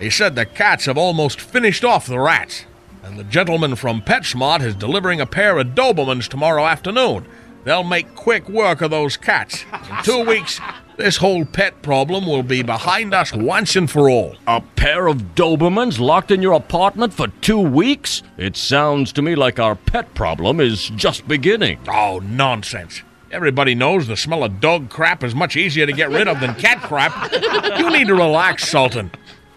He 0.01 0.11
said 0.11 0.35
the 0.35 0.45
cats 0.45 0.87
have 0.87 0.99
almost 0.99 1.41
finished 1.41 1.85
off 1.85 2.07
the 2.07 2.19
rats. 2.19 2.65
And 3.05 3.19
the 3.19 3.25
gentleman 3.25 3.77
from 3.77 4.03
PetSmart 4.03 4.63
is 4.63 4.75
delivering 4.75 5.21
a 5.21 5.27
pair 5.27 5.59
of 5.59 5.69
Dobermans 5.69 6.29
tomorrow 6.29 6.67
afternoon. 6.67 7.27
They'll 7.65 7.85
make 7.85 8.15
quick 8.17 8.49
work 8.49 8.81
of 8.81 8.91
those 8.91 9.17
cats. 9.17 9.65
In 9.73 10.03
two 10.03 10.25
weeks, 10.25 10.61
this 10.97 11.17
whole 11.17 11.45
pet 11.45 11.83
problem 11.83 12.27
will 12.27 12.43
be 12.43 12.63
behind 12.63 13.15
us 13.15 13.33
once 13.33 13.77
and 13.77 13.91
for 13.91 14.09
all. 14.09 14.37
A 14.47 14.61
pair 14.61 15.07
of 15.07 15.35
Dobermans 15.35 15.99
locked 15.99 16.31
in 16.31 16.43
your 16.43 16.53
apartment 16.53 17.13
for 17.13 17.29
two 17.41 17.61
weeks? 17.61 18.23
It 18.37 18.57
sounds 18.57 19.13
to 19.13 19.23
me 19.23 19.35
like 19.35 19.59
our 19.59 19.75
pet 19.75 20.15
problem 20.15 20.61
is 20.61 20.91
just 20.91 21.27
beginning. 21.27 21.79
Oh, 21.89 22.21
nonsense. 22.21 23.03
Everybody 23.31 23.75
knows 23.75 24.07
the 24.07 24.17
smell 24.17 24.45
of 24.45 24.61
dog 24.61 24.91
crap 24.91 25.25
is 25.25 25.35
much 25.35 25.57
easier 25.57 25.87
to 25.87 25.93
get 25.93 26.11
rid 26.11 26.29
of 26.29 26.41
than 26.41 26.55
cat 26.55 26.83
crap. 26.83 27.33
You 27.79 27.91
need 27.91 28.09
to 28.09 28.15
relax, 28.15 28.69
Sultan. 28.69 29.11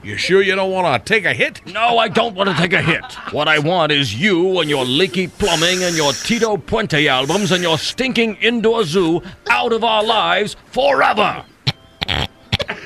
You 0.06 0.18
sure 0.18 0.44
you 0.44 0.54
don't 0.54 0.72
want 0.72 1.04
to 1.04 1.14
take 1.14 1.26
a 1.26 1.34
hit? 1.34 1.66
No, 1.66 1.98
I 1.98 2.10
don't 2.10 2.36
want 2.36 2.48
to 2.48 2.56
take 2.56 2.74
a 2.74 2.82
hit. 2.84 3.04
What 3.34 3.48
I 3.48 3.58
want 3.58 3.92
is 3.92 4.14
you 4.14 4.60
and 4.60 4.70
your 4.70 4.86
leaky 4.86 5.28
plumbing 5.28 5.82
and 5.82 5.96
your 5.96 6.14
Tito 6.14 6.58
Puente 6.58 7.08
albums 7.08 7.52
and 7.52 7.64
your 7.64 7.80
stinking 7.80 8.36
indoor 8.36 8.84
zoo 8.84 9.24
out 9.50 9.74
of 9.74 9.84
our 9.84 10.04
lives 10.04 10.58
forever. 10.68 11.44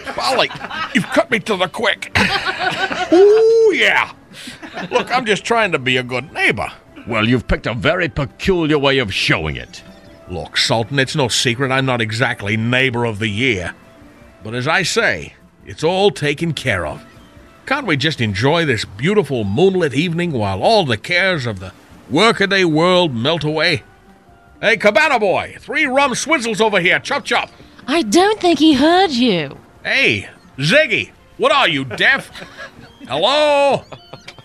Polly, 0.05 0.49
you've 0.95 1.07
cut 1.07 1.29
me 1.29 1.39
to 1.39 1.57
the 1.57 1.67
quick. 1.67 2.17
Ooh, 3.11 3.73
yeah. 3.75 4.13
Look, 4.89 5.13
I'm 5.13 5.25
just 5.25 5.43
trying 5.43 5.73
to 5.73 5.79
be 5.79 5.97
a 5.97 6.03
good 6.03 6.31
neighbor. 6.31 6.71
Well, 7.05 7.27
you've 7.27 7.49
picked 7.49 7.67
a 7.67 7.73
very 7.73 8.07
peculiar 8.07 8.79
way 8.79 8.97
of 8.99 9.13
showing 9.13 9.57
it. 9.57 9.83
Look, 10.29 10.55
Sultan, 10.55 10.97
it's 10.99 11.17
no 11.17 11.27
secret 11.27 11.69
I'm 11.69 11.85
not 11.85 11.99
exactly 11.99 12.55
neighbor 12.55 13.03
of 13.03 13.19
the 13.19 13.27
year. 13.27 13.75
But 14.41 14.53
as 14.53 14.69
I 14.69 14.83
say, 14.83 15.33
it's 15.65 15.83
all 15.83 16.11
taken 16.11 16.53
care 16.53 16.85
of. 16.85 17.05
Can't 17.69 17.85
we 17.85 17.97
just 17.97 18.19
enjoy 18.19 18.65
this 18.65 18.83
beautiful 18.83 19.43
moonlit 19.43 19.93
evening 19.93 20.31
while 20.31 20.63
all 20.63 20.85
the 20.85 20.97
cares 20.97 21.45
of 21.45 21.59
the 21.59 21.71
workaday 22.09 22.63
world 22.63 23.13
melt 23.13 23.43
away? 23.43 23.83
Hey, 24.59 24.75
Cabana 24.75 25.19
boy, 25.19 25.55
three 25.59 25.85
rum 25.85 26.13
swizzles 26.13 26.61
over 26.61 26.79
here. 26.79 26.97
Chop 26.97 27.25
chop. 27.25 27.51
I 27.85 28.01
don't 28.01 28.41
think 28.41 28.57
he 28.57 28.73
heard 28.73 29.11
you. 29.11 29.55
Hey, 29.83 30.27
Ziggy, 30.57 31.11
what 31.37 31.51
are 31.51 31.69
you, 31.69 31.85
deaf? 31.85 32.29
Hello? 33.07 33.83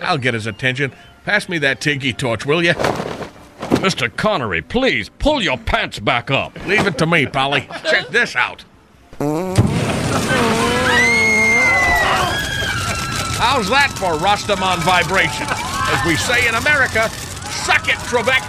I'll 0.01 0.18
get 0.18 0.35
his 0.35 0.47
attention. 0.47 0.93
Pass 1.25 1.49
me 1.49 1.57
that 1.61 1.81
tiki 1.81 2.12
torch, 2.12 2.45
will 2.45 2.62
you? 2.62 2.75
Mr. 2.75 4.14
Connery, 4.14 4.61
please 4.61 5.09
pull 5.09 5.41
your 5.41 5.57
pants 5.57 5.99
back 5.99 6.31
up. 6.31 6.55
Leave 6.66 6.87
it 6.87 6.99
to 6.99 7.07
me, 7.07 7.25
Polly. 7.25 7.66
Check 7.85 8.09
this 8.09 8.37
out. 8.37 8.66
How's 13.45 13.68
that 13.68 13.92
for 13.99 14.14
Rastaman 14.14 14.78
vibration? 14.78 15.47
As 15.92 16.01
we 16.07 16.16
say 16.16 16.49
in 16.49 16.55
America, 16.55 17.11
suck 17.53 17.88
it, 17.88 17.97
Trebek. 18.09 18.40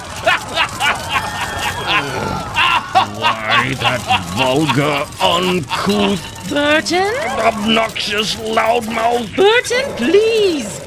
Why, 3.19 3.73
that 3.81 3.99
vulgar, 4.37 5.05
uncouth, 5.21 6.23
Burton? 6.47 7.13
obnoxious 7.43 8.35
loudmouth 8.35 9.35
Burton, 9.35 9.83
please. 9.97 10.79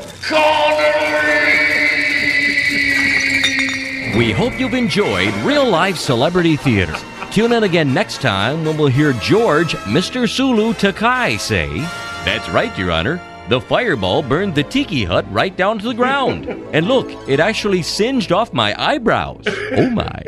We 4.17 4.33
hope 4.33 4.59
you've 4.59 4.73
enjoyed 4.73 5.35
real 5.45 5.69
life 5.69 5.99
celebrity 5.99 6.57
theater. 6.57 6.97
Tune 7.31 7.53
in 7.53 7.65
again 7.65 7.93
next 7.93 8.23
time 8.23 8.65
when 8.65 8.79
we'll 8.79 8.89
hear 8.89 9.13
George, 9.13 9.75
Mr. 9.85 10.27
Sulu 10.27 10.73
Takei 10.73 11.39
say, 11.39 11.81
That's 12.25 12.49
right, 12.49 12.75
Your 12.79 12.91
Honor. 12.91 13.21
The 13.49 13.61
fireball 13.61 14.23
burned 14.23 14.55
the 14.55 14.63
tiki 14.63 15.05
hut 15.05 15.25
right 15.31 15.57
down 15.57 15.79
to 15.79 15.89
the 15.89 15.95
ground. 15.95 16.47
And 16.75 16.87
look, 16.87 17.11
it 17.27 17.41
actually 17.41 17.83
singed 17.83 18.31
off 18.31 18.53
my 18.53 18.75
eyebrows. 18.79 19.45
Oh 19.47 19.89
my. 19.91 20.23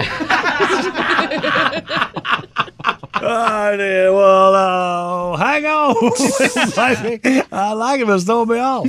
Oh, 3.23 3.77
dear. 3.77 4.13
Well, 4.15 4.55
uh, 4.55 5.37
hang 5.37 5.67
on. 5.67 5.95
I 7.53 7.73
like 7.75 8.01
it, 8.01 8.07
but 8.07 8.15
it's 8.15 8.25
throwing 8.25 8.49
me 8.49 8.59
off. 8.59 8.89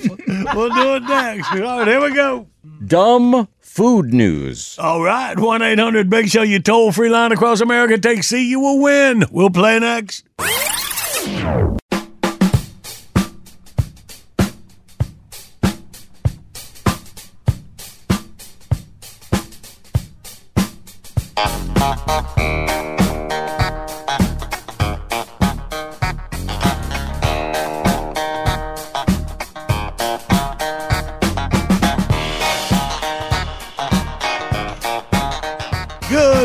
We'll 0.56 0.70
do 0.70 0.96
it 0.96 1.04
next. 1.04 1.52
All 1.52 1.60
right, 1.60 1.88
here 1.88 2.02
we 2.02 2.14
go. 2.14 2.48
Dumb 2.88 3.50
food 3.60 4.14
news. 4.14 4.78
All 4.80 5.02
right, 5.04 5.38
1 5.38 5.62
800 5.62 6.10
Big 6.10 6.30
Show, 6.30 6.44
you 6.44 6.60
toll 6.60 6.94
free 6.94 7.10
line 7.10 7.34
across 7.34 7.60
America. 7.60 7.98
Take 7.98 8.24
C, 8.24 8.50
you 8.50 8.62
will 8.62 8.80
win. 8.80 9.26
We'll 9.32 9.50
play 9.50 9.80
next. 9.80 10.24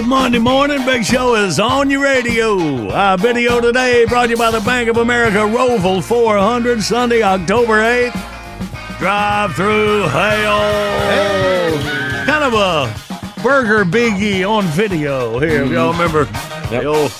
Monday 0.06 0.38
morning. 0.38 0.84
Big 0.84 1.04
Show 1.04 1.34
is 1.34 1.60
on 1.60 1.90
your 1.90 2.02
radio. 2.02 2.90
Our 2.90 3.16
video 3.16 3.60
today 3.60 4.04
brought 4.06 4.24
to 4.24 4.30
you 4.30 4.36
by 4.36 4.50
the 4.50 4.60
Bank 4.60 4.88
of 4.88 4.96
America 4.96 5.38
Roval 5.38 6.02
400, 6.02 6.82
Sunday, 6.82 7.22
October 7.22 7.80
8th. 7.80 8.98
Drive 8.98 9.54
through 9.54 10.08
hail. 10.08 11.78
Kind 12.24 12.44
of 12.44 12.54
a 12.54 13.05
burger 13.46 13.84
biggie 13.84 14.44
on 14.44 14.64
video 14.64 15.38
here. 15.38 15.62
If 15.62 15.70
y'all 15.70 15.92
mm-hmm. 15.92 16.00
remember 16.02 16.24
the 16.68 16.84
old, 16.84 17.12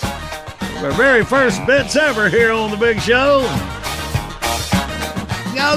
our 0.84 0.90
very 0.90 1.24
first 1.24 1.64
bits 1.66 1.94
ever 1.94 2.28
here 2.28 2.50
on 2.50 2.72
the 2.72 2.76
Big 2.76 3.00
Show. 3.00 3.42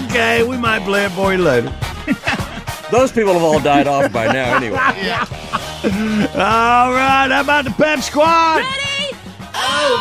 Okay, 0.06 0.42
we 0.42 0.58
might 0.58 0.82
play 0.86 1.06
it 1.06 1.12
for 1.12 1.34
you 1.34 1.38
later. 1.44 1.72
Those 2.92 3.12
people 3.12 3.34
have 3.34 3.44
all 3.44 3.60
died 3.60 3.86
off 3.86 4.12
by 4.12 4.26
now 4.26 4.58
anyway. 4.58 4.78
All 6.34 6.94
right, 6.94 7.28
how 7.30 7.42
about 7.42 7.66
the 7.66 7.72
pep 7.78 8.00
squad? 8.00 8.64
Ready? 8.64 9.16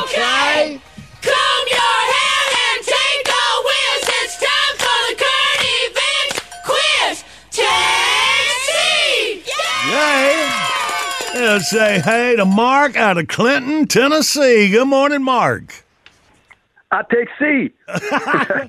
Okay. 0.05 0.81
Comb 0.81 0.88
Let's 11.49 11.71
say 11.71 11.99
hey 12.01 12.37
to 12.37 12.45
Mark 12.45 12.95
out 12.95 13.17
of 13.17 13.27
Clinton, 13.27 13.87
Tennessee. 13.87 14.69
Good 14.71 14.85
morning, 14.87 15.23
Mark. 15.23 15.83
I 16.91 17.03
take 17.11 17.29
C. 17.39 17.71
All 17.89 17.99
right. 18.47 18.69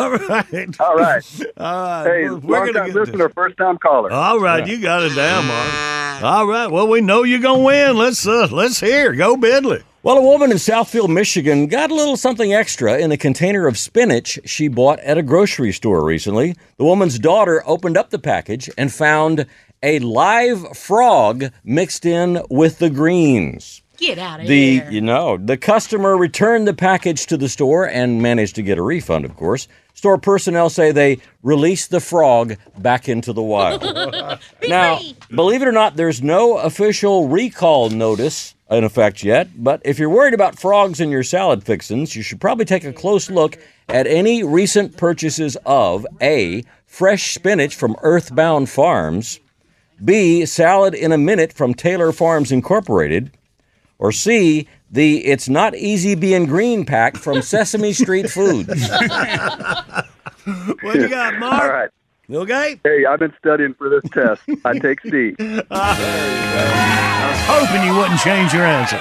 All 0.00 0.10
right. 0.18 0.80
All 0.80 0.96
right. 0.96 1.24
Hey, 1.24 2.28
We're- 2.28 2.34
we're 2.34 2.56
long 2.58 2.66
gonna 2.66 2.72
time 2.72 2.86
get 2.86 2.94
listener, 2.96 3.28
first 3.28 3.56
time 3.58 3.78
caller. 3.78 4.10
All 4.10 4.40
right, 4.40 4.66
you 4.66 4.80
got 4.80 5.04
it 5.04 5.14
down, 5.14 5.46
Mark. 5.46 6.22
All 6.24 6.46
right. 6.48 6.66
Well, 6.68 6.88
we 6.88 7.00
know 7.00 7.22
you're 7.22 7.38
gonna 7.38 7.62
win. 7.62 7.96
Let's 7.96 8.26
uh, 8.26 8.48
let's 8.50 8.80
hear. 8.80 9.12
Go 9.12 9.36
Bidley. 9.36 9.84
Well, 10.02 10.18
a 10.18 10.22
woman 10.22 10.50
in 10.50 10.56
Southfield, 10.56 11.10
Michigan 11.10 11.68
got 11.68 11.92
a 11.92 11.94
little 11.94 12.16
something 12.16 12.52
extra 12.52 12.98
in 12.98 13.12
a 13.12 13.16
container 13.16 13.68
of 13.68 13.78
spinach 13.78 14.36
she 14.46 14.66
bought 14.66 14.98
at 15.00 15.16
a 15.16 15.22
grocery 15.22 15.70
store 15.72 16.02
recently. 16.04 16.56
The 16.76 16.84
woman's 16.84 17.20
daughter 17.20 17.62
opened 17.66 17.96
up 17.96 18.10
the 18.10 18.18
package 18.18 18.68
and 18.76 18.92
found 18.92 19.46
a 19.82 19.98
live 20.00 20.76
frog 20.76 21.46
mixed 21.64 22.04
in 22.06 22.42
with 22.50 22.78
the 22.78 22.90
greens. 22.90 23.82
Get 23.96 24.18
out 24.18 24.40
of 24.40 24.46
The 24.46 24.80
here. 24.80 24.90
you 24.90 25.00
know 25.02 25.36
the 25.36 25.58
customer 25.58 26.16
returned 26.16 26.66
the 26.66 26.72
package 26.74 27.26
to 27.26 27.36
the 27.36 27.48
store 27.50 27.86
and 27.86 28.22
managed 28.22 28.54
to 28.56 28.62
get 28.62 28.78
a 28.78 28.82
refund. 28.82 29.26
Of 29.26 29.36
course, 29.36 29.68
store 29.92 30.16
personnel 30.16 30.70
say 30.70 30.90
they 30.90 31.18
released 31.42 31.90
the 31.90 32.00
frog 32.00 32.56
back 32.78 33.10
into 33.10 33.34
the 33.34 33.42
wild. 33.42 33.82
now, 34.68 35.00
believe 35.34 35.60
it 35.60 35.68
or 35.68 35.72
not, 35.72 35.96
there's 35.96 36.22
no 36.22 36.56
official 36.58 37.28
recall 37.28 37.90
notice 37.90 38.54
in 38.70 38.84
effect 38.84 39.22
yet. 39.22 39.48
But 39.62 39.82
if 39.84 39.98
you're 39.98 40.08
worried 40.08 40.32
about 40.34 40.58
frogs 40.58 41.00
in 41.00 41.10
your 41.10 41.22
salad 41.24 41.62
fixins, 41.62 42.16
you 42.16 42.22
should 42.22 42.40
probably 42.40 42.64
take 42.64 42.84
a 42.84 42.94
close 42.94 43.28
look 43.28 43.58
at 43.90 44.06
any 44.06 44.42
recent 44.42 44.96
purchases 44.96 45.58
of 45.66 46.06
a 46.22 46.64
fresh 46.86 47.34
spinach 47.34 47.74
from 47.74 47.96
Earthbound 48.00 48.70
Farms, 48.70 49.40
b 50.04 50.46
salad 50.46 50.94
in 50.94 51.12
a 51.12 51.18
minute 51.18 51.52
from 51.52 51.74
Taylor 51.74 52.12
Farms 52.12 52.52
Incorporated 52.52 53.30
or 53.98 54.12
C, 54.12 54.66
the 54.90 55.24
It's 55.26 55.48
Not 55.48 55.76
Easy 55.76 56.14
Being 56.14 56.46
Green 56.46 56.84
pack 56.84 57.16
from 57.16 57.42
Sesame 57.42 57.92
Street 57.92 58.30
Foods. 58.30 58.88
What 60.82 60.94
do 60.94 61.00
you 61.02 61.08
got, 61.08 61.38
Mark? 61.38 61.62
All 61.62 61.68
right. 61.68 61.90
You 62.28 62.38
okay? 62.40 62.80
Hey, 62.84 63.04
I've 63.04 63.18
been 63.18 63.34
studying 63.38 63.74
for 63.74 63.88
this 63.88 64.08
test. 64.12 64.42
I 64.64 64.78
take 64.78 65.00
C. 65.02 65.34
I 65.38 67.28
was 67.30 67.68
hoping 67.68 67.86
you 67.86 67.96
wouldn't 67.96 68.20
change 68.20 68.52
your 68.54 68.64
answer. 68.64 69.00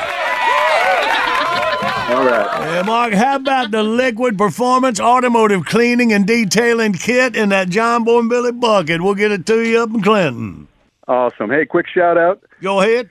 All 2.12 2.26
right. 2.26 2.64
Hey, 2.64 2.82
Mark, 2.84 3.14
how 3.14 3.36
about 3.36 3.70
the 3.70 3.84
liquid 3.84 4.36
performance 4.38 5.00
automotive 5.00 5.64
cleaning 5.66 6.12
and 6.12 6.26
detailing 6.26 6.93
kit 6.93 7.36
in 7.36 7.50
that 7.50 7.70
John 7.70 8.04
Boy 8.04 8.20
and 8.20 8.30
Billy 8.30 8.52
bucket? 8.52 9.02
We'll 9.02 9.14
get 9.14 9.32
it 9.32 9.45
to 9.45 9.62
you 9.62 9.80
up 9.80 9.91
in 9.91 10.02
Clinton. 10.02 10.68
Awesome. 11.10 11.49
Hey, 11.49 11.66
quick 11.66 11.88
shout 11.88 12.18
out. 12.20 12.41
Go 12.62 12.82
ahead. 12.82 13.10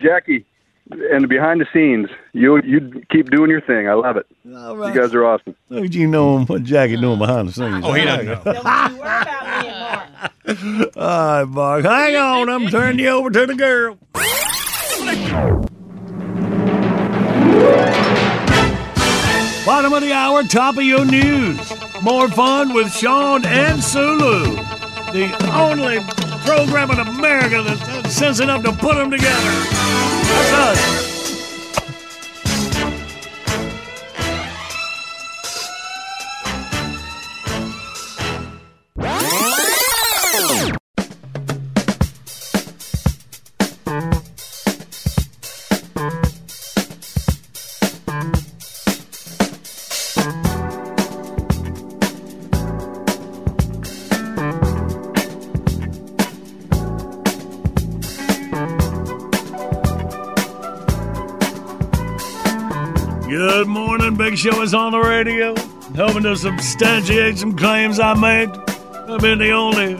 Jackie, 0.00 0.46
and 0.90 1.28
behind 1.28 1.60
the 1.60 1.66
scenes, 1.74 2.08
you 2.32 2.58
you 2.62 3.02
keep 3.10 3.28
doing 3.30 3.50
your 3.50 3.60
thing. 3.60 3.86
I 3.86 3.92
love 3.92 4.16
it. 4.16 4.26
All 4.56 4.76
right. 4.78 4.94
You 4.94 5.00
guys 5.00 5.14
are 5.14 5.24
awesome. 5.26 5.54
Look 5.68 5.84
at 5.84 5.94
you 5.94 6.06
know 6.06 6.42
what 6.44 6.62
Jackie 6.62 6.96
doing 6.96 7.18
behind 7.18 7.48
the 7.48 7.52
scenes. 7.52 7.84
Oh, 7.84 7.92
he 7.92 8.04
doesn't 8.04 8.26
know. 8.26 8.52
All 10.96 11.42
right, 11.42 11.44
Mark. 11.44 11.84
Hang 11.84 12.16
on. 12.16 12.48
I'm 12.48 12.66
turning 12.68 12.98
you 12.98 13.08
over 13.10 13.28
to 13.30 13.44
the 13.46 13.54
girl. 13.54 13.98
Bottom 19.66 19.94
of 19.94 20.02
the 20.02 20.12
hour, 20.12 20.42
top 20.44 20.76
of 20.76 20.82
your 20.84 21.04
news. 21.06 21.58
more 22.02 22.28
fun 22.28 22.74
with 22.74 22.92
Sean 22.92 23.44
and 23.46 23.82
Sulu. 23.82 24.56
The 25.12 25.34
only 25.54 25.98
program 26.44 26.90
in 26.90 27.00
America 27.00 27.62
that 27.62 28.10
sense 28.10 28.40
enough 28.40 28.62
to 28.62 28.72
put 28.72 28.96
them 28.96 29.10
together. 29.10 29.50
That's 30.28 30.52
us. 30.52 31.03
Show 64.44 64.60
is 64.60 64.74
on 64.74 64.92
the 64.92 65.00
radio. 65.00 65.54
Hoping 65.96 66.24
to 66.24 66.36
substantiate 66.36 67.38
some 67.38 67.56
claims 67.56 67.98
I 67.98 68.12
made. 68.12 68.50
I've 68.50 69.22
been 69.22 69.38
the 69.38 69.52
only 69.52 69.96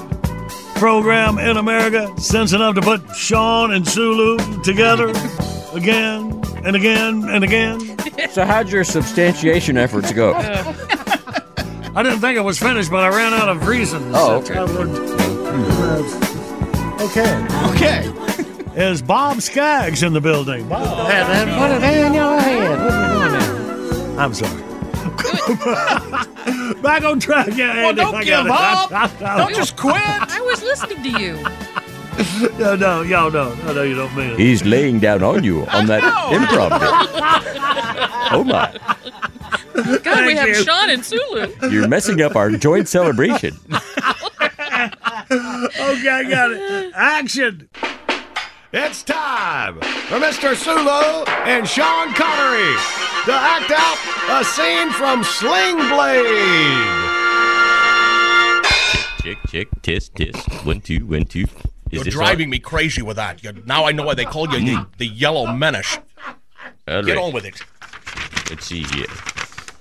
program 0.75 1.39
in 1.39 1.57
America 1.57 2.13
sense 2.21 2.53
enough 2.53 2.75
to 2.75 2.83
put 2.83 3.01
Sean 3.17 3.73
and 3.73 3.89
Sulu 3.89 4.37
together 4.63 5.09
again 5.73 6.43
and 6.63 6.77
again 6.77 7.27
and 7.31 7.43
again. 7.43 7.81
So, 8.33 8.45
how'd 8.45 8.69
your 8.69 8.85
substantiation 8.85 9.79
efforts 9.79 10.13
go? 10.13 10.35
I 10.35 12.03
didn't 12.03 12.21
think 12.21 12.37
it 12.37 12.45
was 12.45 12.59
finished, 12.59 12.91
but 12.91 13.03
I 13.03 13.09
ran 13.09 13.33
out 13.33 13.49
of 13.49 13.67
reasons. 13.67 14.13
Oh, 14.15 14.43
okay. 14.43 14.53
how 14.53 14.65
it 14.67 14.75
worked. 14.75 14.99
Uh, 17.01 17.07
okay. 17.07 17.47
Okay. 17.71 18.13
Is 18.77 19.01
Bob 19.01 19.41
Skaggs 19.41 20.03
in 20.03 20.13
the 20.13 20.21
building? 20.21 20.69
Bob. 20.69 21.11
Hey, 21.11 21.23
man, 21.23 21.59
put 21.59 21.71
it 21.71 21.83
in 21.83 22.13
your 22.13 22.39
head. 22.39 23.64
I'm 24.19 24.33
sorry. 24.33 24.63
Back 26.83 27.03
on 27.05 27.19
track, 27.21 27.49
yeah. 27.57 27.75
Well, 27.75 27.89
Andy, 27.89 28.01
don't 28.03 28.15
I 28.15 28.25
give 28.25 28.47
got 28.47 28.91
it. 28.91 28.93
up. 28.93 29.19
Don't 29.39 29.55
just 29.55 29.77
quit. 29.77 29.95
I 29.97 30.41
was 30.41 30.63
listening 30.63 31.03
to 31.03 31.21
you. 31.21 31.35
no, 32.59 32.77
no, 32.77 33.03
y'all 33.03 33.29
don't. 33.31 33.59
I 33.65 33.73
know 33.73 33.83
you 33.83 33.97
don't 33.97 34.15
mean 34.17 34.31
it. 34.31 34.39
He's 34.39 34.65
laying 34.65 35.01
down 35.01 35.23
on 35.25 35.43
you 35.43 35.67
on 35.67 35.87
that 35.87 36.03
improv 36.33 36.71
bit. 36.79 36.91
Oh 38.33 38.45
my. 38.45 38.71
God, 39.99 40.27
we 40.27 40.37
have 40.37 40.49
you. 40.49 40.55
Sean 40.55 40.91
and 40.91 41.05
Sulu. 41.05 41.49
You're 41.71 41.89
messing 41.89 42.23
up 42.23 42.37
our 42.37 42.51
joint 42.53 42.87
celebration. 42.89 43.57
okay, 43.69 43.81
I 45.31 46.25
got 46.29 46.53
it. 46.53 46.93
Action. 46.95 47.69
It's 48.73 49.03
time 49.03 49.81
for 49.81 50.19
Mr. 50.21 50.55
Sulu 50.55 51.25
and 51.47 51.67
Sean 51.69 52.15
Connery 52.15 52.77
to 53.27 53.33
act 53.33 53.71
out 53.71 54.41
a 54.41 54.45
scene 54.45 54.91
from 54.91 55.25
Sling 55.25 55.77
Blade. 55.77 57.11
Check, 59.23 59.39
check, 59.49 59.69
test, 59.83 60.15
test. 60.15 60.67
One, 60.67 60.81
two, 60.81 61.07
one, 61.07 61.25
two. 61.25 61.41
Is 61.41 61.49
You're 61.91 62.05
this 62.05 62.15
driving 62.15 62.51
me 62.51 62.59
crazy 62.59 63.01
with 63.01 63.17
that. 63.17 63.43
You're, 63.43 63.55
now 63.65 63.87
I 63.87 63.93
know 63.93 64.05
why 64.05 64.15
they 64.15 64.27
call 64.27 64.51
you 64.53 64.61
the, 64.65 64.87
the 64.99 65.07
Yellow 65.07 65.47
Menace. 65.47 65.97
All 66.87 67.03
Get 67.03 67.17
right. 67.17 67.25
on 67.25 67.33
with 67.33 67.47
it. 67.47 67.63
Let's 68.51 68.67
see 68.67 68.83
here. 68.83 69.07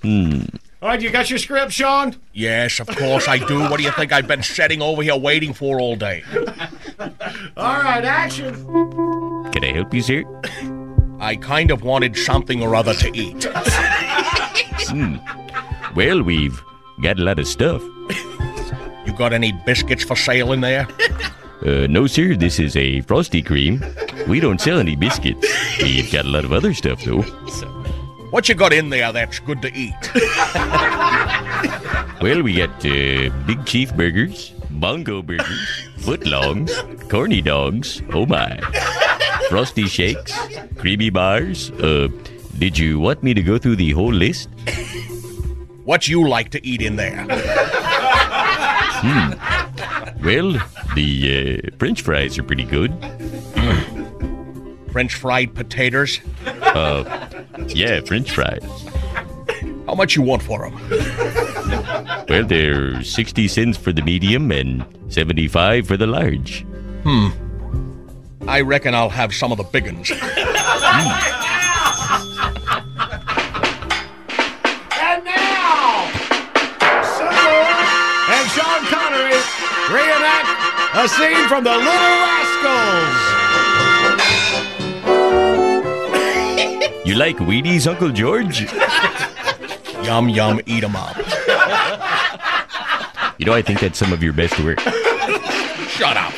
Hmm. 0.02 0.44
All 0.80 0.88
right, 0.88 1.00
you 1.00 1.10
got 1.10 1.28
your 1.28 1.38
script, 1.38 1.72
Sean? 1.72 2.16
Yes, 2.32 2.80
of 2.80 2.86
course 2.88 3.28
I 3.28 3.38
do. 3.38 3.60
What 3.60 3.76
do 3.78 3.82
you 3.82 3.90
think 3.92 4.12
I've 4.12 4.28
been 4.28 4.42
sitting 4.42 4.80
over 4.80 5.02
here 5.02 5.16
waiting 5.16 5.52
for 5.52 5.80
all 5.80 5.96
day? 5.96 6.24
All 7.56 7.80
right, 7.82 8.04
action. 8.04 8.54
Can 9.52 9.64
I 9.64 9.72
help 9.72 9.92
you, 9.92 10.02
sir? 10.02 10.24
I 11.24 11.36
kind 11.36 11.70
of 11.70 11.82
wanted 11.82 12.18
something 12.18 12.62
or 12.62 12.74
other 12.74 12.92
to 12.92 13.10
eat. 13.16 13.46
Hmm. 14.88 15.16
Well, 15.96 16.22
we've 16.22 16.62
got 17.00 17.18
a 17.18 17.22
lot 17.22 17.38
of 17.38 17.46
stuff. 17.46 17.82
You 19.06 19.14
got 19.16 19.32
any 19.32 19.52
biscuits 19.64 20.04
for 20.04 20.16
sale 20.16 20.52
in 20.52 20.60
there? 20.60 20.86
Uh, 21.64 21.86
no, 21.88 22.06
sir. 22.06 22.36
This 22.36 22.58
is 22.58 22.76
a 22.76 23.00
frosty 23.02 23.40
cream. 23.40 23.82
We 24.28 24.38
don't 24.38 24.60
sell 24.60 24.78
any 24.78 24.96
biscuits. 24.96 25.48
We've 25.78 26.12
got 26.12 26.26
a 26.26 26.28
lot 26.28 26.44
of 26.44 26.52
other 26.52 26.74
stuff, 26.74 27.02
though. 27.04 27.22
What 28.30 28.50
you 28.50 28.54
got 28.54 28.74
in 28.74 28.90
there 28.90 29.10
that's 29.10 29.38
good 29.38 29.62
to 29.62 29.72
eat? 29.72 29.94
Well, 32.20 32.42
we 32.42 32.56
got 32.56 32.84
uh, 32.84 33.30
Big 33.46 33.64
Chief 33.64 33.94
burgers, 33.94 34.52
Bongo 34.70 35.22
burgers, 35.22 35.88
footlongs, 35.98 37.08
corny 37.08 37.40
dogs. 37.40 38.02
Oh 38.12 38.26
my! 38.26 38.60
Frosty 39.48 39.86
shakes, 39.86 40.32
creamy 40.76 41.10
bars. 41.10 41.70
Uh, 41.72 42.08
did 42.58 42.78
you 42.78 42.98
want 43.00 43.22
me 43.22 43.34
to 43.34 43.42
go 43.42 43.58
through 43.58 43.76
the 43.76 43.90
whole 43.92 44.12
list? 44.12 44.48
What 45.84 46.08
you 46.08 46.26
like 46.26 46.50
to 46.50 46.66
eat 46.66 46.80
in 46.80 46.96
there? 46.96 47.26
Hmm. 49.04 49.32
Well, 50.24 50.52
the 50.94 51.62
uh, 51.74 51.76
French 51.78 52.00
fries 52.02 52.38
are 52.38 52.42
pretty 52.42 52.64
good. 52.64 52.92
French 54.92 55.14
fried 55.14 55.54
potatoes? 55.54 56.20
Uh, 56.46 57.28
yeah, 57.68 58.00
French 58.00 58.30
fries. 58.30 58.62
How 59.86 59.94
much 59.94 60.16
you 60.16 60.22
want 60.22 60.42
for 60.42 60.70
them? 60.70 60.74
Well, 62.28 62.44
they're 62.46 63.02
60 63.02 63.48
cents 63.48 63.76
for 63.76 63.92
the 63.92 64.00
medium 64.02 64.50
and 64.50 64.84
75 65.08 65.86
for 65.86 65.96
the 65.98 66.06
large. 66.06 66.62
Hmm. 67.02 67.28
I 68.46 68.60
reckon 68.60 68.94
I'll 68.94 69.08
have 69.08 69.34
some 69.34 69.52
of 69.52 69.58
the 69.58 69.64
big 69.64 69.86
ones. 69.86 70.10
And 74.96 75.24
now, 75.24 76.10
Sulu 77.14 77.50
and 78.34 78.46
Sean 78.50 78.80
Connery 78.90 79.38
reenact 79.92 80.48
a 80.94 81.08
scene 81.08 81.46
from 81.48 81.64
The 81.64 81.70
Little 81.70 82.16
Rascals. 82.24 83.14
You 87.06 87.14
like 87.16 87.36
Wheaties, 87.38 87.86
Uncle 87.86 88.10
George? 88.10 88.62
yum, 90.04 90.28
yum, 90.28 90.60
eat 90.66 90.84
'em 90.84 90.96
up. 90.96 91.16
You 93.38 93.46
know, 93.46 93.52
I 93.54 93.62
think 93.62 93.80
that's 93.80 93.98
some 93.98 94.12
of 94.12 94.22
your 94.22 94.32
best 94.32 94.58
work. 94.60 94.80
Shut 95.88 96.16
up. 96.16 96.32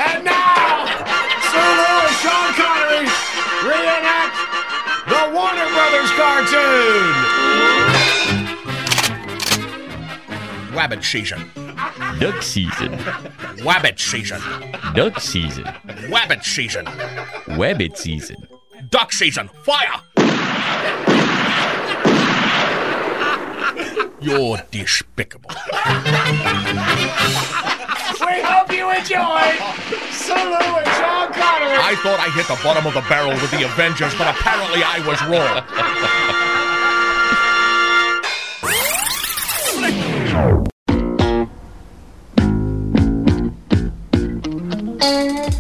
Warner 5.57 5.73
Brothers 5.73 6.11
cartoon. 6.11 7.15
Wabbit 10.75 11.03
season. 11.03 11.51
Duck 12.21 12.43
season. 12.43 12.93
Wabbit 13.65 13.99
season. 13.99 14.41
Duck 14.95 15.19
season. 15.19 15.65
Wabbit 16.11 16.45
season. 16.45 16.85
Wabbit 16.85 17.97
season. 17.97 18.37
Duck 18.91 19.13
season. 19.13 19.49
Fire! 19.65 20.03
You're 24.21 24.59
despicable. 24.71 25.51
We 28.87 28.93
hope 28.93 29.11
you 29.11 29.17
enjoyed 29.17 29.59
Sulu 30.13 30.79
and 30.79 30.87
Sean 30.95 31.33
Connery. 31.33 31.79
I 31.83 31.97
thought 32.03 32.21
I 32.21 32.29
hit 32.31 32.47
the 32.47 32.55
bottom 32.63 32.87
of 32.87 32.95
the 32.95 33.01
barrel 33.09 33.31
with 33.31 33.51
the 33.51 33.65
Avengers, 33.65 34.15
but 34.15 34.29
apparently 34.29 34.85
I 34.85 35.01
was 35.07 35.21
wrong. 35.27 35.65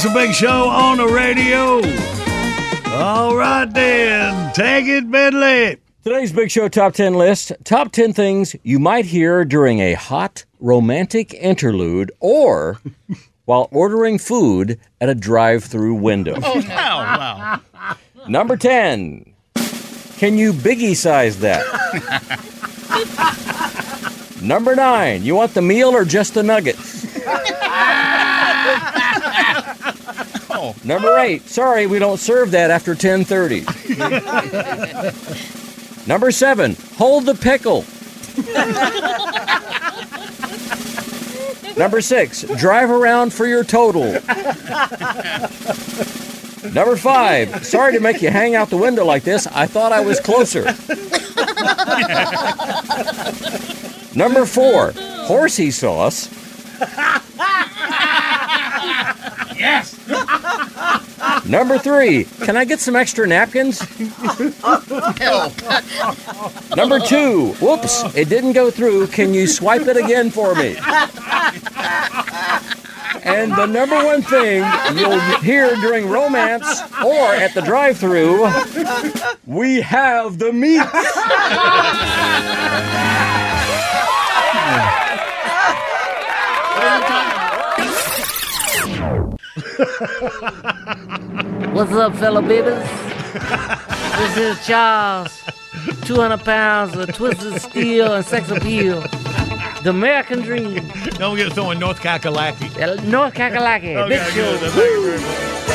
It's 0.00 0.06
a 0.06 0.14
big 0.14 0.32
show 0.32 0.68
on 0.68 0.98
the 0.98 1.08
radio. 1.08 1.80
All 2.94 3.34
right, 3.34 3.64
then. 3.64 4.54
Take 4.54 4.86
it, 4.86 5.10
Bentley. 5.10 5.78
Today's 6.04 6.30
Big 6.30 6.52
Show 6.52 6.68
Top 6.68 6.94
10 6.94 7.14
list 7.14 7.50
Top 7.64 7.90
10 7.90 8.12
things 8.12 8.54
you 8.62 8.78
might 8.78 9.06
hear 9.06 9.44
during 9.44 9.80
a 9.80 9.94
hot 9.94 10.44
romantic 10.60 11.34
interlude 11.34 12.12
or 12.20 12.80
while 13.44 13.68
ordering 13.72 14.20
food 14.20 14.78
at 15.00 15.08
a 15.08 15.16
drive 15.16 15.64
through 15.64 15.96
window. 15.96 16.36
Oh, 16.44 16.60
no. 16.60 16.68
wow. 16.68 17.60
Number 18.28 18.56
10 18.56 19.34
Can 20.18 20.38
you 20.38 20.52
biggie 20.52 20.94
size 20.94 21.40
that? 21.40 21.64
Number 24.42 24.76
nine, 24.76 25.24
you 25.24 25.34
want 25.34 25.54
the 25.54 25.62
meal 25.62 25.88
or 25.88 26.04
just 26.04 26.34
the 26.34 26.44
nuggets? 26.44 27.04
Number 30.84 31.08
oh. 31.08 31.22
eight, 31.22 31.48
sorry, 31.48 31.86
we 31.86 31.98
don't 31.98 32.18
serve 32.18 32.52
that 32.52 32.70
after 32.70 32.94
10:30. 32.94 33.66
Number 36.06 36.30
seven, 36.30 36.76
hold 36.96 37.26
the 37.26 37.34
pickle. 37.34 37.84
Number 41.76 42.00
six, 42.00 42.42
drive 42.58 42.90
around 42.90 43.32
for 43.32 43.46
your 43.46 43.62
total. 43.64 44.12
Number 46.72 46.96
five, 46.96 47.64
sorry 47.64 47.92
to 47.92 48.00
make 48.00 48.20
you 48.20 48.30
hang 48.30 48.54
out 48.54 48.70
the 48.70 48.76
window 48.76 49.04
like 49.04 49.22
this. 49.22 49.46
I 49.46 49.66
thought 49.66 49.92
I 49.92 50.00
was 50.00 50.20
closer. 50.20 50.64
Number 54.14 54.46
four, 54.46 54.92
horsey 55.26 55.70
sauce. 55.70 56.28
Yes. 59.58 59.97
Number 61.48 61.78
three, 61.78 62.24
can 62.42 62.58
I 62.58 62.66
get 62.66 62.78
some 62.78 62.94
extra 62.94 63.26
napkins? 63.26 63.80
Number 66.76 67.00
two, 67.00 67.54
whoops, 67.60 68.04
it 68.14 68.28
didn't 68.28 68.52
go 68.52 68.70
through. 68.70 69.06
Can 69.06 69.32
you 69.32 69.46
swipe 69.46 69.86
it 69.86 69.96
again 69.96 70.30
for 70.30 70.54
me? 70.54 70.76
And 73.24 73.52
the 73.52 73.66
number 73.66 73.96
one 73.96 74.20
thing 74.22 74.62
you'll 74.94 75.20
hear 75.40 75.74
during 75.76 76.08
romance 76.08 76.82
or 77.04 77.34
at 77.34 77.54
the 77.54 77.62
drive 77.62 77.96
through 77.96 78.46
we 79.46 79.80
have 79.80 80.38
the 80.38 80.52
meat. 80.52 80.82
What's 91.78 91.92
up, 91.92 92.16
fellow 92.16 92.42
babies? 92.42 92.74
this 94.18 94.36
is 94.36 94.66
Charles. 94.66 95.44
200 96.02 96.44
pounds 96.44 96.96
of 96.96 97.14
twisted 97.14 97.62
steel 97.62 98.14
and 98.14 98.24
sex 98.26 98.50
appeal. 98.50 99.00
The 99.84 99.90
American 99.90 100.40
dream. 100.40 100.88
Don't 101.18 101.36
get 101.36 101.52
throwing 101.52 101.78
North 101.78 102.00
Kakalaki. 102.00 102.68
Uh, 102.82 103.00
North 103.08 103.34
Kakalaki. 103.34 103.94
Okay, 103.94 104.08
Big 104.08 104.34
good. 104.34 104.72
show. 104.72 105.67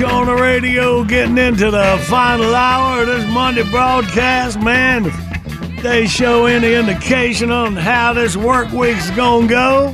Show 0.00 0.06
on 0.06 0.24
the 0.28 0.34
radio, 0.34 1.04
getting 1.04 1.36
into 1.36 1.70
the 1.70 2.02
final 2.08 2.54
hour 2.54 3.02
of 3.02 3.06
this 3.06 3.26
Monday 3.30 3.70
broadcast. 3.70 4.58
Man, 4.58 5.04
if 5.04 5.82
they 5.82 6.06
show 6.06 6.46
any 6.46 6.72
indication 6.72 7.50
on 7.50 7.76
how 7.76 8.14
this 8.14 8.34
work 8.34 8.72
week's 8.72 9.10
gonna 9.10 9.46
go, 9.46 9.88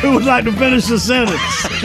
who 0.00 0.14
would 0.14 0.24
like 0.24 0.42
to 0.46 0.52
finish 0.54 0.86
the 0.86 0.98
sentence? 0.98 1.40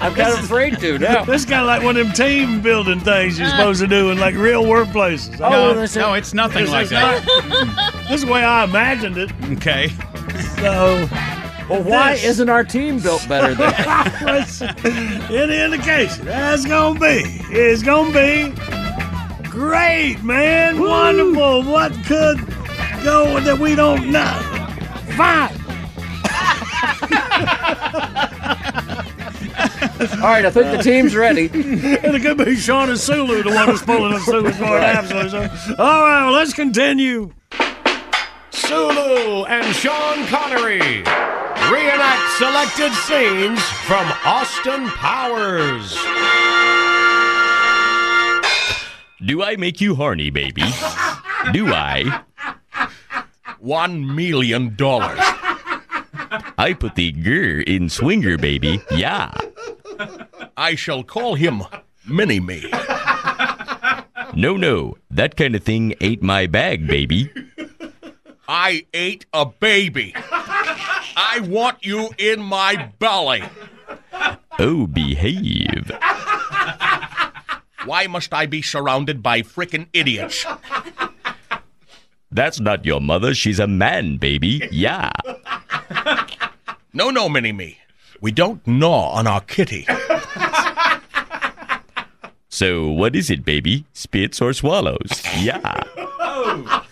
I'm 0.00 0.14
kind 0.14 0.32
of 0.38 0.44
afraid 0.44 0.78
to 0.78 0.98
now. 1.00 1.24
This 1.24 1.42
is 1.42 1.48
kind 1.50 1.62
of 1.62 1.66
like 1.66 1.82
one 1.82 1.96
of 1.96 2.06
them 2.06 2.14
team 2.14 2.60
building 2.60 3.00
things 3.00 3.36
you're 3.36 3.48
supposed 3.48 3.80
to 3.80 3.88
do 3.88 4.12
in 4.12 4.18
like 4.20 4.36
real 4.36 4.62
workplaces. 4.62 5.40
Oh, 5.40 5.50
no, 5.50 5.74
This 5.74 5.96
no, 5.96 6.14
it's 6.14 6.32
nothing 6.32 6.62
this 6.66 6.70
like 6.70 6.90
that. 6.90 7.26
not- 7.48 7.92
this 8.08 8.20
is 8.20 8.24
the 8.24 8.32
way 8.32 8.44
I 8.44 8.62
imagined 8.62 9.18
it. 9.18 9.32
Okay. 9.54 9.88
So, 10.60 11.08
well, 11.68 11.82
why 11.82 12.12
this- 12.14 12.24
isn't 12.24 12.48
our 12.48 12.64
team 12.64 12.98
built 13.00 13.26
better 13.28 13.54
than 13.54 13.72
Any 15.30 15.60
indication? 15.60 16.24
That's 16.24 16.64
gonna 16.64 16.98
be. 16.98 17.22
It's 17.50 17.82
gonna 17.82 18.12
be 18.12 18.54
great, 19.48 20.22
man. 20.22 20.80
Wonderful. 20.80 21.62
What 21.64 21.92
could 22.04 22.38
go 23.04 23.38
that 23.40 23.58
we 23.60 23.74
don't 23.74 24.10
know? 24.10 24.32
Fine. 25.16 25.54
All 30.00 30.30
right, 30.30 30.44
I 30.44 30.50
think 30.50 30.76
the 30.76 30.82
team's 30.82 31.14
ready. 31.16 31.46
and 31.52 32.14
it 32.14 32.22
could 32.22 32.38
be 32.38 32.54
Sean 32.56 32.88
and 32.88 32.98
Sulu, 32.98 33.42
the 33.42 33.50
one 33.50 33.68
who's 33.68 33.82
pulling 33.82 34.12
us 34.14 34.24
through 34.24 34.42
this 34.42 34.58
morning. 34.60 34.84
Absolutely. 34.84 35.30
So, 35.30 35.40
all 35.78 36.02
right, 36.02 36.24
well, 36.24 36.32
let's 36.32 36.52
continue. 36.52 37.32
Sulu 38.50 39.44
and 39.46 39.74
Sean 39.74 40.24
Connery 40.26 41.02
reenact 41.70 42.30
selected 42.38 42.92
scenes 42.92 43.62
from 43.86 44.06
Austin 44.24 44.88
Powers. 44.88 45.94
Do 49.24 49.42
I 49.42 49.56
make 49.58 49.80
you 49.80 49.94
horny, 49.94 50.30
baby? 50.30 50.62
Do 51.52 51.72
I? 51.72 52.22
One 53.58 54.14
million 54.14 54.76
dollars. 54.76 55.18
I 56.56 56.74
put 56.78 56.94
the 56.94 57.12
grr 57.12 57.62
in 57.66 57.88
swinger, 57.88 58.38
baby. 58.38 58.80
Yeah. 58.90 59.32
I 60.56 60.74
shall 60.74 61.02
call 61.02 61.34
him 61.34 61.62
Mini 62.06 62.40
Me. 62.40 62.70
No, 64.34 64.56
no. 64.56 64.96
That 65.10 65.36
kind 65.36 65.54
of 65.56 65.64
thing 65.64 65.94
ate 66.00 66.22
my 66.22 66.46
bag, 66.46 66.86
baby. 66.86 67.30
I 68.48 68.86
ate 68.94 69.26
a 69.32 69.44
baby. 69.46 70.14
I 71.20 71.40
want 71.40 71.84
you 71.84 72.10
in 72.16 72.38
my 72.40 72.92
belly. 73.00 73.42
Oh, 74.56 74.86
behave. 74.86 75.90
Why 77.84 78.06
must 78.06 78.32
I 78.32 78.46
be 78.46 78.62
surrounded 78.62 79.20
by 79.20 79.42
frickin' 79.42 79.88
idiots? 79.92 80.46
That's 82.30 82.60
not 82.60 82.84
your 82.84 83.00
mother. 83.00 83.34
She's 83.34 83.58
a 83.58 83.66
man, 83.66 84.18
baby. 84.18 84.68
Yeah. 84.70 85.10
No, 86.92 87.10
no, 87.10 87.28
Mini 87.28 87.50
Me. 87.50 87.78
We 88.20 88.30
don't 88.30 88.64
gnaw 88.64 89.10
on 89.10 89.26
our 89.26 89.40
kitty. 89.40 89.88
So, 92.48 92.90
what 92.90 93.16
is 93.16 93.28
it, 93.28 93.44
baby? 93.44 93.86
Spits 93.92 94.40
or 94.40 94.52
swallows? 94.52 95.22
Yeah. 95.40 95.82
Oh. 95.96 96.84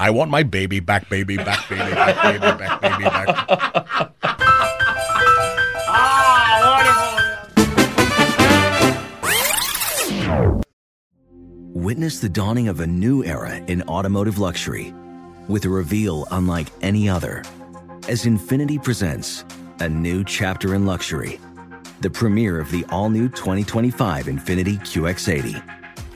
I 0.00 0.10
want 0.10 0.30
my 0.30 0.44
baby 0.44 0.78
back, 0.78 1.08
baby, 1.08 1.36
back, 1.36 1.68
baby, 1.68 1.92
back, 1.92 2.22
baby, 2.22 2.38
back, 2.38 2.80
baby, 2.80 3.04
back. 3.04 4.14
Ah, 5.90 6.60
wonderful. 10.36 10.62
Witness 11.72 12.20
the 12.20 12.28
dawning 12.28 12.68
of 12.68 12.78
a 12.80 12.86
new 12.86 13.24
era 13.24 13.56
in 13.56 13.82
automotive 13.88 14.38
luxury 14.38 14.94
with 15.48 15.64
a 15.64 15.68
reveal 15.68 16.28
unlike 16.30 16.68
any 16.82 17.08
other 17.08 17.42
as 18.08 18.24
Infiniti 18.24 18.80
presents 18.82 19.44
a 19.80 19.88
new 19.88 20.22
chapter 20.22 20.74
in 20.74 20.86
luxury, 20.86 21.40
the 22.02 22.10
premiere 22.10 22.60
of 22.60 22.70
the 22.70 22.84
all 22.90 23.10
new 23.10 23.28
2025 23.28 24.26
Infiniti 24.26 24.78
QX80. 24.78 25.77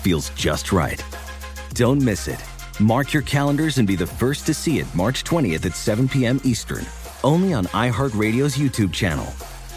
feels 0.00 0.30
just 0.30 0.72
right. 0.72 1.04
Don't 1.74 2.02
miss 2.02 2.26
it. 2.28 2.42
Mark 2.80 3.12
your 3.12 3.22
calendars 3.22 3.78
and 3.78 3.86
be 3.86 3.94
the 3.96 4.06
first 4.06 4.46
to 4.46 4.54
see 4.54 4.78
it 4.78 4.86
March 4.94 5.24
20th 5.24 5.66
at 5.66 5.76
7 5.76 6.08
p.m. 6.08 6.40
Eastern, 6.44 6.86
only 7.22 7.52
on 7.52 7.66
iHeartRadio's 7.66 8.56
YouTube 8.56 8.92
channel. 8.92 9.26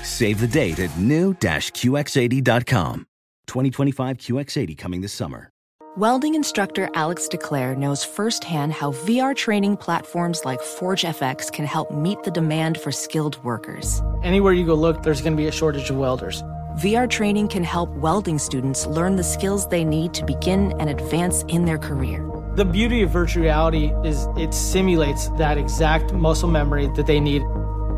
Save 0.04 0.40
the 0.40 0.48
date 0.48 0.80
at 0.80 0.98
new-QX80.com. 0.98 3.08
2025 3.48 4.18
QX80 4.18 4.78
coming 4.78 5.02
this 5.02 5.14
summer. 5.14 5.50
Welding 5.96 6.34
instructor 6.34 6.90
Alex 6.96 7.28
DeClaire 7.28 7.78
knows 7.78 8.04
firsthand 8.04 8.74
how 8.74 8.94
VR 8.94 9.36
training 9.36 9.78
platforms 9.78 10.44
like 10.44 10.60
ForgeFX 10.60 11.52
can 11.52 11.68
help 11.68 11.92
meet 11.92 12.24
the 12.24 12.32
demand 12.32 12.80
for 12.80 12.92
skilled 12.92 13.38
workers. 13.44 14.02
Anywhere 14.24 14.54
you 14.54 14.66
go 14.66 14.74
look, 14.74 15.04
there's 15.04 15.22
going 15.22 15.34
to 15.34 15.38
be 15.38 15.46
a 15.46 15.52
shortage 15.52 15.92
of 15.92 15.98
welders. 15.98 16.42
VR 16.78 17.08
training 17.08 17.50
can 17.50 17.64
help 17.64 17.90
welding 17.92 18.40
students 18.40 18.88
learn 18.88 19.16
the 19.16 19.24
skills 19.24 19.68
they 19.68 19.84
need 19.84 20.12
to 20.16 20.26
begin 20.26 20.72
and 20.80 20.90
advance 20.90 21.44
in 21.44 21.66
their 21.66 21.78
career. 21.78 22.28
The 22.56 22.66
beauty 22.66 23.04
of 23.04 23.12
virtual 23.12 23.44
reality 23.44 23.92
is 24.04 24.28
it 24.38 24.56
simulates 24.56 25.30
that 25.38 25.60
exact 25.60 26.14
muscle 26.14 26.50
memory 26.50 26.90
that 26.96 27.06
they 27.06 27.20
need. 27.20 27.44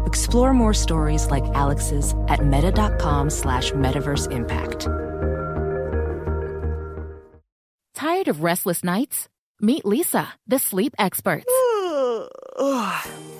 Explore 0.05 0.53
more 0.53 0.73
stories 0.73 1.31
like 1.31 1.45
Alex's 1.53 2.13
at 2.27 2.45
meta.com 2.45 3.29
slash 3.29 3.71
metaverse 3.71 4.29
impact. 4.29 4.89
Tired 7.93 8.27
of 8.27 8.43
restless 8.43 8.83
nights? 8.83 9.29
Meet 9.61 9.83
Leesa, 9.85 10.27
the 10.47 10.59
sleep 10.59 10.93
experts. 10.99 11.45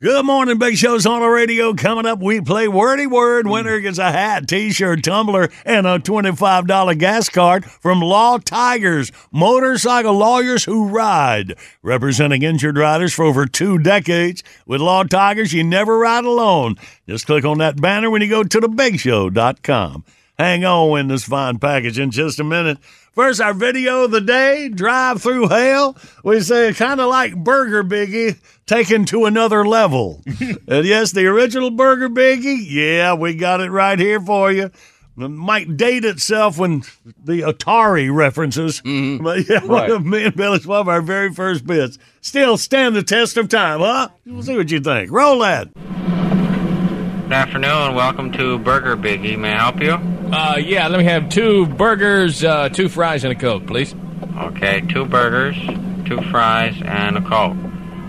Good 0.00 0.24
morning, 0.26 0.58
Big 0.58 0.76
Show's 0.76 1.06
on 1.06 1.22
the 1.22 1.26
radio. 1.26 1.74
Coming 1.74 2.06
up, 2.06 2.20
we 2.20 2.40
play 2.40 2.68
Wordy 2.68 3.08
Word. 3.08 3.46
Mm. 3.46 3.50
Winner 3.50 3.80
gets 3.80 3.98
a 3.98 4.12
hat, 4.12 4.46
t-shirt, 4.46 5.02
tumbler, 5.02 5.48
and 5.64 5.88
a 5.88 5.98
$25 5.98 6.96
gas 7.00 7.28
card 7.28 7.64
from 7.64 8.00
Law 8.00 8.38
Tigers, 8.38 9.10
motorcycle 9.32 10.12
lawyers 10.12 10.62
who 10.62 10.86
ride. 10.86 11.56
Representing 11.82 12.44
injured 12.44 12.78
riders 12.78 13.12
for 13.12 13.24
over 13.24 13.44
two 13.44 13.76
decades. 13.76 14.44
With 14.66 14.80
Law 14.80 15.02
Tigers, 15.02 15.52
you 15.52 15.64
never 15.64 15.98
ride 15.98 16.24
alone. 16.24 16.76
Just 17.08 17.26
click 17.26 17.44
on 17.44 17.58
that 17.58 17.80
banner 17.80 18.08
when 18.08 18.22
you 18.22 18.28
go 18.28 18.44
to 18.44 18.60
thebigshow.com. 18.60 20.04
Hang 20.38 20.64
on 20.64 21.00
in 21.00 21.08
this 21.08 21.24
fine 21.24 21.58
package 21.58 21.98
in 21.98 22.12
just 22.12 22.38
a 22.38 22.44
minute. 22.44 22.78
First, 23.18 23.40
our 23.40 23.52
video 23.52 24.04
of 24.04 24.12
the 24.12 24.20
day, 24.20 24.68
Drive 24.68 25.20
Through 25.20 25.48
Hell. 25.48 25.96
We 26.22 26.40
say 26.40 26.72
kind 26.72 27.00
of 27.00 27.08
like 27.08 27.34
Burger 27.34 27.82
Biggie 27.82 28.38
taken 28.64 29.06
to 29.06 29.24
another 29.24 29.66
level. 29.66 30.22
and 30.68 30.86
yes, 30.86 31.10
the 31.10 31.26
original 31.26 31.72
Burger 31.72 32.08
Biggie, 32.08 32.64
yeah, 32.64 33.14
we 33.14 33.34
got 33.34 33.60
it 33.60 33.72
right 33.72 33.98
here 33.98 34.20
for 34.20 34.52
you. 34.52 34.70
It 35.18 35.28
might 35.30 35.76
date 35.76 36.04
itself 36.04 36.58
when 36.58 36.84
the 37.24 37.40
Atari 37.40 38.08
references. 38.14 38.80
Mm-hmm. 38.82 39.24
But 39.24 39.48
yeah, 39.48 39.64
one 39.64 39.90
of 39.90 40.06
me 40.06 40.26
and 40.26 40.36
Billy's 40.36 40.64
one 40.64 40.78
of 40.78 40.88
our 40.88 41.02
very 41.02 41.34
first 41.34 41.66
bits. 41.66 41.98
Still 42.20 42.56
stand 42.56 42.94
the 42.94 43.02
test 43.02 43.36
of 43.36 43.48
time, 43.48 43.80
huh? 43.80 44.10
We'll 44.26 44.44
see 44.44 44.56
what 44.56 44.70
you 44.70 44.78
think. 44.78 45.10
Roll 45.10 45.40
that. 45.40 45.74
Good 45.74 47.32
afternoon. 47.32 47.88
And 47.88 47.96
welcome 47.96 48.30
to 48.34 48.60
Burger 48.60 48.96
Biggie. 48.96 49.36
May 49.36 49.54
I 49.54 49.58
help 49.58 49.80
you? 49.80 50.17
Uh, 50.30 50.56
yeah, 50.58 50.88
let 50.88 50.98
me 50.98 51.04
have 51.04 51.28
two 51.28 51.66
burgers, 51.66 52.44
uh, 52.44 52.68
two 52.68 52.88
fries, 52.88 53.24
and 53.24 53.32
a 53.32 53.36
Coke, 53.36 53.66
please. 53.66 53.94
Okay, 54.36 54.82
two 54.82 55.04
burgers, 55.06 55.56
two 56.06 56.20
fries, 56.30 56.74
and 56.84 57.16
a 57.16 57.22
Coke. 57.22 57.56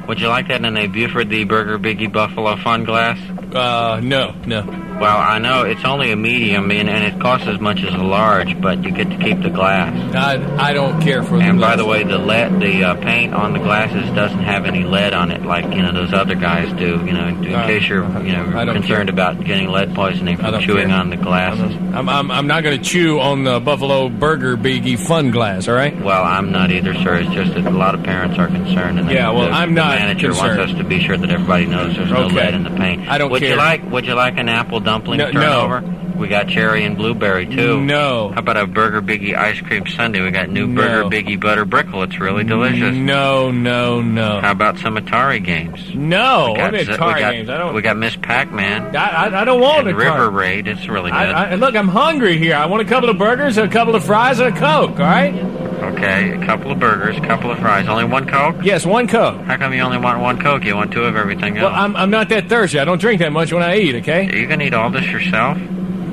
Would 0.08 0.20
you 0.20 0.28
like 0.28 0.48
that 0.50 0.64
in 0.66 0.76
a 0.76 0.88
Buford 0.88 1.30
the 1.30 1.44
Burger 1.44 1.80
Biggie 1.80 2.12
Buffalo 2.12 2.56
Fun 2.58 2.84
glass? 2.84 3.18
Uh, 3.54 4.02
no, 4.04 4.32
no. 4.46 4.89
Well, 5.00 5.18
I 5.18 5.40
know 5.40 5.64
it's 5.64 5.86
only 5.86 6.12
a 6.12 6.18
medium 6.18 6.70
and, 6.72 6.90
and 6.90 7.06
it 7.06 7.22
costs 7.22 7.48
as 7.48 7.58
much 7.62 7.82
as 7.84 7.94
a 7.94 7.98
large, 8.04 8.60
but 8.60 8.84
you 8.84 8.92
get 8.92 9.10
to 9.10 9.18
keep 9.18 9.42
the 9.42 9.50
glass. 9.50 9.96
I, 10.14 10.34
I 10.70 10.74
don't 10.74 11.02
care 11.02 11.24
for 11.24 11.38
the 11.38 11.44
And 11.46 11.58
by 11.60 11.78
the 11.78 11.86
way, 11.86 12.04
the 12.04 12.18
lead, 12.18 12.60
the 12.60 12.84
uh, 12.84 12.96
paint 12.96 13.34
on 13.34 13.54
the 13.54 13.60
glasses 13.60 14.04
doesn't 14.14 14.40
have 14.44 14.66
any 14.66 14.84
lead 14.84 15.14
on 15.14 15.32
it, 15.32 15.44
like 15.46 15.64
you 15.74 15.82
know 15.82 15.94
those 15.94 16.12
other 16.12 16.36
guys 16.36 16.68
do. 16.74 16.98
You 17.06 17.14
know, 17.14 17.28
in, 17.28 17.46
in 17.46 17.54
Uh, 17.56 17.66
case 17.66 17.88
you're 17.88 18.04
you 18.26 18.34
know 18.34 18.44
concerned 18.74 18.84
care. 18.84 19.10
about 19.10 19.42
getting 19.46 19.70
lead 19.70 19.96
poisoning 19.96 20.36
from 20.36 20.60
chewing 20.62 20.90
care. 20.90 20.98
on 20.98 21.10
the 21.12 21.16
glasses. 21.18 21.74
I'm, 21.94 22.10
I'm, 22.10 22.30
I'm 22.30 22.48
not 22.48 22.64
going 22.64 22.78
to 22.78 22.84
chew 22.84 23.22
on 23.22 23.46
the 23.46 23.62
Buffalo 23.62 24.10
Burger 24.10 24.58
Biggie 24.58 25.00
Fun 25.00 25.32
glass, 25.32 25.70
all 25.70 25.76
right? 25.76 25.96
Well, 26.04 26.24
I'm 26.26 26.52
not 26.52 26.72
either, 26.72 26.94
sir. 26.96 27.16
It's 27.20 27.32
just 27.34 27.54
that 27.54 27.66
a 27.66 27.70
lot 27.70 27.96
of 27.96 28.04
parents 28.04 28.38
are 28.38 28.48
concerned, 28.48 29.00
and 29.00 29.10
Yeah, 29.10 29.28
the, 29.28 29.34
well, 29.34 29.46
the, 29.46 29.52
I'm 29.52 29.70
the 29.74 29.82
not 29.82 29.98
manager 29.98 30.28
concerned. 30.32 30.58
wants 30.60 30.74
us 30.74 30.78
to 30.78 30.84
be 30.84 31.00
sure 31.02 31.18
that 31.18 31.30
everybody 31.32 31.68
knows 31.68 31.96
there's 31.96 32.12
no 32.12 32.26
Okay. 32.26 32.36
lead 32.36 32.54
in 32.54 32.64
the 32.64 32.70
paint. 32.72 33.08
I 33.08 33.18
don't 33.18 33.32
would 33.32 33.42
care. 33.42 33.52
you 33.52 33.56
like 33.56 33.90
Would 33.90 34.06
you 34.06 34.14
like 34.14 34.38
an 34.38 34.50
apple 34.50 34.82
dumpling 34.90 35.20
No- 35.20 35.26
no. 35.32 35.32
turnover? 35.42 35.84
We 36.18 36.28
got 36.28 36.50
cherry 36.50 36.84
and 36.84 36.98
blueberry 36.98 37.46
too. 37.46 37.80
No. 37.80 38.30
How 38.34 38.40
about 38.40 38.58
a 38.58 38.68
Burger 38.68 39.02
Biggie 39.02 39.38
ice 39.38 39.62
cream 39.62 39.88
sundae? 39.88 40.20
We 40.20 40.32
got 40.32 40.50
new 40.50 40.68
No. 40.68 40.82
Burger 40.82 41.04
Biggie 41.06 41.40
butter 41.40 41.66
brickle. 41.66 42.04
It's 42.04 42.20
really 42.20 42.44
delicious. 42.44 42.94
No, 42.94 43.52
no, 43.52 44.02
no. 44.02 44.42
How 44.42 44.52
about 44.52 44.80
some 44.80 44.98
Atari 44.98 45.42
games? 45.42 45.80
No, 45.96 46.52
We 46.52 46.58
got 46.58 46.74
what 46.74 46.82
Atari 46.82 47.14
we 47.16 47.20
got, 47.22 47.32
games? 47.32 47.50
I 47.50 47.58
don't- 47.58 47.74
We 47.74 47.82
got 47.82 47.96
Miss 47.96 48.18
Pac-Man. 48.18 48.94
I, 48.98 49.28
I, 49.28 49.42
I 49.42 49.46
don't 49.46 49.62
want 49.62 49.88
and 49.88 49.96
Atari. 49.98 50.12
River 50.14 50.30
Raid. 50.30 50.68
It's 50.68 50.90
really 50.90 51.12
good. 51.12 51.18
I, 51.18 51.52
I, 51.52 51.56
look, 51.56 51.74
I'm 51.76 51.88
hungry 51.88 52.38
here. 52.38 52.56
I 52.56 52.66
want 52.66 52.82
a 52.82 52.86
couple 52.90 53.10
of 53.10 53.18
burgers, 53.18 53.58
a 53.58 53.68
couple 53.70 53.96
of 53.96 54.04
fries, 54.04 54.40
and 54.42 54.54
a 54.54 54.60
Coke, 54.60 55.00
all 55.00 55.06
right? 55.06 55.34
Okay, 55.82 56.32
a 56.32 56.46
couple 56.46 56.72
of 56.72 56.80
burgers, 56.80 57.18
a 57.18 57.22
couple 57.22 57.52
of 57.52 57.60
fries. 57.60 57.88
Only 57.88 58.06
one 58.06 58.28
Coke? 58.28 58.58
Yes, 58.64 58.86
one 58.86 59.08
Coke. 59.08 59.42
How 59.42 59.58
come 59.58 59.74
you 59.74 59.82
only 59.82 59.98
want 59.98 60.20
one 60.22 60.40
Coke? 60.42 60.64
You 60.64 60.76
want 60.76 60.92
two 60.92 61.04
of 61.04 61.16
everything 61.16 61.58
else? 61.58 61.72
Well, 61.72 61.80
I'm, 61.80 61.96
I'm 61.96 62.10
not 62.10 62.30
that 62.30 62.50
thirsty. 62.50 62.80
I 62.80 62.86
don't 62.86 63.00
drink 63.00 63.20
that 63.20 63.32
much 63.32 63.52
when 63.54 63.64
I 63.64 63.78
eat, 63.78 63.96
okay? 63.96 64.28
Are 64.30 64.36
you 64.36 64.48
gonna 64.48 64.66
eat 64.66 64.74
all 64.74 64.90
this 64.90 65.06
yourself? 65.06 65.58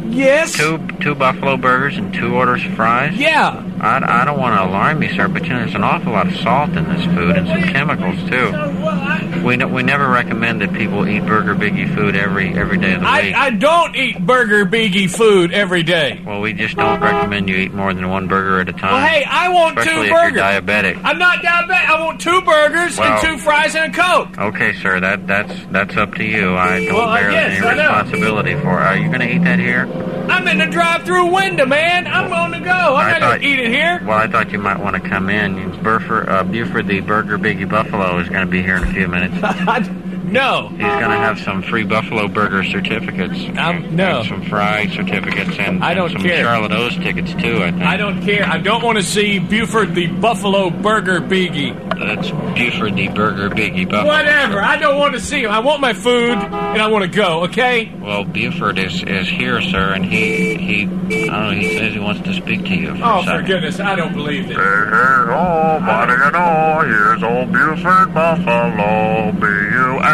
Yes. 0.08 0.54
Two 0.56 0.78
two 1.00 1.14
buffalo 1.14 1.56
burgers 1.56 1.98
and 1.98 2.14
two 2.14 2.34
orders 2.34 2.64
of 2.64 2.72
fries. 2.74 3.16
Yeah. 3.16 3.62
I, 3.86 4.22
I 4.22 4.24
don't 4.24 4.38
want 4.38 4.58
to 4.58 4.64
alarm 4.64 5.02
you, 5.02 5.08
sir, 5.14 5.28
but 5.28 5.44
you 5.44 5.50
know 5.50 5.60
there's 5.60 5.74
an 5.74 5.84
awful 5.84 6.12
lot 6.12 6.26
of 6.26 6.36
salt 6.38 6.70
in 6.70 6.84
this 6.88 7.04
food 7.06 7.36
and 7.36 7.46
some 7.46 7.62
chemicals 7.72 8.18
too. 8.28 9.42
We 9.44 9.56
no, 9.56 9.68
we 9.68 9.82
never 9.82 10.08
recommend 10.08 10.60
that 10.62 10.72
people 10.72 11.06
eat 11.08 11.24
Burger 11.24 11.54
Biggie 11.54 11.94
food 11.94 12.16
every 12.16 12.56
every 12.58 12.78
day 12.78 12.94
of 12.94 13.00
the 13.02 13.06
I, 13.06 13.22
week. 13.22 13.34
I 13.36 13.50
don't 13.50 13.94
eat 13.94 14.26
Burger 14.26 14.66
Biggie 14.66 15.08
food 15.10 15.52
every 15.52 15.82
day. 15.82 16.20
well, 16.26 16.40
we 16.40 16.52
just 16.52 16.76
don't 16.76 17.00
recommend 17.00 17.48
you 17.48 17.56
eat 17.56 17.72
more 17.72 17.94
than 17.94 18.08
one 18.08 18.26
burger 18.26 18.60
at 18.60 18.68
a 18.68 18.72
time. 18.72 18.92
Well, 18.94 19.06
hey, 19.06 19.24
I 19.24 19.48
want 19.50 19.78
especially 19.78 20.08
two 20.08 20.14
if 20.14 20.20
burgers. 20.20 20.32
you're 20.34 20.42
diabetic. 20.44 21.00
I'm 21.04 21.18
not 21.18 21.38
diabetic. 21.42 21.86
I 21.86 22.04
want 22.04 22.20
two 22.20 22.40
burgers 22.42 22.98
Well- 22.98 23.12
and 23.12 23.22
two 23.22 23.38
fries 23.38 23.74
and 23.76 23.94
a 23.94 23.96
Coke. 23.96 24.36
Okay, 24.38 24.72
sir, 24.74 24.98
that 25.00 25.26
that's 25.26 25.54
that's 25.70 25.96
up 25.96 26.14
to 26.16 26.24
you. 26.24 26.56
I 26.56 26.84
don't 26.86 26.94
Well, 26.94 27.14
bear 27.14 27.30
yes, 27.30 27.62
any 27.62 27.78
responsibility 27.78 28.54
for. 28.54 28.80
it. 28.80 28.84
Are 28.86 28.96
you 28.96 29.10
gonna 29.10 29.26
eat 29.26 29.44
that 29.44 29.58
here? 29.60 29.86
I'm 30.28 30.46
in 30.48 30.58
the 30.58 30.66
drive-through 30.66 31.32
window, 31.32 31.66
man. 31.66 32.06
I'm 32.08 32.32
on 32.32 32.50
the 32.50 32.58
go. 32.58 32.70
I'm 32.70 33.14
I 33.14 33.18
not 33.18 33.20
gonna 33.20 33.42
eat 33.44 33.60
it 33.60 33.68
here. 33.68 33.75
Well, 34.04 34.18
I 34.18 34.26
thought 34.26 34.52
you 34.52 34.58
might 34.58 34.78
want 34.78 34.96
to 34.96 35.08
come 35.08 35.28
in. 35.28 35.82
Burford, 35.82 36.28
uh, 36.28 36.44
Buford, 36.44 36.86
the 36.86 37.00
Burger 37.00 37.38
Biggie 37.38 37.68
Buffalo, 37.68 38.18
is 38.18 38.28
going 38.28 38.46
to 38.46 38.50
be 38.50 38.62
here 38.62 38.76
in 38.76 38.84
a 38.84 38.92
few 38.92 39.08
minutes. 39.08 39.36
no. 40.26 40.68
He's 40.68 40.78
going 40.78 41.10
to 41.10 41.16
have 41.16 41.38
some 41.40 41.62
free 41.62 41.84
Buffalo 41.84 42.28
Burger 42.28 42.64
certificates. 42.64 43.38
Um, 43.58 43.94
no. 43.96 44.20
And 44.20 44.28
some 44.28 44.42
fry 44.44 44.86
certificates 44.88 45.58
and, 45.58 45.82
I 45.82 45.94
don't 45.94 46.10
and 46.10 46.20
some 46.20 46.22
care. 46.22 46.44
Charlotte 46.44 46.72
O's 46.72 46.96
tickets, 46.96 47.32
too, 47.34 47.62
I 47.62 47.70
think. 47.70 47.82
I 47.82 47.96
don't 47.96 48.22
care. 48.22 48.44
I 48.46 48.58
don't 48.58 48.82
want 48.82 48.98
to 48.98 49.04
see 49.04 49.38
Buford 49.38 49.94
the 49.94 50.06
Buffalo 50.08 50.70
Burger 50.70 51.20
Biggie. 51.20 51.74
That's 51.98 52.30
Buford, 52.56 52.94
the 52.94 53.08
Burger 53.08 53.48
Biggie 53.48 53.88
Buffalo. 53.88 54.12
Whatever. 54.12 54.60
I 54.60 54.76
don't 54.78 54.98
want 54.98 55.14
to 55.14 55.20
see 55.20 55.42
him. 55.44 55.50
I 55.50 55.60
want 55.60 55.80
my 55.80 55.92
food 55.92 56.32
and 56.38 56.82
I 56.82 56.88
want 56.88 57.04
to 57.04 57.10
go. 57.10 57.44
Okay. 57.44 57.92
Well, 58.00 58.24
Buford 58.24 58.78
is, 58.78 59.02
is 59.02 59.28
here, 59.28 59.62
sir, 59.62 59.94
and 59.94 60.04
he, 60.04 60.56
he, 60.56 60.82
I 60.82 60.86
don't 60.86 61.28
know, 61.28 61.50
he 61.52 61.76
says 61.78 61.92
he 61.94 61.98
wants 61.98 62.20
to 62.22 62.34
speak 62.34 62.64
to 62.64 62.74
you 62.74 62.94
for 62.96 63.04
Oh, 63.04 63.20
a 63.20 63.24
for 63.24 63.42
goodness! 63.42 63.80
I 63.80 63.94
don't 63.94 64.12
believe 64.12 64.48
this. 64.48 64.56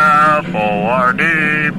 Oh, 0.04 0.42
buddy, 0.42 1.22
and 1.22 1.74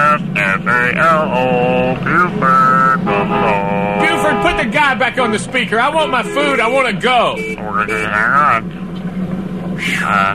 oh, 0.00 0.34
here's 0.34 1.36
old 1.36 1.98
Buford 2.04 3.04
Buffalo, 3.04 4.00
Buford 4.00 4.42
put 4.42 4.56
the 4.64 4.70
guy 4.70 4.94
back 4.94 5.18
on 5.18 5.32
the 5.32 5.38
speaker. 5.38 5.78
I 5.78 5.94
want 5.94 6.10
my 6.10 6.22
food. 6.22 6.60
I 6.60 6.68
want 6.68 6.88
to 6.88 6.94
go. 7.02 7.36
Hang 7.36 7.58
on. 7.58 8.88
Uh, 10.02 10.34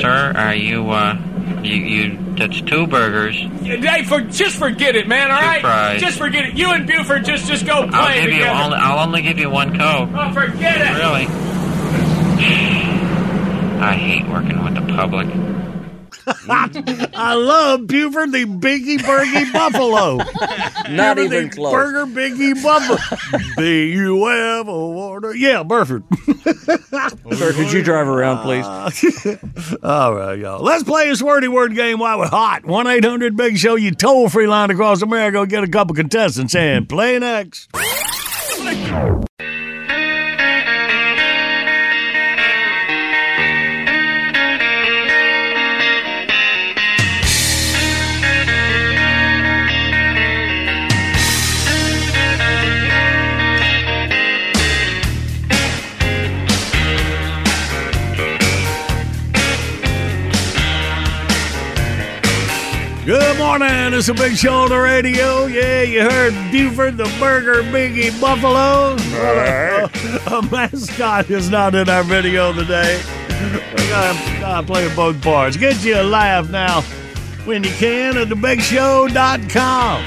sir, 0.00 0.32
are 0.36 0.54
you, 0.54 0.90
uh, 0.90 1.16
you, 1.62 1.74
you, 1.76 2.18
that's 2.36 2.60
two 2.62 2.86
burgers. 2.86 3.36
Hey, 3.62 4.04
for, 4.04 4.20
just 4.20 4.56
forget 4.56 4.94
it, 4.96 5.08
man. 5.08 5.30
All 5.30 5.40
Two 5.40 5.46
right, 5.46 5.60
fries. 5.60 6.00
just 6.00 6.18
forget 6.18 6.46
it. 6.46 6.54
You 6.56 6.70
and 6.72 6.86
Buford 6.86 7.24
just 7.24 7.46
just 7.48 7.66
go 7.66 7.86
play 7.88 7.98
I'll 7.98 8.22
give 8.22 8.32
you 8.32 8.44
only, 8.44 8.76
I'll 8.76 8.98
only 9.06 9.22
give 9.22 9.38
you 9.38 9.50
one 9.50 9.76
Coke. 9.76 10.08
Oh, 10.14 10.32
forget 10.32 10.80
it. 10.80 10.94
Really? 10.98 11.26
I 13.80 13.94
hate 13.94 14.28
working 14.28 14.62
with 14.62 14.74
the 14.74 14.82
public. 14.94 15.26
I 16.48 17.34
love 17.34 17.86
Buford 17.86 18.32
the 18.32 18.44
Biggie 18.44 19.04
Burgie 19.04 19.50
Buffalo. 19.52 20.16
Not 20.94 21.16
Buford 21.16 21.32
even 21.32 21.50
close. 21.50 21.72
Burger 21.72 22.06
Biggie 22.06 22.62
Buffalo. 22.62 22.98
B 23.56 23.92
U 23.92 24.28
F 24.30 24.66
O 24.68 24.90
water. 24.90 25.34
Yeah, 25.34 25.62
Burford. 25.62 26.04
Sir, 27.36 27.52
could 27.52 27.72
you 27.72 27.82
drive 27.82 28.08
around, 28.08 28.38
uh, 28.38 28.42
please? 28.42 29.76
All 29.82 30.14
right, 30.14 30.38
y'all. 30.38 30.62
Let's 30.62 30.84
play 30.84 31.08
this 31.08 31.22
wordy 31.22 31.48
word 31.48 31.74
game 31.74 31.98
while 31.98 32.18
we're 32.18 32.26
hot. 32.28 32.64
1 32.64 32.86
800 32.86 33.36
Big 33.36 33.58
Show, 33.58 33.76
you 33.76 33.92
toll 33.92 34.28
free 34.28 34.46
line 34.46 34.70
across 34.70 35.02
America. 35.02 35.46
Get 35.46 35.64
a 35.64 35.68
couple 35.68 35.94
contestants 35.94 36.54
and 36.54 36.88
play 36.88 37.18
next. 37.18 37.68
Morning. 63.60 63.92
It's 63.92 64.08
a 64.08 64.14
big 64.14 64.36
show 64.36 64.54
on 64.54 64.70
the 64.70 64.78
radio. 64.78 65.44
Yeah, 65.44 65.82
you 65.82 66.00
heard 66.00 66.32
Buford 66.50 66.96
the 66.96 67.04
Burger 67.20 67.62
Biggie 67.64 68.18
Buffalo. 68.18 68.96
A, 68.96 69.90
a 70.34 70.42
mascot 70.50 71.30
is 71.30 71.50
not 71.50 71.74
in 71.74 71.88
our 71.88 72.02
video 72.02 72.54
today. 72.54 73.02
We 73.76 73.88
gotta, 73.88 74.40
gotta 74.40 74.66
play 74.66 74.94
both 74.94 75.20
parts. 75.20 75.58
Get 75.58 75.84
you 75.84 76.00
a 76.00 76.02
laugh 76.02 76.48
now 76.48 76.80
when 77.44 77.62
you 77.62 77.70
can 77.70 78.16
at 78.16 78.28
thebigshow.com. 78.28 80.04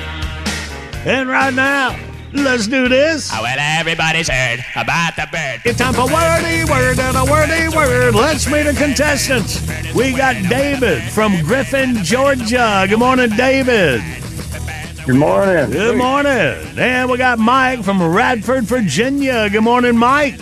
And 1.06 1.30
right 1.30 1.54
now, 1.54 1.96
let's 2.34 2.68
do 2.68 2.88
this. 2.88 3.32
Oh, 3.34 3.42
well, 3.42 3.58
everybody's 3.60 4.28
heard 4.30 4.60
about 4.76 5.16
the 5.16 5.28
bird. 5.32 5.62
It's 5.66 5.78
time 5.80 5.94
for 5.94 6.06
wordy 6.06 6.64
word 6.66 7.00
and 7.00 7.18
a 7.18 7.26
wordy 7.26 7.76
word. 7.76 8.16
Let's 8.16 8.48
meet 8.48 8.64
the 8.64 8.74
contestants. 8.74 9.62
We 9.94 10.16
got 10.16 10.36
David 10.50 11.04
from 11.04 11.42
Griffin, 11.44 12.04
Georgia. 12.04 12.86
Good 12.90 13.00
morning, 13.00 13.30
David. 13.32 14.02
Good 15.06 15.16
morning. 15.16 15.70
Good 15.70 15.98
morning. 15.98 16.78
And 16.78 17.10
we 17.10 17.18
got 17.18 17.38
Mike 17.38 17.84
from 17.84 18.02
Radford, 18.02 18.64
Virginia. 18.64 19.50
Good 19.50 19.64
morning, 19.64 19.98
Mike. 19.98 20.40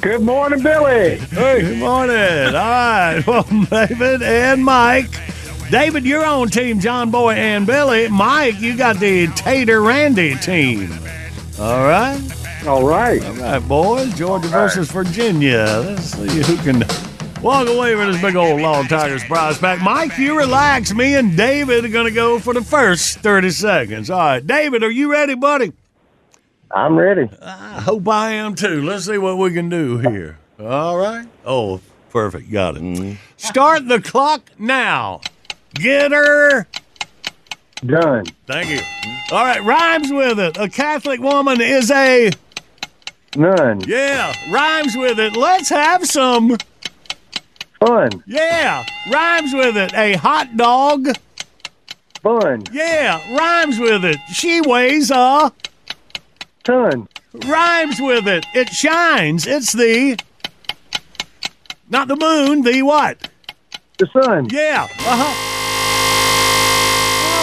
Good 0.00 0.22
morning, 0.22 0.62
Billy. 0.62 1.16
Hey, 1.18 1.60
good 1.62 1.78
morning. 1.78 2.16
All 2.16 2.52
right. 2.52 3.22
Well, 3.26 3.42
David 3.70 4.22
and 4.22 4.64
Mike. 4.64 5.10
David, 5.72 6.04
you're 6.04 6.22
on 6.22 6.48
Team 6.48 6.80
John 6.80 7.10
Boy 7.10 7.32
and 7.32 7.66
Billy. 7.66 8.06
Mike, 8.06 8.60
you 8.60 8.76
got 8.76 8.98
the 8.98 9.28
Tater 9.28 9.80
Randy 9.80 10.34
team. 10.34 10.92
All 11.58 11.84
right. 11.84 12.20
All 12.66 12.86
right. 12.86 13.24
All 13.24 13.32
right, 13.36 13.58
boys. 13.66 14.12
Georgia 14.12 14.48
versus 14.48 14.90
Virginia. 14.92 15.64
Let's 15.82 16.12
see 16.12 16.42
who 16.42 16.58
can 16.58 16.84
walk 17.40 17.68
away 17.68 17.94
with 17.94 18.08
this 18.08 18.20
big 18.20 18.36
old 18.36 18.60
Law 18.60 18.82
Tigers 18.82 19.24
prize 19.24 19.56
pack. 19.56 19.80
Mike, 19.80 20.18
you 20.18 20.36
relax. 20.36 20.92
Me 20.92 21.14
and 21.14 21.34
David 21.38 21.86
are 21.86 21.88
going 21.88 22.04
to 22.04 22.12
go 22.12 22.38
for 22.38 22.52
the 22.52 22.60
first 22.60 23.20
30 23.20 23.48
seconds. 23.48 24.10
All 24.10 24.18
right. 24.18 24.46
David, 24.46 24.82
are 24.82 24.90
you 24.90 25.10
ready, 25.10 25.34
buddy? 25.34 25.72
I'm 26.70 26.98
ready. 26.98 27.30
I 27.40 27.80
hope 27.80 28.06
I 28.08 28.32
am 28.32 28.56
too. 28.56 28.82
Let's 28.82 29.06
see 29.06 29.16
what 29.16 29.38
we 29.38 29.54
can 29.54 29.70
do 29.70 29.96
here. 29.96 30.36
All 30.60 30.98
right. 30.98 31.26
Oh, 31.46 31.80
perfect. 32.10 32.52
Got 32.52 32.76
it. 32.76 32.82
Mm-hmm. 32.82 33.14
Start 33.38 33.88
the 33.88 34.02
clock 34.02 34.50
now. 34.58 35.22
Get 35.74 36.12
her. 36.12 36.66
Done. 37.84 38.26
Thank 38.46 38.70
you. 38.70 38.80
All 39.32 39.44
right. 39.44 39.62
Rhymes 39.62 40.12
with 40.12 40.38
it. 40.38 40.56
A 40.56 40.68
Catholic 40.68 41.20
woman 41.20 41.60
is 41.60 41.90
a. 41.90 42.30
None. 43.36 43.80
Yeah. 43.88 44.32
Rhymes 44.50 44.96
with 44.96 45.18
it. 45.18 45.34
Let's 45.34 45.68
have 45.70 46.06
some. 46.06 46.56
Fun. 47.80 48.22
Yeah. 48.26 48.84
Rhymes 49.10 49.52
with 49.52 49.76
it. 49.76 49.92
A 49.94 50.14
hot 50.14 50.56
dog. 50.56 51.08
Fun. 52.22 52.62
Yeah. 52.70 53.20
Rhymes 53.36 53.80
with 53.80 54.04
it. 54.04 54.18
She 54.32 54.60
weighs 54.60 55.10
a. 55.10 55.52
Ton. 56.62 57.08
Rhymes 57.46 58.00
with 58.00 58.28
it. 58.28 58.46
It 58.54 58.68
shines. 58.68 59.46
It's 59.46 59.72
the. 59.72 60.18
Not 61.90 62.06
the 62.06 62.16
moon. 62.16 62.62
The 62.62 62.82
what? 62.82 63.28
The 63.98 64.06
sun. 64.12 64.48
Yeah. 64.50 64.84
Uh 64.84 64.88
huh. 65.00 65.61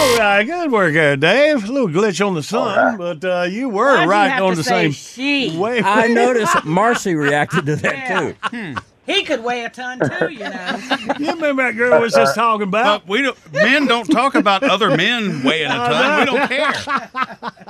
All 0.00 0.18
right, 0.18 0.44
good 0.44 0.72
work 0.72 0.94
there, 0.94 1.14
Dave. 1.16 1.64
A 1.68 1.72
little 1.72 1.88
glitch 1.88 2.26
on 2.26 2.34
the 2.34 2.42
sun, 2.42 2.96
but 2.96 3.22
uh, 3.24 3.42
you 3.42 3.68
were 3.68 3.94
Why'd 3.96 4.04
you 4.04 4.10
right 4.10 4.28
have 4.32 4.42
on 4.44 4.50
to 4.52 4.56
the 4.56 4.64
say 4.64 4.90
same. 4.90 4.92
she? 4.92 5.58
Wait, 5.58 5.84
I 5.84 6.06
noticed 6.08 6.64
Marcy 6.64 7.14
reacted 7.14 7.66
to 7.66 7.76
that 7.76 8.34
too. 8.50 8.76
He 9.10 9.24
could 9.24 9.42
weigh 9.42 9.64
a 9.64 9.70
ton 9.70 9.98
too, 9.98 10.28
you 10.32 10.38
know. 10.40 10.78
You 11.18 11.32
remember 11.32 11.62
that 11.64 11.76
girl 11.76 12.00
was 12.00 12.14
just 12.14 12.34
talking 12.34 12.68
about? 12.68 13.02
But 13.02 13.08
we 13.08 13.22
don't, 13.22 13.52
men 13.52 13.86
don't 13.86 14.06
talk 14.06 14.34
about 14.34 14.62
other 14.62 14.96
men 14.96 15.42
weighing 15.42 15.70
a 15.70 15.74
ton. 15.74 16.20
We 16.20 16.26
don't 16.26 16.48
care. 16.48 16.72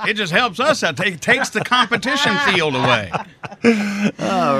It 0.07 0.13
just 0.13 0.31
helps 0.31 0.59
us 0.59 0.83
out. 0.83 0.95
Take, 0.97 1.19
takes 1.19 1.49
the 1.49 1.61
competition 1.61 2.35
field 2.39 2.75
away. 2.75 3.11
All 3.13 3.19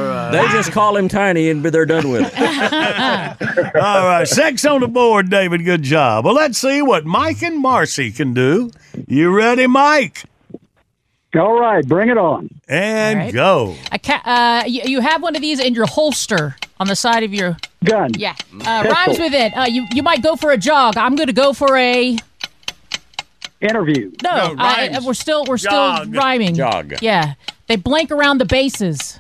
right. 0.02 0.30
They 0.32 0.48
just 0.50 0.72
call 0.72 0.96
him 0.98 1.08
tiny 1.08 1.50
and 1.50 1.64
they're 1.64 1.86
done 1.86 2.10
with 2.10 2.32
it. 2.36 2.40
All 3.76 4.06
right, 4.06 4.28
Sex 4.28 4.66
on 4.66 4.82
the 4.82 4.88
board, 4.88 5.30
David. 5.30 5.64
Good 5.64 5.84
job. 5.84 6.26
Well, 6.26 6.34
let's 6.36 6.58
see 6.58 6.82
what 6.82 7.06
Mike 7.06 7.42
and 7.44 7.60
Marcy 7.60 8.12
can 8.12 8.34
do. 8.34 8.72
You 9.08 9.36
ready, 9.36 9.68
Mike? 9.68 10.24
All 11.36 11.58
right, 11.60 11.86
bring 11.88 12.10
it 12.10 12.18
on. 12.18 12.50
And 12.68 13.20
All 13.20 13.26
right. 13.26 13.34
go. 13.34 13.76
A 13.92 14.00
ca- 14.00 14.22
uh, 14.26 14.64
you, 14.68 14.82
you 14.86 15.00
have 15.00 15.22
one 15.22 15.36
of 15.36 15.42
these 15.42 15.60
in 15.62 15.74
your 15.74 15.86
holster 15.86 16.58
on 16.82 16.88
the 16.88 16.96
side 16.96 17.22
of 17.24 17.32
your 17.32 17.56
gun. 17.84 18.10
Yeah, 18.16 18.36
uh, 18.66 18.84
rhymes 18.90 19.20
with 19.20 19.34
it. 19.36 19.56
Uh, 19.56 19.66
you 19.70 19.86
you 19.94 20.02
might 20.02 20.24
go 20.24 20.36
for 20.36 20.50
a 20.52 20.58
jog. 20.58 20.98
I'm 20.98 21.16
going 21.16 21.28
to 21.28 21.34
go 21.34 21.54
for 21.54 21.78
a 21.78 22.18
interview. 23.62 24.12
No, 24.24 24.54
No, 24.54 24.56
I- 24.58 24.88
rhymes. 24.90 25.06
we're 25.06 25.14
still 25.14 25.46
we're 25.48 25.58
Jog. 25.58 26.08
still 26.08 26.14
rhyming. 26.20 26.56
Jog. 26.56 26.96
Yeah, 27.02 27.36
they 27.68 27.76
blank 27.76 28.10
around 28.10 28.40
the 28.40 28.46
bases 28.46 29.20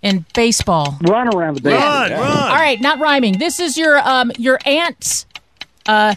in 0.00 0.24
baseball. 0.34 0.96
Run 1.02 1.28
around 1.34 1.56
the 1.56 1.60
bases. 1.60 1.78
Run, 1.82 2.12
run. 2.12 2.20
All 2.22 2.54
right, 2.56 2.80
not 2.80 2.98
rhyming. 3.00 3.38
This 3.38 3.60
is 3.60 3.76
your 3.76 3.98
um 3.98 4.32
your 4.38 4.58
aunt's 4.64 5.26
uh 5.86 6.14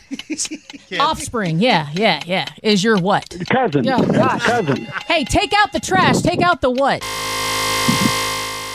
offspring. 1.01 1.59
Yeah, 1.59 1.89
yeah, 1.93 2.21
yeah. 2.25 2.45
Is 2.63 2.81
your 2.81 2.97
what? 2.97 3.25
Cousin. 3.49 3.83
Yeah. 3.83 4.39
Cousin. 4.39 4.85
Hey, 5.05 5.25
take 5.25 5.51
out 5.53 5.73
the 5.73 5.81
trash. 5.81 6.21
Take 6.21 6.41
out 6.41 6.61
the 6.61 6.71
what? 6.71 7.03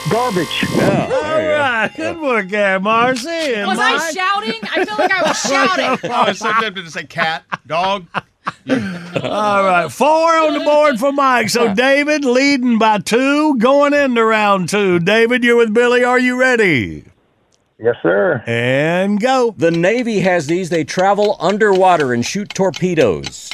Garbage. 0.09 0.65
All 0.73 0.79
right, 0.79 1.91
good 1.95 2.19
work 2.19 2.49
there, 2.49 2.79
Marcy. 2.79 3.29
And 3.29 3.67
Was 3.67 3.77
I 3.79 4.11
shouting? 4.11 4.59
I 4.63 4.83
feel 4.83 4.97
like 4.97 5.11
I 5.11 5.21
was 5.21 5.39
shouting. 5.39 5.85
I 6.11 6.29
it's 6.31 6.39
so 6.39 6.51
tempted 6.53 6.83
to 6.85 6.89
say 6.89 7.03
cat, 7.03 7.43
dog. 7.67 8.07
All 8.13 9.63
right, 9.63 9.87
four 9.91 10.35
on 10.35 10.53
the 10.53 10.61
board 10.63 10.99
for 10.99 11.11
Mike. 11.11 11.49
So 11.49 11.75
David 11.75 12.25
leading 12.25 12.79
by 12.79 12.99
two, 12.99 13.57
going 13.57 13.93
into 13.93 14.23
round 14.25 14.69
two. 14.69 14.99
David, 14.99 15.43
you're 15.43 15.57
with 15.57 15.75
Billy. 15.75 16.03
Are 16.03 16.19
you 16.19 16.39
ready? 16.39 17.05
Yes, 17.77 17.95
sir. 18.01 18.43
And 18.47 19.21
go. 19.21 19.53
The 19.57 19.71
Navy 19.71 20.21
has 20.21 20.47
these. 20.47 20.69
They 20.69 20.83
travel 20.83 21.37
underwater 21.39 22.13
and 22.13 22.25
shoot 22.25 22.49
torpedoes. 22.49 23.51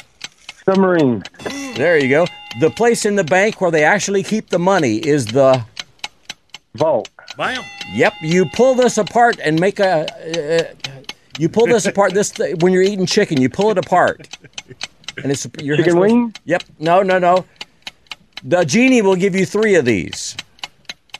Submarine. 0.64 1.22
There 1.76 1.98
you 1.98 2.08
go. 2.08 2.26
The 2.60 2.70
place 2.70 3.04
in 3.04 3.16
the 3.16 3.24
bank 3.24 3.60
where 3.60 3.70
they 3.70 3.84
actually 3.84 4.22
keep 4.22 4.48
the 4.48 4.58
money 4.58 4.96
is 4.96 5.26
the 5.26 5.64
vault. 6.76 7.08
Bam. 7.36 7.62
Yep. 7.92 8.14
You 8.22 8.46
pull 8.46 8.74
this 8.74 8.98
apart 8.98 9.38
and 9.42 9.58
make 9.58 9.80
a. 9.80 10.06
Uh, 10.06 10.92
you 11.38 11.48
pull 11.48 11.66
this 11.66 11.86
apart. 11.86 12.14
This 12.14 12.30
th- 12.30 12.56
when 12.62 12.72
you're 12.72 12.82
eating 12.82 13.06
chicken, 13.06 13.40
you 13.40 13.48
pull 13.50 13.70
it 13.70 13.78
apart, 13.78 14.28
and 15.22 15.30
it's 15.30 15.46
your 15.60 15.76
Chicken 15.76 15.98
wing? 15.98 16.34
Yep. 16.44 16.62
No, 16.78 17.02
no, 17.02 17.18
no. 17.18 17.44
The 18.44 18.64
genie 18.64 19.02
will 19.02 19.16
give 19.16 19.34
you 19.34 19.44
three 19.44 19.74
of 19.74 19.84
these. 19.84 20.36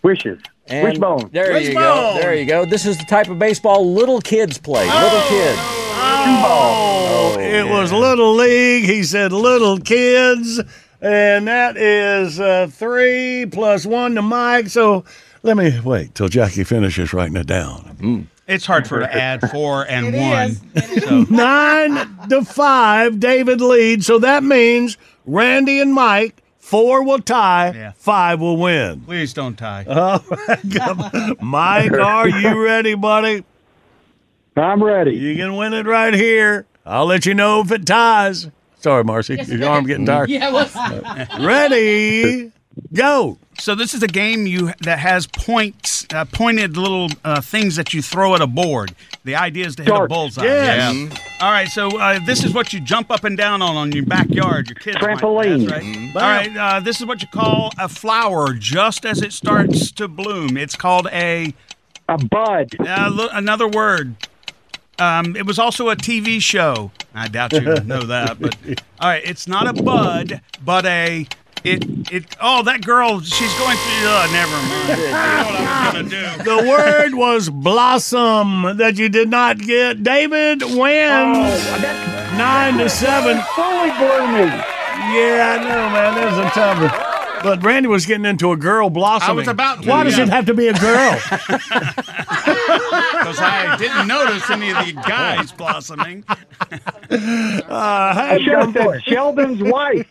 Wishes. 0.03 0.41
And 0.69 0.89
Wishbone. 0.89 1.31
There 1.33 1.59
you 1.59 1.74
go. 1.74 2.19
There 2.20 2.35
you 2.35 2.45
go. 2.47 2.65
This 2.65 2.87
is 2.87 2.99
the 2.99 3.05
type 3.05 3.28
of 3.28 3.39
baseball 3.39 3.93
little 3.93 4.20
kids 4.20 4.59
play. 4.59 4.87
Little 4.87 5.23
kids. 5.28 5.59
Oh, 5.99 7.37
it 7.39 7.69
was 7.69 7.93
Little 7.93 8.35
League. 8.35 8.85
He 8.85 9.05
said 9.05 9.33
Little 9.33 9.78
Kids. 9.78 10.61
And 11.01 11.47
that 11.47 11.77
is 11.77 12.41
uh, 12.41 12.69
three 12.70 13.47
plus 13.47 13.87
one 13.87 14.15
to 14.15 14.23
Mike. 14.23 14.69
So 14.69 15.05
let 15.43 15.57
me 15.57 15.79
wait 15.81 16.15
till 16.15 16.29
Jackie 16.29 16.65
finishes 16.65 17.13
writing 17.13 17.37
it 17.37 17.47
down. 17.47 17.97
Mm. 18.01 18.27
It's 18.49 18.65
hard 18.67 18.87
for 18.87 18.97
her 18.97 19.01
to 19.03 19.13
add 19.15 19.51
four 19.51 19.87
and 19.89 20.15
one. 20.15 21.27
Nine 21.31 22.29
to 22.29 22.45
five, 22.45 23.19
David 23.19 23.61
leads. 23.61 24.07
So 24.07 24.19
that 24.21 24.45
means 24.45 24.97
Randy 25.25 25.81
and 25.81 25.93
Mike, 25.93 26.43
four 26.59 27.03
will 27.03 27.19
tie, 27.19 27.93
five 27.97 28.41
will 28.41 28.57
win. 28.57 29.01
Please 29.01 29.35
don't 29.35 29.57
tie. 29.57 29.85
All 29.89 30.25
right, 30.49 31.43
Mike, 31.43 31.93
are 31.93 32.29
you 32.29 32.63
ready, 32.63 32.95
buddy? 32.95 33.45
I'm 34.57 34.83
ready. 34.83 35.17
You 35.17 35.35
can 35.37 35.57
win 35.57 35.75
it 35.75 35.87
right 35.87 36.15
here. 36.15 36.67
I'll 36.85 37.07
let 37.07 37.27
you 37.27 37.35
know 37.35 37.61
if 37.63 37.73
it 37.73 37.85
ties. 37.85 38.49
Sorry, 38.79 39.03
Marcy. 39.03 39.37
Your 39.45 39.69
arm 39.69 39.87
getting 39.87 40.07
tired. 40.07 40.31
Yeah, 40.31 40.53
what's 40.53 40.75
Ready? 41.45 42.53
Go. 42.93 43.39
So 43.59 43.75
this 43.75 43.95
is 43.95 44.03
a 44.03 44.07
game 44.09 44.47
you 44.47 44.73
that 44.83 44.99
has 44.99 45.27
points, 45.27 46.07
uh, 46.13 46.25
pointed 46.27 46.77
little 46.77 47.09
uh, 47.25 47.41
things 47.41 47.77
that 47.77 47.95
you 47.95 48.03
throw 48.03 48.35
at 48.35 48.43
a 48.43 48.47
board. 48.47 48.95
The 49.25 49.35
idea 49.35 49.67
is 49.67 49.77
to 49.77 49.85
hit 49.85 49.93
a 49.95 50.07
bullseye. 50.07 50.45
Yes. 50.45 50.95
Yeah. 50.95 51.19
All 51.41 51.51
right. 51.51 51.69
So 51.69 51.99
uh, 51.99 52.21
this 52.27 52.45
is 52.45 52.53
what 52.53 52.73
you 52.73 52.81
jump 52.81 53.11
up 53.11 53.25
and 53.25 53.37
down 53.37 53.63
on 53.63 53.77
on 53.77 53.93
your 53.93 54.05
backyard. 54.05 54.69
Your 54.69 54.77
kids. 54.77 54.99
Trampoline. 54.99 55.71
right. 55.71 56.17
All 56.17 56.23
right. 56.23 56.57
Uh, 56.57 56.81
this 56.81 57.01
is 57.01 57.07
what 57.07 57.23
you 57.23 57.29
call 57.29 57.73
a 57.79 57.89
flower 57.89 58.53
just 58.53 59.05
as 59.07 59.23
it 59.23 59.33
starts 59.33 59.91
to 59.93 60.07
bloom. 60.07 60.57
It's 60.57 60.77
called 60.77 61.09
a 61.13 61.55
a 62.09 62.19
bud. 62.19 62.71
Uh, 62.79 63.11
lo- 63.13 63.29
another 63.33 63.67
word. 63.67 64.15
Um, 64.99 65.37
it 65.37 65.45
was 65.45 65.59
also 65.59 65.91
a 65.91 65.97
TV 65.97 66.41
show. 66.41 66.91
I 67.15 67.29
doubt 67.29 67.53
you 67.53 67.61
know 67.61 68.03
that, 68.03 68.41
but 68.41 68.57
all 69.01 69.09
right, 69.11 69.23
it's 69.25 69.47
not 69.47 69.67
a 69.67 69.83
bud, 69.83 70.41
but 70.65 70.87
a 70.87 71.27
it 71.66 72.12
it. 72.12 72.36
Oh, 72.40 72.62
that 72.62 72.84
girl, 72.84 73.20
she's 73.20 73.52
going 73.59 73.76
through. 73.76 74.09
Uh, 74.09 74.28
never 74.32 74.56
mind. 74.56 74.88
You 74.88 75.06
know 75.06 75.12
what 75.12 75.60
I 75.60 75.93
was 75.93 75.93
gonna 75.93 76.09
do. 76.09 76.44
The 76.44 76.68
word 76.68 77.14
was 77.14 77.51
blossom 77.51 78.76
that 78.76 78.97
you 78.97 79.09
did 79.09 79.28
not 79.28 79.59
get. 79.59 80.02
David 80.02 80.62
wins 80.62 80.76
nine 82.38 82.78
to 82.78 82.88
seven. 82.88 83.40
Fully 83.55 83.90
blew 83.98 84.26
me. 84.32 84.47
Yeah, 85.12 85.56
I 85.56 85.62
know, 85.62 85.90
man. 85.90 86.14
That's 86.14 86.56
a 86.56 86.59
tough 86.59 86.80
one. 86.80 87.16
But 87.43 87.62
Randy 87.62 87.88
was 87.88 88.06
getting 88.06 88.24
into 88.24 88.52
a 88.52 88.56
girl 88.56 88.90
blossoming. 88.90 89.30
I 89.30 89.32
was 89.34 89.48
about 89.48 89.82
to, 89.82 89.88
Why 89.88 90.05
does 90.05 90.16
yeah. 90.16 90.24
it 90.24 90.28
have 90.30 90.47
to 90.47 90.55
be 90.55 90.68
a 90.68 90.72
girl? 90.72 91.20
Because 93.27 93.40
I 93.43 93.77
didn't 93.77 94.07
notice 94.07 94.48
any 94.51 94.70
of 94.70 94.86
the 94.86 94.93
guys 94.93 95.53
blossoming. 95.53 96.24
Uh, 97.09 97.62
I 97.70 98.39
should 98.43 98.74
have 98.74 99.03
Sheldon's 99.05 99.62
wife. 99.62 100.07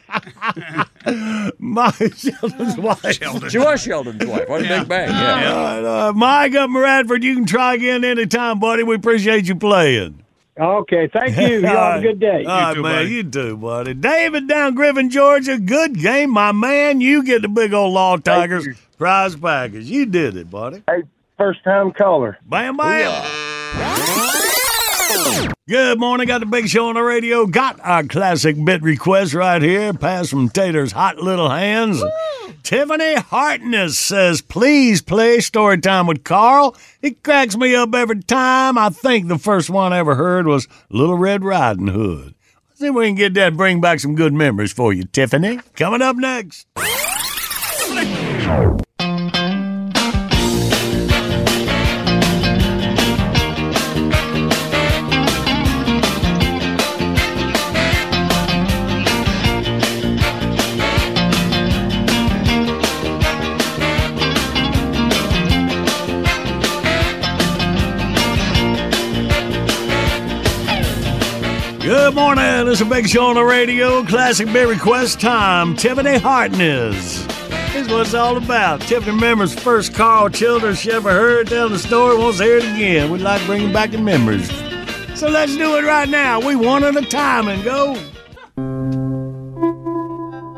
My 1.60 1.92
Sheldon's 1.92 2.78
wife. 2.78 3.14
Sheldon. 3.14 3.50
She 3.50 3.58
was 3.58 3.82
Sheldon's 3.82 4.26
wife. 4.26 4.48
What 4.48 4.62
a 4.62 4.68
big 4.68 4.88
bang. 4.88 5.10
Yeah. 5.10 5.52
All 5.52 5.82
right, 5.82 6.08
uh, 6.08 6.14
Mike 6.14 6.56
up 6.56 6.70
in 6.70 6.78
Radford, 6.78 7.24
you 7.24 7.36
can 7.36 7.46
try 7.46 7.74
again 7.74 8.06
anytime, 8.06 8.60
buddy. 8.60 8.84
We 8.84 8.96
appreciate 8.96 9.48
you 9.48 9.56
playing. 9.56 10.24
Okay, 10.58 11.10
thank 11.12 11.36
you. 11.38 11.60
You 11.60 11.66
have 11.66 12.00
a 12.00 12.02
good 12.02 12.20
day. 12.20 12.44
You 12.44 12.50
All 12.50 12.74
right, 12.74 12.78
man. 12.78 13.08
You 13.10 13.24
too, 13.24 13.58
buddy. 13.58 13.94
David 13.94 14.48
down 14.48 14.74
Griffin, 14.76 15.10
Georgia. 15.10 15.60
Good 15.60 16.00
game, 16.00 16.30
my 16.30 16.54
man. 16.54 17.02
You 17.02 17.24
get 17.24 17.42
the 17.42 17.50
big 17.50 17.74
old 17.74 17.94
Law 17.94 18.16
Tigers 18.18 18.66
prize 18.98 19.36
package. 19.36 19.86
You 19.86 20.06
did 20.06 20.38
it, 20.38 20.50
buddy. 20.50 20.84
Hey, 20.88 21.04
first 21.38 21.64
time 21.64 21.91
caller. 21.91 22.38
Bam, 22.45 22.78
bam. 22.78 23.24
Good 25.68 25.99
morning. 25.99 26.28
Got 26.28 26.40
the 26.40 26.45
big 26.45 26.68
show 26.68 26.90
on 26.90 26.95
the 26.95 27.02
radio. 27.02 27.45
Got 27.48 27.80
our 27.82 28.03
classic 28.03 28.56
bit 28.64 28.82
request 28.82 29.34
right 29.34 29.62
here. 29.62 29.94
Pass 29.94 30.30
from 30.30 30.49
Tater's 30.49 30.91
hot 30.91 31.18
little 31.18 31.49
hands. 31.49 32.03
Tiffany 32.64 33.16
Hartness 33.16 33.98
says, 33.98 34.41
please 34.41 35.02
play 35.02 35.40
story 35.40 35.80
time 35.80 36.07
with 36.07 36.24
Carl. 36.24 36.76
It 37.02 37.24
cracks 37.24 37.56
me 37.56 37.76
up 37.76 37.94
every 37.94 38.22
time. 38.22 38.78
I 38.78 38.90
think 38.90 39.28
the 39.28 39.38
first 39.38 39.70
one 39.70 39.94
I 39.94 39.99
ever 39.99 40.16
heard 40.16 40.48
was 40.48 40.68
Little 40.90 41.18
Red 41.18 41.44
Riding 41.44 41.88
Hood. 41.88 42.34
Let's 42.70 42.80
see 42.80 42.88
if 42.88 42.95
we 42.95 43.07
can 43.07 43.16
get 43.16 43.34
that 43.36 43.56
bring 43.56 43.82
back 43.82 43.99
some 43.99 44.16
good 44.16 44.34
memories 44.34 44.74
for 44.74 44.94
you, 44.94 45.03
Tiffany. 45.06 45.60
Coming 45.76 46.02
up 46.02 46.16
next. 46.16 46.68
Good 72.06 72.14
morning. 72.14 72.68
It's 72.68 72.82
a 72.82 72.86
big 72.86 73.10
show 73.10 73.26
on 73.26 73.34
the 73.34 73.44
radio. 73.44 74.03
Classic 74.03 74.45
bit 74.53 74.68
request 74.68 75.19
time. 75.19 75.76
Tiffany 75.76 76.19
Hartness. 76.19 77.26
This 77.26 77.76
is 77.77 77.88
what 77.88 78.02
it's 78.02 78.14
all 78.14 78.38
about. 78.38 78.82
Tiffany 78.82 79.15
remembers 79.15 79.56
first 79.56 79.95
Carl 79.95 80.30
Childers 80.30 80.80
she 80.80 80.91
ever 80.91 81.10
heard 81.10 81.48
tell 81.48 81.68
the 81.68 81.80
story. 81.80 82.15
Wants 82.15 82.38
to 82.38 82.44
hear 82.44 82.57
it 82.57 82.64
again. 82.64 83.10
We'd 83.10 83.22
like 83.22 83.44
bringing 83.48 83.73
back 83.73 83.90
the 83.90 83.98
memories. 83.98 84.52
So 85.19 85.30
let's 85.30 85.57
do 85.57 85.77
it 85.77 85.84
right 85.84 86.07
now. 86.07 86.40
We 86.40 86.56
one 86.56 86.84
at 86.84 86.95
a 86.95 87.02
time 87.02 87.48
and 87.48 87.64
go. 87.64 87.95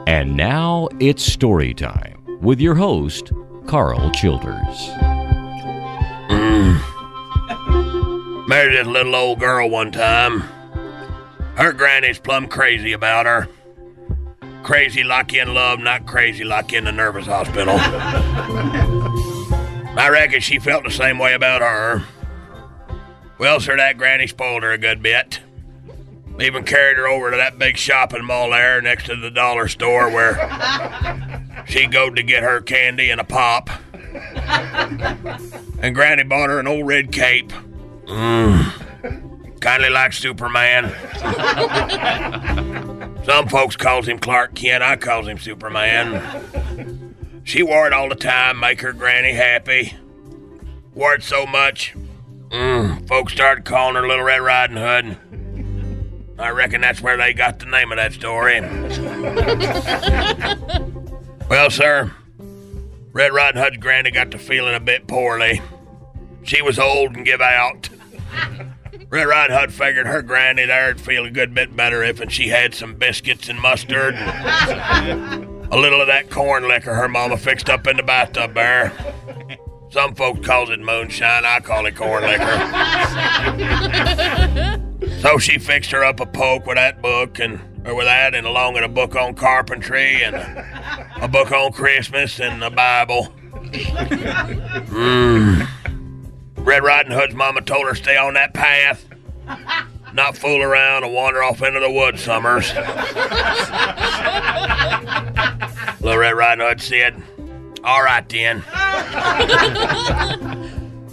And 0.06 0.36
now 0.36 0.90
it's 1.00 1.24
story 1.24 1.74
time 1.74 2.26
with 2.42 2.60
your 2.60 2.76
host, 2.76 3.32
Carl 3.68 4.12
Childers. 4.12 4.90
Mm. 6.30 6.82
Married 8.50 8.78
this 8.78 8.86
little 8.86 9.16
old 9.16 9.40
girl 9.40 9.70
one 9.70 9.94
time. 9.94 10.44
Her 11.58 11.74
granny's 11.74 12.20
plumb 12.20 12.48
crazy 12.48 12.94
about 12.94 13.26
her. 13.26 13.48
Crazy 14.64 15.04
like 15.04 15.34
you 15.34 15.42
in 15.42 15.54
love, 15.54 15.80
not 15.80 16.06
crazy 16.06 16.44
like 16.44 16.72
you 16.72 16.78
in 16.78 16.84
the 16.86 16.92
nervous 16.92 17.26
hospital. 17.26 17.76
I 19.98 20.10
reckon 20.12 20.40
she 20.42 20.60
felt 20.60 20.84
the 20.84 20.92
same 20.92 21.18
way 21.18 21.34
about 21.34 21.62
her. 21.62 22.04
Well, 23.40 23.60
sir, 23.60 23.76
that 23.78 23.98
granny 23.98 24.28
spoiled 24.28 24.62
her 24.62 24.72
a 24.72 24.78
good 24.78 25.02
bit. 25.02 25.40
Even 26.40 26.64
carried 26.64 26.98
her 26.98 27.08
over 27.08 27.32
to 27.32 27.38
that 27.38 27.58
big 27.58 27.78
shopping 27.78 28.24
mall 28.24 28.52
there 28.52 28.80
next 28.80 29.08
to 29.08 29.16
the 29.16 29.32
dollar 29.32 29.68
store 29.68 30.12
where 30.12 30.36
she 31.68 31.88
go 31.88 32.12
to 32.12 32.22
get 32.22 32.44
her 32.44 32.62
candy 32.62 33.10
and 33.10 33.20
a 33.20 33.24
pop. 33.24 33.72
And 35.80 35.94
Granny 35.94 36.24
bought 36.24 36.50
her 36.50 36.60
an 36.60 36.66
old 36.68 36.88
red 36.88 37.12
cape. 37.12 37.54
Mm. 38.06 38.87
Mmm. 39.68 39.72
Kindly 39.72 39.90
like 39.90 40.14
Superman. 40.14 40.94
Some 43.26 43.50
folks 43.50 43.76
calls 43.76 44.08
him 44.08 44.20
Clark 44.20 44.56
Kent. 44.56 44.82
I 44.82 44.96
calls 44.96 45.28
him 45.28 45.38
Superman. 45.38 47.16
She 47.44 47.64
wore 47.64 47.88
it 47.88 47.94
all 47.94 48.10
the 48.10 48.16
time, 48.16 48.60
make 48.60 48.82
her 48.82 48.94
granny 48.94 49.34
happy. 49.34 49.96
Wore 50.94 51.16
it 51.16 51.24
so 51.24 51.46
much, 51.46 51.96
mm, 52.50 53.08
folks 53.08 53.34
started 53.34 53.66
calling 53.66 53.96
her 53.96 54.08
Little 54.08 54.26
Red 54.26 54.42
Riding 54.42 54.78
Hood. 54.78 55.18
I 56.40 56.50
reckon 56.50 56.82
that's 56.82 57.02
where 57.02 57.18
they 57.18 57.34
got 57.34 57.60
the 57.60 57.66
name 57.66 57.92
of 57.92 57.98
that 57.98 58.14
story. 58.14 58.60
well, 61.50 61.70
sir, 61.70 62.12
Red 63.14 63.34
Riding 63.34 63.62
Hood's 63.62 63.78
granny 63.78 64.12
got 64.12 64.32
to 64.32 64.40
feeling 64.40 64.76
a 64.76 64.80
bit 64.80 65.08
poorly. 65.08 65.62
She 66.44 66.62
was 66.62 66.80
old 66.80 67.16
and 67.16 67.26
give 67.26 67.42
out. 67.42 67.90
Red 69.10 69.28
Riding 69.28 69.56
Hood 69.58 69.74
figured 69.74 70.06
her 70.06 70.22
granny 70.22 70.66
there'd 70.66 71.00
feel 71.00 71.26
a 71.26 71.30
good 71.30 71.54
bit 71.54 71.74
better 71.76 72.04
if 72.04 72.20
and 72.20 72.32
she 72.32 72.50
had 72.50 72.76
some 72.76 72.96
biscuits 72.96 73.48
and 73.48 73.60
mustard. 73.60 74.16
a 74.18 75.78
little 75.78 76.02
of 76.02 76.08
that 76.08 76.30
corn 76.30 76.68
liquor 76.68 76.94
her 76.94 77.08
mama 77.08 77.38
fixed 77.38 77.70
up 77.70 77.88
in 77.88 77.96
the 77.98 78.04
bathtub 78.04 78.54
there. 78.54 78.92
Some 79.92 80.14
folks 80.16 80.46
calls 80.46 80.70
it 80.70 80.82
moonshine, 80.82 81.46
I 81.46 81.62
call 81.62 81.86
it 81.86 81.96
corn 81.96 82.24
liquor. 82.24 82.58
so 85.22 85.38
she 85.38 85.58
fixed 85.58 85.92
her 85.92 86.04
up 86.04 86.20
a 86.20 86.26
poke 86.26 86.66
with 86.66 86.76
that 86.76 87.02
book 87.02 87.40
and 87.40 87.62
or 87.88 87.96
with 87.96 88.08
that 88.08 88.36
and 88.36 88.46
along 88.46 88.74
with 88.74 88.84
a 88.84 88.90
book 88.90 89.16
on 89.16 89.34
carpentry 89.36 90.22
and 90.22 90.36
a 90.36 91.30
book 91.30 91.54
on 91.54 91.72
Christmas 91.72 92.42
and 92.42 92.62
the 92.62 92.70
Bible. 92.70 93.34
Mm. 94.88 95.68
Red 96.68 96.84
Riding 96.84 97.14
Hood's 97.14 97.34
mama 97.34 97.62
told 97.62 97.88
her 97.88 97.96
stay 97.96 98.18
on 98.18 98.34
that 98.34 98.54
path, 98.54 99.08
not 100.12 100.36
fool 100.36 100.62
around 100.62 101.06
and 101.06 101.14
wander 101.14 101.42
off 101.42 101.62
into 101.62 101.80
the 101.80 101.90
woods 101.90 102.22
summers. 102.22 102.74
Little 106.02 106.20
Red 106.20 106.36
Riding 106.36 106.68
Hood 106.68 106.82
said, 106.82 107.24
All 107.86 108.04
right 108.04 108.28
then. 108.28 108.66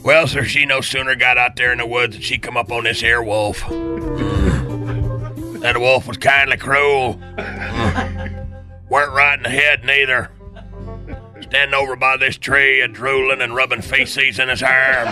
Well, 0.02 0.26
sir, 0.26 0.42
she 0.42 0.66
no 0.66 0.80
sooner 0.80 1.14
got 1.14 1.38
out 1.38 1.54
there 1.54 1.70
in 1.70 1.78
the 1.78 1.86
woods 1.86 2.16
than 2.16 2.22
she 2.22 2.36
come 2.36 2.56
up 2.56 2.72
on 2.72 2.82
this 2.82 2.98
here 3.00 3.22
wolf. 3.22 3.60
That 5.60 5.76
wolf 5.78 6.08
was 6.08 6.16
kindly 6.16 6.56
cruel. 6.56 7.12
Weren't 8.88 9.12
right 9.12 9.36
in 9.36 9.44
the 9.44 9.50
head 9.50 9.84
neither. 9.84 10.32
Standing 11.54 11.74
over 11.74 11.94
by 11.94 12.16
this 12.16 12.36
tree, 12.36 12.80
a 12.80 12.88
drooling 12.88 13.40
and 13.40 13.54
rubbing 13.54 13.80
feces 13.80 14.40
in 14.40 14.48
his 14.48 14.58
hair. 14.58 15.06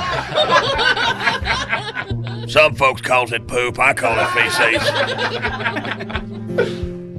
Some 2.48 2.74
folks 2.74 3.01
calls 3.01 3.31
it 3.31 3.47
poop. 3.47 3.78
I 3.78 3.94
call 3.94 4.19
it 4.19 4.27
feces. 4.31 4.82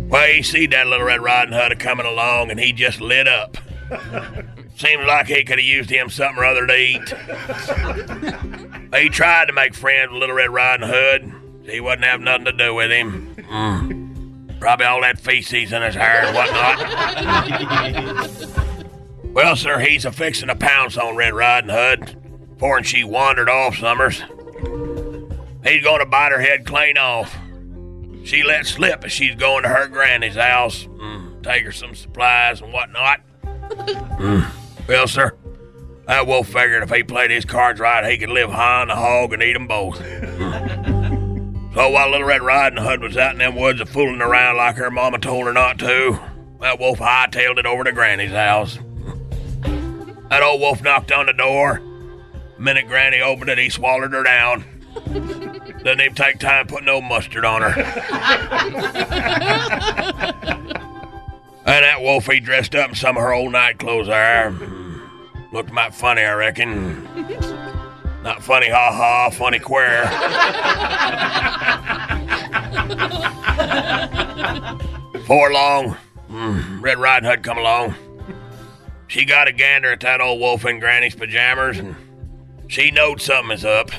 Well, 0.10 0.28
he 0.28 0.44
see 0.44 0.68
that 0.68 0.88
little 0.88 1.06
Red 1.06 1.22
Riding 1.22 1.54
Hood 1.54 1.80
coming 1.80 2.06
along, 2.06 2.52
and 2.52 2.60
he 2.60 2.74
just 2.74 3.00
lit 3.00 3.30
up. 3.30 3.56
Seems 4.76 5.06
like 5.06 5.28
he 5.28 5.46
could 5.46 5.58
have 5.58 5.66
used 5.66 5.90
him 5.90 6.10
something 6.10 6.44
or 6.44 6.46
other 6.46 6.68
to 6.68 6.78
eat. 6.78 7.14
he 8.94 9.08
tried 9.08 9.46
to 9.46 9.54
make 9.54 9.74
friends 9.74 10.12
with 10.12 10.20
Little 10.20 10.36
Red 10.36 10.50
Riding 10.50 10.90
Hood. 10.90 11.32
He 11.64 11.80
wouldn't 11.80 12.04
have 12.04 12.20
nothing 12.20 12.44
to 12.44 12.52
do 12.52 12.74
with 12.74 12.92
him. 12.92 13.34
Mm. 13.38 14.60
Probably 14.60 14.86
all 14.86 15.00
that 15.00 15.18
feces 15.18 15.72
in 15.72 15.82
his 15.82 15.96
hair 15.96 16.26
and 16.26 16.36
whatnot. 16.36 18.73
Well, 19.34 19.56
sir, 19.56 19.80
he's 19.80 20.06
a 20.06 20.12
fixing 20.12 20.48
to 20.48 20.56
pounce 20.56 20.98
on 20.98 21.16
Red 21.16 21.34
Riding 21.34 21.70
Hood, 21.72 22.50
before 22.54 22.82
she 22.84 23.04
wandered 23.04 23.50
off 23.50 23.78
summers. 23.78 24.22
He's 25.64 25.84
gonna 25.84 26.06
bite 26.06 26.32
her 26.32 26.42
head 26.42 26.66
clean 26.66 26.98
off. 26.98 27.36
She 28.24 28.44
let 28.44 28.66
slip 28.66 29.04
as 29.04 29.12
she's 29.12 29.36
going 29.36 29.64
to 29.64 29.70
her 29.70 29.88
granny's 29.88 30.36
house, 30.36 30.86
mm, 30.86 31.42
take 31.44 31.66
her 31.66 31.72
some 31.72 31.96
supplies 31.96 32.62
and 32.62 32.72
whatnot. 32.74 33.22
Mm. 33.74 34.46
Well, 34.88 35.08
sir, 35.08 35.36
that 36.06 36.28
wolf 36.28 36.48
figured 36.48 36.84
if 36.84 36.92
he 36.92 37.02
played 37.04 37.32
his 37.32 37.44
cards 37.46 37.80
right, 37.80 38.10
he 38.10 38.18
could 38.20 38.30
live 38.30 38.52
high 38.52 38.82
on 38.82 38.90
the 38.90 38.96
hog 38.96 39.34
and 39.34 39.42
eat 39.42 39.56
'em 39.56 39.68
both. 39.68 40.00
Mm. 40.00 41.14
So 41.74 41.90
while 41.90 42.12
Little 42.12 42.28
Red 42.28 42.44
Riding 42.44 42.84
Hood 42.84 43.02
was 43.02 43.18
out 43.18 43.32
in 43.32 43.40
them 43.40 43.56
woods 43.56 43.82
a 43.82 43.88
fooling 43.88 44.22
around 44.22 44.58
like 44.58 44.76
her 44.76 44.92
mama 44.92 45.18
told 45.18 45.48
her 45.48 45.54
not 45.54 45.80
to, 45.80 46.20
that 46.62 46.80
wolf 46.80 47.00
hightailed 47.00 47.58
it 47.58 47.66
over 47.66 47.84
to 47.84 47.92
Granny's 47.92 48.30
house. 48.32 48.78
That 50.34 50.42
old 50.42 50.62
wolf 50.62 50.82
knocked 50.82 51.12
on 51.12 51.28
the 51.28 51.34
door. 51.34 51.80
The 52.56 52.62
minute 52.64 52.88
Granny 52.88 53.22
opened 53.22 53.52
it, 53.52 53.60
he 53.60 53.70
swallowed 53.70 54.14
her 54.14 54.24
down. 54.24 54.66
Didn't 55.14 56.02
even 56.02 56.16
take 56.16 56.40
time 56.40 56.66
to 56.66 56.74
put 56.74 56.84
no 56.84 57.00
mustard 57.02 57.46
on 57.46 57.62
her. 57.62 57.68
and 61.68 61.84
that 61.86 62.02
wolf 62.02 62.26
he 62.26 62.40
dressed 62.40 62.74
up 62.74 62.90
in 62.90 62.96
some 62.96 63.16
of 63.16 63.22
her 63.22 63.32
old 63.32 63.52
night 63.52 63.78
clothes 63.78 64.08
there. 64.08 64.58
Looked 65.52 65.72
might 65.72 65.94
funny, 65.94 66.24
I 66.24 66.34
reckon. 66.34 67.04
Not 68.24 68.42
funny, 68.42 68.72
ha 68.72 68.92
ha, 68.92 69.30
funny 69.30 69.60
queer. 69.60 70.02
Before 75.12 75.54
long, 75.54 75.96
mm, 76.28 76.82
Red 76.82 76.98
Riding 76.98 77.30
Hood 77.30 77.44
come 77.44 77.60
along. 77.60 77.94
She 79.14 79.26
got 79.26 79.48
a 79.48 79.52
gander 79.52 79.92
at 79.92 80.00
that 80.00 80.22
old 80.22 80.40
wolf 80.40 80.66
in 80.66 80.80
Granny's 80.80 81.14
pajamas, 81.14 81.78
and 81.78 81.96
she 82.68 82.90
knowed 82.90 83.22
something 83.22 83.52
is 83.52 83.64
up. 83.64 83.92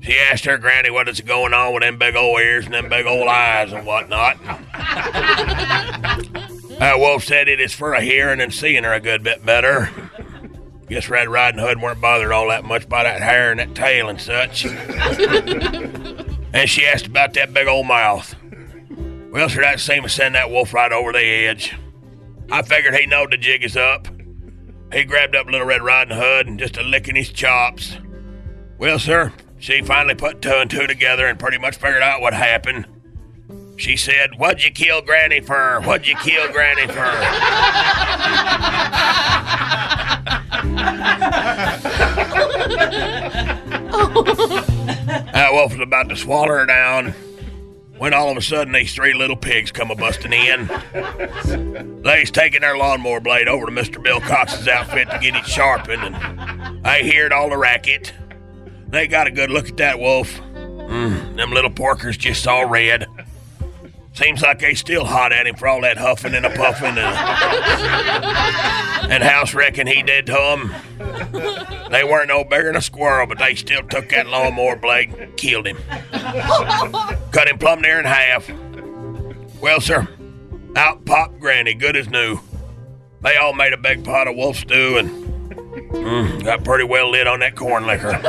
She 0.00 0.16
asked 0.16 0.44
her 0.44 0.58
granny 0.58 0.90
what 0.90 1.08
is 1.08 1.20
going 1.20 1.52
on 1.52 1.74
with 1.74 1.82
them 1.82 1.98
big 1.98 2.14
old 2.14 2.38
ears 2.38 2.66
and 2.66 2.74
them 2.74 2.88
big 2.88 3.04
old 3.04 3.26
eyes 3.26 3.72
and 3.72 3.84
whatnot. 3.84 4.40
that 6.78 6.94
wolf 6.98 7.24
said 7.24 7.48
it 7.48 7.60
is 7.60 7.74
for 7.74 7.94
a 7.94 8.00
hearing 8.00 8.40
and 8.40 8.54
seeing 8.54 8.84
her 8.84 8.92
a 8.92 9.00
good 9.00 9.24
bit 9.24 9.44
better. 9.44 9.90
Guess 10.88 11.08
Red 11.08 11.28
Riding 11.28 11.58
Hood 11.58 11.82
weren't 11.82 12.00
bothered 12.00 12.30
all 12.30 12.50
that 12.50 12.64
much 12.64 12.88
by 12.88 13.02
that 13.02 13.20
hair 13.20 13.50
and 13.50 13.58
that 13.58 13.74
tail 13.74 14.08
and 14.08 14.20
such. 14.20 14.66
and 16.54 16.70
she 16.70 16.86
asked 16.86 17.08
about 17.08 17.34
that 17.34 17.52
big 17.52 17.66
old 17.66 17.88
mouth. 17.88 18.36
Well, 19.32 19.48
sir, 19.48 19.62
that 19.62 19.80
seemed 19.80 20.04
to 20.04 20.08
send 20.08 20.36
that 20.36 20.48
wolf 20.48 20.72
right 20.72 20.92
over 20.92 21.12
the 21.12 21.18
edge. 21.18 21.74
I 22.50 22.62
figured 22.62 22.94
he 22.94 23.06
knowed 23.06 23.30
the 23.30 23.36
jig 23.36 23.62
is 23.62 23.76
up. 23.76 24.08
He 24.92 25.04
grabbed 25.04 25.36
up 25.36 25.46
Little 25.46 25.66
Red 25.66 25.82
Riding 25.82 26.16
Hood 26.16 26.46
and 26.46 26.58
just 26.58 26.78
a 26.78 26.82
licking 26.82 27.14
his 27.14 27.30
chops. 27.30 27.98
Well, 28.78 28.98
sir, 28.98 29.34
she 29.58 29.82
finally 29.82 30.14
put 30.14 30.40
two 30.40 30.54
and 30.54 30.70
two 30.70 30.86
together 30.86 31.26
and 31.26 31.38
pretty 31.38 31.58
much 31.58 31.76
figured 31.76 32.02
out 32.02 32.22
what 32.22 32.32
happened. 32.32 32.86
She 33.76 33.96
said, 33.96 34.30
What'd 34.38 34.64
you 34.64 34.70
kill 34.70 35.02
Granny 35.02 35.40
for? 35.40 35.80
What'd 35.82 36.08
you 36.08 36.16
kill 36.16 36.50
Granny 36.50 36.86
for? 36.86 36.94
that 45.32 45.50
wolf 45.52 45.72
was 45.72 45.80
about 45.80 46.08
to 46.08 46.16
swallow 46.16 46.48
her 46.48 46.66
down 46.66 47.14
when 47.98 48.14
all 48.14 48.30
of 48.30 48.36
a 48.36 48.42
sudden 48.42 48.72
these 48.72 48.94
three 48.94 49.14
little 49.14 49.36
pigs 49.36 49.70
come 49.70 49.90
a 49.90 49.94
busting 49.94 50.32
in. 50.32 52.02
They's 52.02 52.30
taking 52.30 52.60
their 52.60 52.76
lawnmower 52.76 53.20
blade 53.20 53.48
over 53.48 53.66
to 53.66 53.72
Mr. 53.72 54.02
Bill 54.02 54.20
Cox's 54.20 54.68
outfit 54.68 55.10
to 55.10 55.18
get 55.18 55.34
it 55.34 55.46
sharpened, 55.46 56.02
and 56.02 56.16
I 56.86 57.02
heard 57.02 57.32
all 57.32 57.50
the 57.50 57.56
racket. 57.56 58.12
They 58.88 59.06
got 59.06 59.26
a 59.26 59.30
good 59.30 59.50
look 59.50 59.68
at 59.68 59.76
that 59.78 59.98
wolf. 59.98 60.40
Mm, 60.54 61.36
them 61.36 61.52
little 61.52 61.70
porkers 61.70 62.16
just 62.18 62.46
all 62.46 62.66
red. 62.66 63.06
Seems 64.18 64.42
like 64.42 64.58
they 64.58 64.74
still 64.74 65.04
hot 65.04 65.32
at 65.32 65.46
him 65.46 65.54
for 65.54 65.68
all 65.68 65.80
that 65.82 65.96
huffing 65.96 66.34
and 66.34 66.44
a 66.44 66.50
puffing 66.50 66.98
and, 69.10 69.22
house 69.22 69.54
wrecking 69.54 69.86
he 69.86 70.02
did 70.02 70.26
to 70.26 70.32
them. 70.32 70.74
They 71.92 72.02
weren't 72.02 72.26
no 72.26 72.42
bigger 72.42 72.64
than 72.64 72.74
a 72.74 72.80
squirrel, 72.80 73.28
but 73.28 73.38
they 73.38 73.54
still 73.54 73.84
took 73.84 74.08
that 74.08 74.26
lawnmower 74.26 74.74
blade 74.74 75.14
and 75.14 75.36
killed 75.36 75.68
him. 75.68 75.78
Cut 77.30 77.46
him 77.46 77.58
plumb 77.58 77.80
near 77.80 78.00
in 78.00 78.06
half. 78.06 78.50
Well, 79.60 79.80
sir, 79.80 80.08
out 80.74 81.04
popped 81.04 81.38
Granny, 81.38 81.74
good 81.74 81.94
as 81.94 82.08
new. 82.08 82.40
They 83.20 83.36
all 83.36 83.54
made 83.54 83.72
a 83.72 83.78
big 83.78 84.02
pot 84.02 84.26
of 84.26 84.34
wolf 84.34 84.56
stew 84.56 84.98
and 84.98 85.10
mm, 85.92 86.44
got 86.44 86.64
pretty 86.64 86.82
well 86.82 87.08
lit 87.08 87.28
on 87.28 87.38
that 87.38 87.54
corn 87.54 87.86
liquor. 87.86 88.20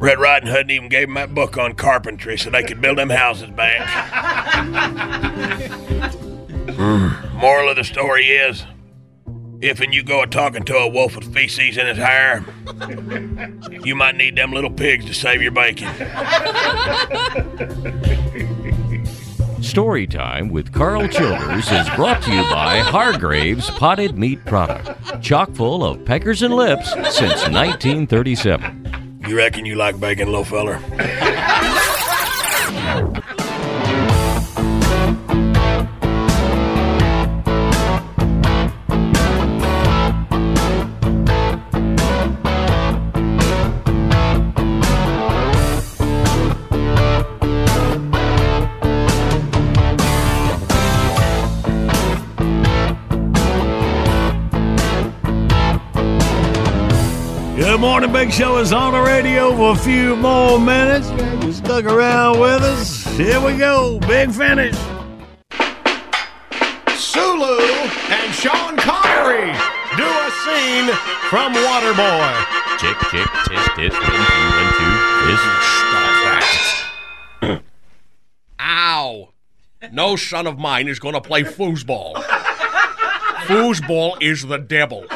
Red 0.00 0.18
Riding 0.18 0.48
Hood 0.48 0.70
even 0.70 0.88
gave 0.88 1.08
them 1.08 1.14
that 1.16 1.34
book 1.34 1.58
on 1.58 1.74
carpentry 1.74 2.38
so 2.38 2.48
they 2.48 2.62
could 2.62 2.80
build 2.80 2.96
them 2.96 3.10
houses 3.10 3.50
back. 3.50 3.86
Mm. 6.70 7.34
Moral 7.34 7.68
of 7.68 7.76
the 7.76 7.84
story 7.84 8.28
is 8.28 8.64
if 9.60 9.80
and 9.80 9.92
you 9.92 10.02
go 10.02 10.22
a 10.22 10.26
talking 10.26 10.64
to 10.64 10.74
a 10.74 10.88
wolf 10.88 11.16
with 11.16 11.34
feces 11.34 11.76
in 11.76 11.86
his 11.86 11.98
hair, 11.98 12.42
you 13.84 13.94
might 13.94 14.16
need 14.16 14.36
them 14.36 14.52
little 14.52 14.70
pigs 14.70 15.04
to 15.04 15.12
save 15.12 15.42
your 15.42 15.52
bacon. 15.52 15.92
Story 19.62 20.06
Time 20.06 20.48
with 20.48 20.72
Carl 20.72 21.06
Childers 21.08 21.70
is 21.70 21.90
brought 21.90 22.22
to 22.22 22.32
you 22.32 22.42
by 22.44 22.78
Hargrave's 22.78 23.68
Potted 23.72 24.16
Meat 24.16 24.42
Product, 24.46 25.22
chock 25.22 25.52
full 25.52 25.84
of 25.84 26.02
peckers 26.06 26.40
and 26.40 26.54
lips 26.54 26.90
since 26.90 27.46
1937. 27.46 28.99
You 29.30 29.36
reckon 29.36 29.64
you 29.64 29.76
like 29.76 30.00
bacon, 30.00 30.26
little 30.26 30.44
feller? 30.44 30.80
Morning, 57.80 58.12
Big 58.12 58.30
Show 58.30 58.58
is 58.58 58.74
on 58.74 58.92
the 58.92 59.00
radio 59.00 59.56
for 59.56 59.72
a 59.72 59.76
few 59.76 60.14
more 60.16 60.60
minutes. 60.60 61.08
You 61.42 61.50
stuck 61.50 61.86
around 61.86 62.38
with 62.38 62.62
us. 62.62 63.04
Here 63.16 63.40
we 63.40 63.56
go, 63.56 63.98
big 64.00 64.30
finish. 64.32 64.76
Sulu 66.94 67.58
and 67.58 68.34
Sean 68.34 68.76
Connery 68.76 69.50
do 69.96 70.04
a 70.04 70.30
scene 70.44 70.92
from 71.30 71.54
Waterboy. 71.54 72.34
Check, 72.76 72.98
check, 73.10 73.26
test, 73.46 73.70
test, 73.74 73.96
one, 73.96 74.24
two, 74.28 74.44
one, 74.58 74.72
two. 74.76 74.92
Yes. 77.40 77.60
Ow! 78.60 79.30
No 79.90 80.16
son 80.16 80.46
of 80.46 80.58
mine 80.58 80.86
is 80.86 80.98
going 80.98 81.14
to 81.14 81.22
play 81.22 81.44
foosball. 81.44 82.12
Foosball 83.46 84.20
is 84.20 84.46
the 84.46 84.58
devil. 84.58 85.06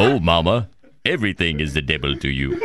Oh, 0.00 0.18
Mama, 0.22 0.70
everything 1.04 1.60
is 1.60 1.74
the 1.74 1.82
devil 1.82 2.16
to 2.16 2.28
you. 2.28 2.60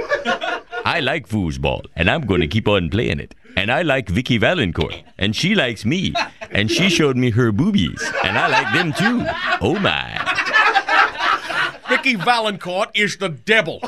I 0.85 0.99
like 0.99 1.27
foosball, 1.27 1.85
and 1.95 2.09
I'm 2.09 2.21
going 2.21 2.41
to 2.41 2.47
keep 2.47 2.67
on 2.67 2.89
playing 2.89 3.19
it. 3.19 3.35
And 3.55 3.71
I 3.71 3.83
like 3.83 4.09
Vicky 4.09 4.37
Valancourt, 4.37 4.95
and 5.17 5.35
she 5.35 5.55
likes 5.55 5.85
me, 5.85 6.13
and 6.51 6.69
she 6.71 6.89
showed 6.89 7.15
me 7.15 7.29
her 7.31 7.51
boobies, 7.51 8.01
and 8.23 8.37
I 8.37 8.47
like 8.47 8.73
them 8.73 8.93
too. 8.93 9.25
Oh 9.61 9.77
my! 9.79 10.19
Vicky 11.87 12.15
Valancourt 12.15 12.89
is 12.95 13.17
the 13.17 13.29
devil. 13.29 13.79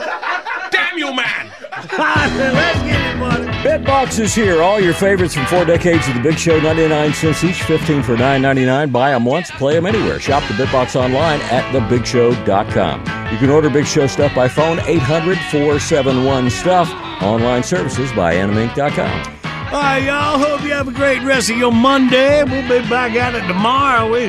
Damn 0.72 0.98
you, 0.98 1.14
man! 1.14 1.52
Let's 1.94 2.82
get 2.84 3.16
it, 3.16 3.20
buddy. 3.20 3.46
Bitbox 3.68 4.20
is 4.20 4.34
here. 4.36 4.62
All 4.62 4.80
your 4.80 4.94
favorites 4.94 5.34
from 5.34 5.46
four 5.48 5.66
decades 5.66 6.08
of 6.08 6.14
the 6.16 6.22
Big 6.22 6.38
Show, 6.38 6.60
99 6.60 7.14
cents 7.14 7.44
each, 7.44 7.64
15 7.64 8.04
for 8.04 8.16
9.99. 8.16 8.92
Buy 8.92 9.12
them 9.12 9.26
once, 9.26 9.50
play 9.52 9.74
them 9.74 9.86
anywhere. 9.86 10.20
Shop 10.20 10.44
the 10.48 10.54
Bitbox 10.54 10.96
online 10.96 11.42
at 11.42 11.64
thebigshow.com. 11.74 13.00
You 13.32 13.38
can 13.40 13.50
order 13.50 13.70
Big 13.70 13.86
Show 13.88 14.08
stuff 14.08 14.34
by 14.36 14.48
phone, 14.48 14.78
800-471-STUFF. 14.78 16.90
Online 17.24 17.64
services 17.64 18.12
by 18.14 18.36
animink.com. 18.36 19.34
All 19.74 19.82
right, 19.82 20.04
y'all. 20.04 20.38
Hope 20.38 20.62
you 20.62 20.72
have 20.74 20.88
a 20.88 20.92
great 20.92 21.22
rest 21.24 21.50
of 21.50 21.58
your 21.58 21.72
Monday. 21.72 22.44
We'll 22.44 22.62
be 22.62 22.88
back 22.88 23.14
at 23.14 23.34
it 23.36 23.48
tomorrow. 23.48 24.12
We 24.12 24.26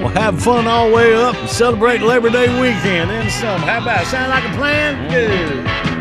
will 0.00 0.08
have 0.08 0.42
fun 0.42 0.66
all 0.66 0.88
the 0.88 0.94
way 0.94 1.14
up 1.14 1.34
and 1.36 1.48
celebrate 1.48 2.00
Labor 2.00 2.30
Day 2.30 2.48
weekend 2.60 3.10
and 3.10 3.30
some. 3.30 3.60
How 3.60 3.82
about 3.82 4.02
it? 4.02 4.06
Sound 4.06 4.30
like 4.30 4.44
a 4.44 4.56
plan? 4.56 5.10
Mm-hmm. 5.10 5.94
Good. 5.94 5.99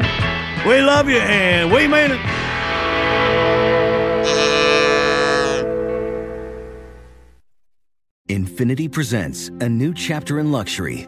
We 0.68 0.81
love 0.81 1.10
you 1.10 1.18
and 1.18 1.72
we 1.72 1.88
mean 1.88 2.11
it. 2.11 2.19
Infiniti 8.30 8.91
presents 8.91 9.49
a 9.61 9.68
new 9.68 9.94
chapter 9.94 10.40
in 10.40 10.52
luxury, 10.52 11.07